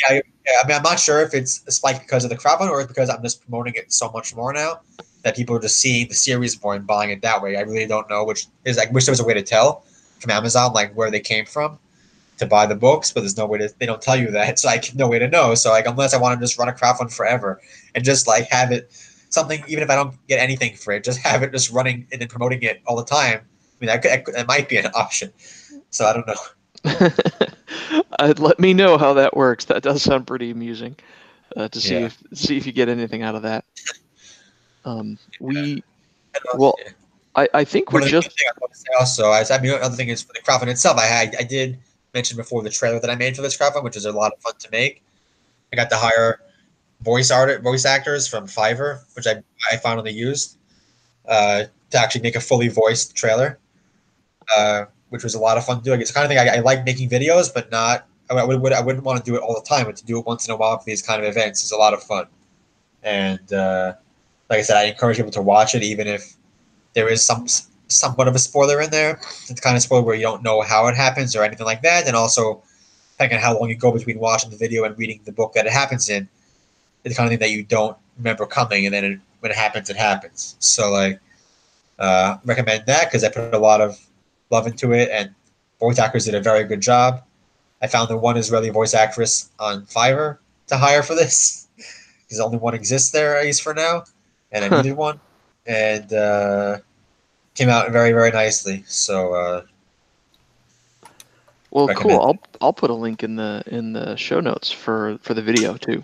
yeah, 0.10 0.22
yeah. 0.48 0.54
I 0.64 0.68
mean, 0.68 0.78
I'm 0.78 0.84
not 0.84 1.00
sure 1.00 1.22
if 1.22 1.36
it's 1.36 1.64
a 1.68 1.72
spike 1.72 2.00
because 2.00 2.24
of 2.24 2.32
the 2.32 2.38
crowdfund 2.38 2.72
or 2.72 2.88
because 2.88 3.12
I'm 3.12 3.22
just 3.22 3.44
promoting 3.44 3.76
it 3.76 3.94
so 3.94 4.10
much 4.10 4.36
more 4.36 4.52
now 4.52 4.80
that 5.24 5.36
people 5.36 5.56
are 5.56 5.60
just 5.60 5.80
seeing 5.80 6.08
the 6.08 6.14
series 6.14 6.62
more 6.64 6.76
and 6.76 6.88
buying 6.88 7.10
it 7.10 7.22
that 7.22 7.42
way. 7.42 7.58
I 7.58 7.62
really 7.62 7.86
don't 7.86 8.10
know, 8.10 8.24
which 8.24 8.48
is 8.66 8.78
I 8.78 8.90
wish 8.92 9.06
there 9.06 9.12
was 9.12 9.20
a 9.20 9.26
way 9.26 9.34
to 9.34 9.44
tell 9.44 9.84
from 10.20 10.32
Amazon 10.32 10.74
like 10.74 10.94
where 10.94 11.12
they 11.12 11.20
came 11.20 11.46
from 11.46 11.78
to 12.38 12.46
buy 12.46 12.66
the 12.66 12.76
books, 12.76 13.12
but 13.12 13.22
there's 13.22 13.38
no 13.38 13.46
way 13.46 13.58
to 13.60 13.74
they 13.80 13.86
don't 13.86 14.02
tell 14.02 14.16
you 14.16 14.32
that. 14.32 14.50
It's 14.54 14.66
like 14.66 14.96
no 14.96 15.08
way 15.08 15.20
to 15.20 15.28
know. 15.28 15.56
So 15.56 15.72
like 15.72 15.86
unless 15.86 16.14
I 16.14 16.18
want 16.18 16.40
to 16.40 16.44
just 16.44 16.58
run 16.58 16.70
a 16.70 16.74
crowdfund 16.74 17.14
forever 17.14 17.62
and 17.96 18.04
just 18.04 18.28
like 18.28 18.48
have 18.50 18.72
it 18.72 18.92
something, 19.30 19.64
even 19.68 19.84
if 19.84 19.90
I 19.90 19.96
don't 19.96 20.16
get 20.28 20.40
anything 20.40 20.76
for 20.76 20.92
it, 20.94 21.04
just 21.04 21.20
have 21.26 21.44
it 21.44 21.52
just 21.52 21.72
running 21.72 22.08
and 22.12 22.22
then 22.22 22.28
promoting 22.28 22.64
it 22.64 22.82
all 22.86 22.96
the 22.96 23.06
time. 23.06 23.40
I 23.40 23.86
mean, 23.86 23.88
that, 23.88 24.26
could, 24.26 24.36
that 24.36 24.48
might 24.48 24.68
be 24.68 24.78
an 24.78 24.88
option. 24.94 25.32
So 25.90 26.06
I 26.06 26.14
don't 26.14 26.28
know. 26.28 27.10
uh, 28.20 28.34
let 28.38 28.60
me 28.60 28.74
know 28.74 28.98
how 28.98 29.14
that 29.14 29.36
works. 29.36 29.66
That 29.66 29.84
does 29.84 30.02
sound 30.02 30.28
pretty 30.28 30.52
amusing 30.52 30.96
uh, 31.56 31.68
to 31.70 31.82
see 31.82 32.00
yeah. 32.00 32.06
if 32.06 32.24
see 32.34 32.58
if 32.58 32.66
you 32.66 32.72
get 32.72 32.90
anything 32.90 33.22
out 33.22 33.36
of 33.36 33.42
that. 33.44 33.66
Um, 34.86 35.18
we 35.40 35.84
well, 36.56 36.76
I, 37.36 37.48
I 37.54 37.64
think 37.64 37.92
we're 37.92 38.08
just 38.08 38.28
I 38.28 38.52
want 38.60 38.74
to 38.74 38.80
say 38.80 38.88
also, 39.00 39.30
I, 39.30 39.44
I 39.50 39.62
mean, 39.62 39.72
the 39.72 39.82
other 39.82 39.96
thing 39.96 40.10
is 40.10 40.22
for 40.22 40.34
the 40.34 40.40
crowdfund 40.40 40.68
itself. 40.68 40.98
I 40.98 41.06
had, 41.06 41.36
I 41.38 41.44
did 41.44 41.78
mention 42.14 42.38
before 42.38 42.64
the 42.64 42.70
trailer 42.70 43.00
that 43.00 43.10
I 43.10 43.16
made 43.16 43.36
for 43.36 43.42
this 43.42 43.58
crowdfund, 43.58 43.84
which 43.84 43.98
is 43.98 44.06
a 44.06 44.12
lot 44.12 44.34
of 44.34 44.40
fun 44.42 44.54
to 44.60 44.70
make. 44.72 45.04
I 45.72 45.76
got 45.76 45.90
to 45.92 45.96
hire 45.96 46.42
voice 47.02 47.32
art, 47.32 47.62
voice 47.62 47.86
actors 47.86 48.28
from 48.28 48.48
Fiverr, 48.48 49.04
which 49.16 49.28
I, 49.28 49.44
I 49.72 49.78
finally 49.78 50.12
used 50.12 50.58
uh, 51.28 51.64
to 51.92 51.98
actually 51.98 52.22
make 52.22 52.36
a 52.36 52.42
fully 52.42 52.68
voiced 52.68 53.16
trailer, 53.16 53.60
uh, 54.56 54.86
which 55.10 55.24
was 55.24 55.36
a 55.36 55.40
lot 55.40 55.58
of 55.58 55.66
fun 55.66 55.78
to 55.78 55.84
do. 55.84 55.92
Like, 55.92 56.02
It's 56.02 56.12
the 56.12 56.16
kind 56.16 56.26
of 56.26 56.30
thing 56.30 56.40
I, 56.40 56.58
I 56.58 56.60
like 56.60 56.86
making 56.86 57.10
videos, 57.10 57.54
but 57.54 57.72
not. 57.72 58.08
I 58.32 58.44
would, 58.44 58.62
would 58.62 58.74
I 58.74 58.82
wouldn't 58.82 59.04
want 59.04 59.24
to 59.24 59.32
do 59.32 59.36
it 59.36 59.42
all 59.42 59.56
the 59.56 59.68
time, 59.68 59.86
but 59.86 59.96
to 59.98 60.06
do 60.06 60.20
it 60.20 60.26
once 60.26 60.48
in 60.48 60.54
a 60.54 60.56
while 60.56 60.78
for 60.78 60.86
these 60.86 61.02
kind 61.02 61.22
of 61.24 61.28
events 61.28 61.64
is 61.64 61.72
a 61.72 61.78
lot 61.78 61.94
of 61.94 62.04
fun. 62.04 62.28
And 63.02 63.52
uh, 63.54 63.94
like 64.50 64.60
I 64.60 64.62
said, 64.64 64.78
I 64.78 64.84
encourage 64.86 65.18
people 65.18 65.32
to 65.32 65.42
watch 65.42 65.76
it, 65.76 65.84
even 65.84 66.08
if 66.08 66.34
there 66.94 67.10
is 67.10 67.24
some 67.24 67.48
somewhat 67.88 68.28
of 68.28 68.36
a 68.36 68.40
spoiler 68.40 68.82
in 68.82 68.90
there. 68.90 69.12
It's 69.12 69.54
the 69.54 69.62
kind 69.62 69.76
of 69.76 69.82
spoiler 69.82 70.04
where 70.04 70.16
you 70.16 70.24
don't 70.24 70.44
know 70.44 70.62
how 70.62 70.88
it 70.88 70.96
happens 70.96 71.36
or 71.36 71.44
anything 71.44 71.66
like 71.66 71.82
that, 71.84 72.08
and 72.08 72.16
also 72.16 72.64
depending 73.12 73.38
on 73.38 73.44
how 73.44 73.60
long 73.60 73.70
you 73.70 73.76
go 73.76 73.92
between 73.92 74.20
watching 74.20 74.50
the 74.50 74.58
video 74.58 74.86
and 74.86 74.98
reading 74.98 75.20
the 75.26 75.32
book 75.32 75.54
that 75.54 75.66
it 75.66 75.72
happens 75.72 76.10
in, 76.10 76.28
it's 77.04 77.14
the 77.14 77.18
kind 77.18 77.28
of 77.28 77.32
thing 77.32 77.40
that 77.40 77.52
you 77.52 77.64
don't 77.64 77.98
remember 78.18 78.46
coming, 78.46 78.86
and 78.86 78.94
then 78.94 79.04
it, 79.04 79.20
when 79.42 79.52
it 79.52 79.58
happens, 79.58 79.90
it 79.90 79.98
happens. 79.98 80.56
So 80.60 80.92
like, 80.92 81.20
uh, 81.98 82.38
recommend 82.46 82.86
that 82.86 83.06
because 83.06 83.24
I 83.24 83.30
put 83.30 83.54
a 83.54 83.58
lot 83.58 83.82
of 83.82 84.00
love 84.50 84.68
into 84.68 84.94
it, 84.94 85.10
and 85.12 85.34
voice 85.80 86.00
actors 86.00 86.26
did 86.26 86.36
a 86.36 86.42
very 86.42 86.64
good 86.64 86.82
job. 86.82 87.24
I 87.82 87.88
found 87.88 88.10
the 88.10 88.18
one 88.18 88.38
Israeli 88.38 88.70
voice 88.70 88.94
actress 88.94 89.52
on 89.60 89.86
Fiverr 89.86 90.38
to 90.68 90.78
hire 90.78 91.04
for 91.04 91.16
this 91.16 91.68
because 92.26 92.40
only 92.40 92.58
one 92.58 92.74
exists 92.74 93.12
there, 93.12 93.38
at 93.38 93.46
least 93.46 93.62
for 93.62 93.74
now, 93.74 94.04
and 94.52 94.66
I 94.66 94.70
Huh. 94.70 94.78
needed 94.78 94.98
one, 94.98 95.20
and 95.66 96.12
uh, 96.14 96.78
came 97.56 97.70
out 97.70 97.92
very 97.92 98.12
very 98.12 98.32
nicely. 98.32 98.84
So 98.88 99.34
uh, 99.34 99.62
well, 101.72 101.88
recommend 101.88 102.20
cool. 102.20 102.22
I'll 102.22 102.40
I'll 102.62 102.74
put 102.74 102.90
a 102.90 102.94
link 102.96 103.24
in 103.24 103.36
the 103.36 103.64
in 103.68 103.94
the 103.94 104.16
show 104.16 104.40
notes 104.40 104.72
for 104.72 105.18
for 105.22 105.34
the 105.34 105.42
video 105.42 105.76
too. 105.78 106.04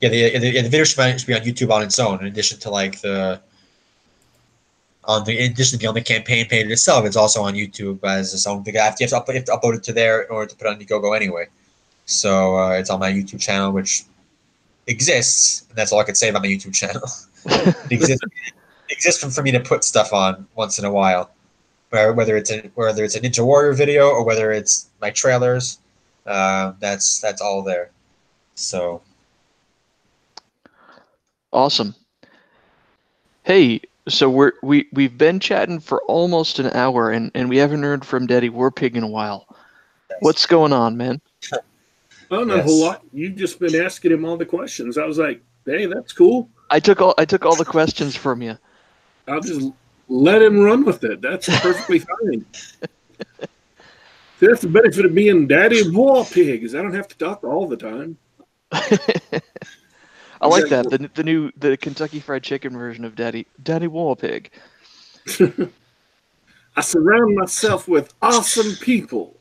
yeah, 0.00 0.08
the, 0.08 0.38
the, 0.38 0.62
the 0.62 0.68
video 0.68 0.84
should 0.84 0.98
be, 0.98 1.18
should 1.18 1.26
be 1.26 1.34
on 1.34 1.40
YouTube 1.42 1.70
on 1.70 1.82
its 1.82 1.98
own, 1.98 2.20
in 2.20 2.26
addition 2.26 2.58
to 2.60 2.70
like 2.70 3.00
the 3.00 3.40
on 5.04 5.24
the 5.24 5.38
in 5.38 5.52
addition 5.52 5.78
to 5.78 5.86
on 5.86 5.94
the 5.94 6.02
campaign 6.02 6.46
page 6.46 6.66
itself, 6.66 7.06
it's 7.06 7.16
also 7.16 7.42
on 7.42 7.54
YouTube 7.54 8.02
as 8.04 8.34
its 8.34 8.46
own. 8.46 8.64
You 8.66 8.78
have 8.80 8.96
to, 8.96 9.04
you 9.04 9.08
have 9.10 9.24
to, 9.24 9.32
upload, 9.32 9.34
you 9.34 9.40
have 9.40 9.44
to 9.44 9.52
upload 9.52 9.76
it 9.76 9.82
to 9.84 9.92
there 9.92 10.22
in 10.22 10.30
order 10.30 10.50
to 10.50 10.56
put 10.56 10.66
it 10.66 10.70
on 10.70 10.78
Indiegogo 10.80 11.14
anyway. 11.16 11.46
So 12.06 12.56
uh, 12.58 12.70
it's 12.70 12.90
on 12.90 13.00
my 13.00 13.12
YouTube 13.12 13.40
channel, 13.40 13.72
which 13.72 14.04
exists, 14.86 15.64
and 15.68 15.78
that's 15.78 15.92
all 15.92 16.00
I 16.00 16.04
could 16.04 16.16
say 16.16 16.28
about 16.28 16.42
my 16.42 16.48
YouTube 16.48 16.74
channel. 16.74 17.02
it 17.66 17.76
exists, 17.90 18.22
it 18.88 18.92
exists 18.92 19.22
for, 19.22 19.30
for 19.30 19.42
me 19.42 19.50
to 19.52 19.60
put 19.60 19.84
stuff 19.84 20.12
on 20.12 20.46
once 20.54 20.78
in 20.78 20.84
a 20.84 20.90
while, 20.90 21.30
whether 21.90 22.36
it's 22.36 22.50
a 22.50 22.70
whether 22.74 23.04
it's 23.04 23.14
a 23.14 23.20
Ninja 23.20 23.44
Warrior 23.44 23.72
video 23.72 24.08
or 24.08 24.24
whether 24.24 24.52
it's 24.52 24.90
my 25.00 25.10
trailers, 25.10 25.78
uh, 26.26 26.72
that's 26.80 27.20
that's 27.20 27.40
all 27.40 27.62
there. 27.62 27.90
So 28.54 29.02
Awesome. 31.52 31.94
Hey, 33.44 33.80
so 34.08 34.28
we're 34.28 34.52
we 34.62 34.88
we've 34.92 35.16
been 35.16 35.40
chatting 35.40 35.80
for 35.80 36.02
almost 36.02 36.58
an 36.58 36.66
hour, 36.72 37.10
and 37.10 37.30
and 37.34 37.48
we 37.48 37.56
haven't 37.56 37.82
heard 37.82 38.04
from 38.04 38.26
Daddy 38.26 38.50
Warpig 38.50 38.94
in 38.94 39.02
a 39.02 39.08
while. 39.08 39.46
What's 40.20 40.46
going 40.46 40.72
on, 40.72 40.96
man? 40.96 41.20
Oh, 42.30 42.44
not 42.44 42.54
a 42.54 42.56
Yes. 42.56 42.64
whole 42.66 42.80
lot. 42.80 43.02
You've 43.12 43.36
just 43.36 43.58
been 43.60 43.76
asking 43.76 44.12
him 44.12 44.24
all 44.24 44.36
the 44.36 44.44
questions. 44.44 44.98
I 44.98 45.04
was 45.04 45.18
like, 45.18 45.42
hey, 45.64 45.86
that's 45.86 46.12
cool. 46.12 46.50
I 46.70 46.80
took 46.80 47.00
all 47.00 47.14
I 47.18 47.24
took 47.24 47.44
all 47.44 47.56
the 47.56 47.64
questions 47.64 48.16
from 48.16 48.42
you. 48.42 48.58
I'll 49.28 49.40
just 49.40 49.70
let 50.08 50.42
him 50.42 50.60
run 50.60 50.84
with 50.84 51.02
it. 51.04 51.20
That's 51.20 51.48
perfectly 51.60 51.98
fine. 52.20 52.44
That's 54.40 54.60
the 54.60 54.68
benefit 54.68 55.04
of 55.04 55.14
being 55.14 55.46
Daddy 55.46 55.82
Warpig 55.84 56.62
is 56.62 56.74
I 56.74 56.82
don't 56.82 56.94
have 56.94 57.08
to 57.08 57.18
talk 57.18 57.42
all 57.44 57.66
the 57.66 57.76
time. 57.76 58.18
I 58.72 60.48
like 60.48 60.68
that 60.68 60.90
the 60.90 61.10
the 61.14 61.24
new 61.24 61.50
the 61.56 61.76
Kentucky 61.76 62.20
Fried 62.20 62.42
Chicken 62.42 62.76
version 62.76 63.04
of 63.04 63.14
Daddy 63.14 63.46
Daddy 63.62 63.86
Warpig. 63.86 64.48
I 66.76 66.82
surround 66.82 67.34
myself 67.36 67.88
with 67.88 68.12
awesome 68.20 68.74
people. 68.76 69.36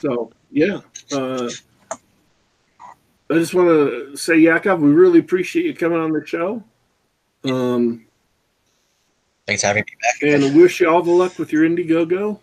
So 0.00 0.30
yeah, 0.50 0.80
uh, 1.12 1.50
I 3.30 3.34
just 3.34 3.54
want 3.54 3.68
to 3.68 4.16
say, 4.16 4.38
Yakov, 4.38 4.80
we 4.80 4.90
really 4.90 5.18
appreciate 5.18 5.66
you 5.66 5.74
coming 5.74 5.98
on 5.98 6.12
the 6.12 6.26
show, 6.26 6.62
um, 7.44 8.06
thanks 9.46 9.62
for 9.62 9.68
having 9.68 9.84
me 9.86 9.92
back. 10.00 10.42
and 10.42 10.56
wish 10.56 10.80
you 10.80 10.88
all 10.88 11.02
the 11.02 11.10
luck 11.10 11.38
with 11.38 11.52
your 11.52 11.68
Indiegogo. 11.68 12.40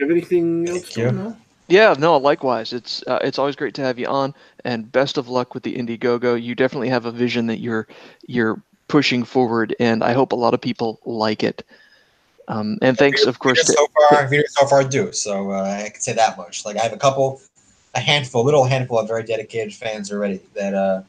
Have 0.00 0.10
anything 0.10 0.68
else 0.68 0.82
Thank 0.82 0.96
you. 0.96 1.04
going 1.04 1.18
on? 1.18 1.36
Yeah, 1.68 1.94
no, 1.98 2.16
likewise. 2.16 2.72
It's 2.72 3.02
uh, 3.06 3.18
it's 3.22 3.38
always 3.38 3.54
great 3.54 3.74
to 3.74 3.82
have 3.82 3.98
you 3.98 4.06
on, 4.06 4.34
and 4.64 4.90
best 4.90 5.18
of 5.18 5.28
luck 5.28 5.54
with 5.54 5.64
the 5.64 5.76
Indiegogo. 5.76 6.40
You 6.40 6.54
definitely 6.54 6.88
have 6.88 7.04
a 7.04 7.12
vision 7.12 7.46
that 7.48 7.58
you're 7.58 7.86
you're 8.26 8.62
pushing 8.86 9.22
forward, 9.22 9.76
and 9.78 10.02
I 10.02 10.14
hope 10.14 10.32
a 10.32 10.36
lot 10.36 10.54
of 10.54 10.60
people 10.60 10.98
like 11.04 11.44
it. 11.44 11.64
Um, 12.48 12.78
and 12.80 12.96
thanks, 12.96 13.26
of 13.26 13.38
course, 13.38 13.66
so 13.66 13.86
far, 14.08 14.26
readers 14.28 14.54
so 14.56 14.66
far 14.66 14.82
do. 14.82 15.12
So 15.12 15.50
uh, 15.50 15.82
I 15.84 15.90
can 15.90 16.00
say 16.00 16.14
that 16.14 16.38
much. 16.38 16.64
Like 16.64 16.78
I 16.78 16.82
have 16.82 16.94
a 16.94 16.98
couple, 16.98 17.42
a 17.98 18.00
handful, 18.00 18.44
little 18.44 18.64
handful 18.64 18.98
of 18.98 19.08
very 19.08 19.24
dedicated 19.24 19.74
fans 19.74 20.12
already 20.12 20.40
that 20.54 20.74
uh, 20.74 21.02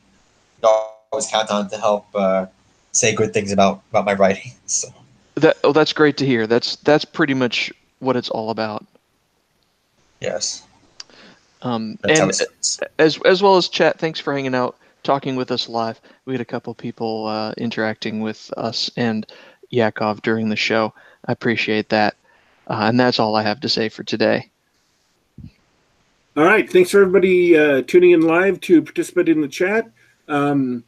always 1.11 1.27
count 1.27 1.49
on 1.51 1.69
to 1.69 1.77
help 1.77 2.07
uh, 2.15 2.47
say 2.91 3.13
good 3.13 3.33
things 3.33 3.51
about 3.51 3.83
about 3.91 4.05
my 4.05 4.13
writing. 4.13 4.51
So 4.65 4.89
that. 5.35 5.57
Oh, 5.63 5.73
that's 5.73 5.93
great 5.93 6.17
to 6.17 6.25
hear. 6.25 6.45
That's 6.45 6.75
that's 6.77 7.05
pretty 7.05 7.33
much 7.33 7.71
what 7.99 8.15
it's 8.15 8.29
all 8.29 8.49
about. 8.49 8.85
yes, 10.21 10.63
Um, 11.61 11.97
and 12.07 12.31
as 12.99 13.19
as 13.25 13.41
well 13.41 13.57
as 13.57 13.67
chat. 13.67 13.97
Thanks 13.99 14.19
for 14.19 14.33
hanging 14.33 14.55
out, 14.55 14.77
talking 15.03 15.35
with 15.35 15.51
us 15.51 15.69
live. 15.69 15.99
We 16.25 16.33
had 16.33 16.41
a 16.41 16.45
couple 16.45 16.73
people 16.75 17.25
uh, 17.27 17.53
interacting 17.57 18.21
with 18.21 18.51
us 18.57 18.91
and 18.95 19.25
Yakov 19.69 20.21
during 20.21 20.49
the 20.49 20.55
show. 20.55 20.93
I 21.25 21.31
appreciate 21.31 21.89
that, 21.89 22.15
uh, 22.67 22.85
and 22.89 22.99
that's 22.99 23.19
all 23.19 23.35
I 23.35 23.43
have 23.43 23.59
to 23.61 23.69
say 23.69 23.89
for 23.89 24.03
today. 24.03 24.49
All 26.39 26.45
right. 26.45 26.71
Thanks 26.71 26.91
for 26.91 27.01
everybody 27.01 27.57
uh, 27.57 27.81
tuning 27.81 28.11
in 28.11 28.21
live 28.21 28.61
to 28.61 28.81
participate 28.81 29.27
in 29.27 29.41
the 29.41 29.47
chat. 29.49 29.91
Um, 30.29 30.85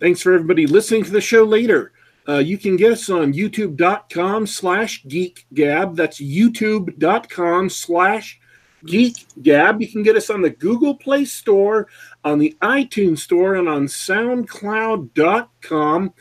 thanks 0.00 0.22
for 0.22 0.32
everybody 0.32 0.66
listening 0.66 1.04
to 1.04 1.10
the 1.10 1.20
show 1.20 1.44
later. 1.44 1.92
Uh, 2.26 2.38
you 2.38 2.56
can 2.56 2.76
get 2.76 2.92
us 2.92 3.10
on 3.10 3.34
youtube.com 3.34 4.46
slash 4.46 5.04
geekgab. 5.04 5.96
That's 5.96 6.18
youtube.com 6.18 7.68
slash 7.68 8.40
geekgab. 8.86 9.82
You 9.82 9.92
can 9.92 10.02
get 10.02 10.16
us 10.16 10.30
on 10.30 10.40
the 10.40 10.48
Google 10.48 10.94
Play 10.94 11.26
Store, 11.26 11.88
on 12.24 12.38
the 12.38 12.56
iTunes 12.62 13.18
Store, 13.18 13.56
and 13.56 13.68
on 13.68 13.88
soundcloud.com. 13.88 16.14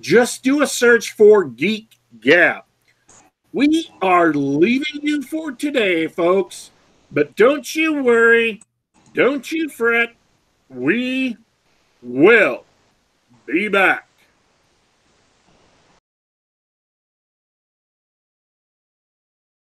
Just 0.00 0.42
do 0.42 0.62
a 0.62 0.66
search 0.66 1.10
for 1.10 1.44
Geek 1.44 1.98
Gab. 2.18 2.64
We 3.52 3.90
are 4.00 4.32
leaving 4.32 5.02
you 5.02 5.20
for 5.20 5.52
today, 5.52 6.06
folks. 6.06 6.70
But 7.12 7.36
don't 7.36 7.74
you 7.74 8.02
worry, 8.02 8.62
don't 9.12 9.50
you 9.52 9.68
fret. 9.68 10.14
We 10.70 11.36
will 12.02 12.64
be 13.46 13.68
back. 13.68 14.08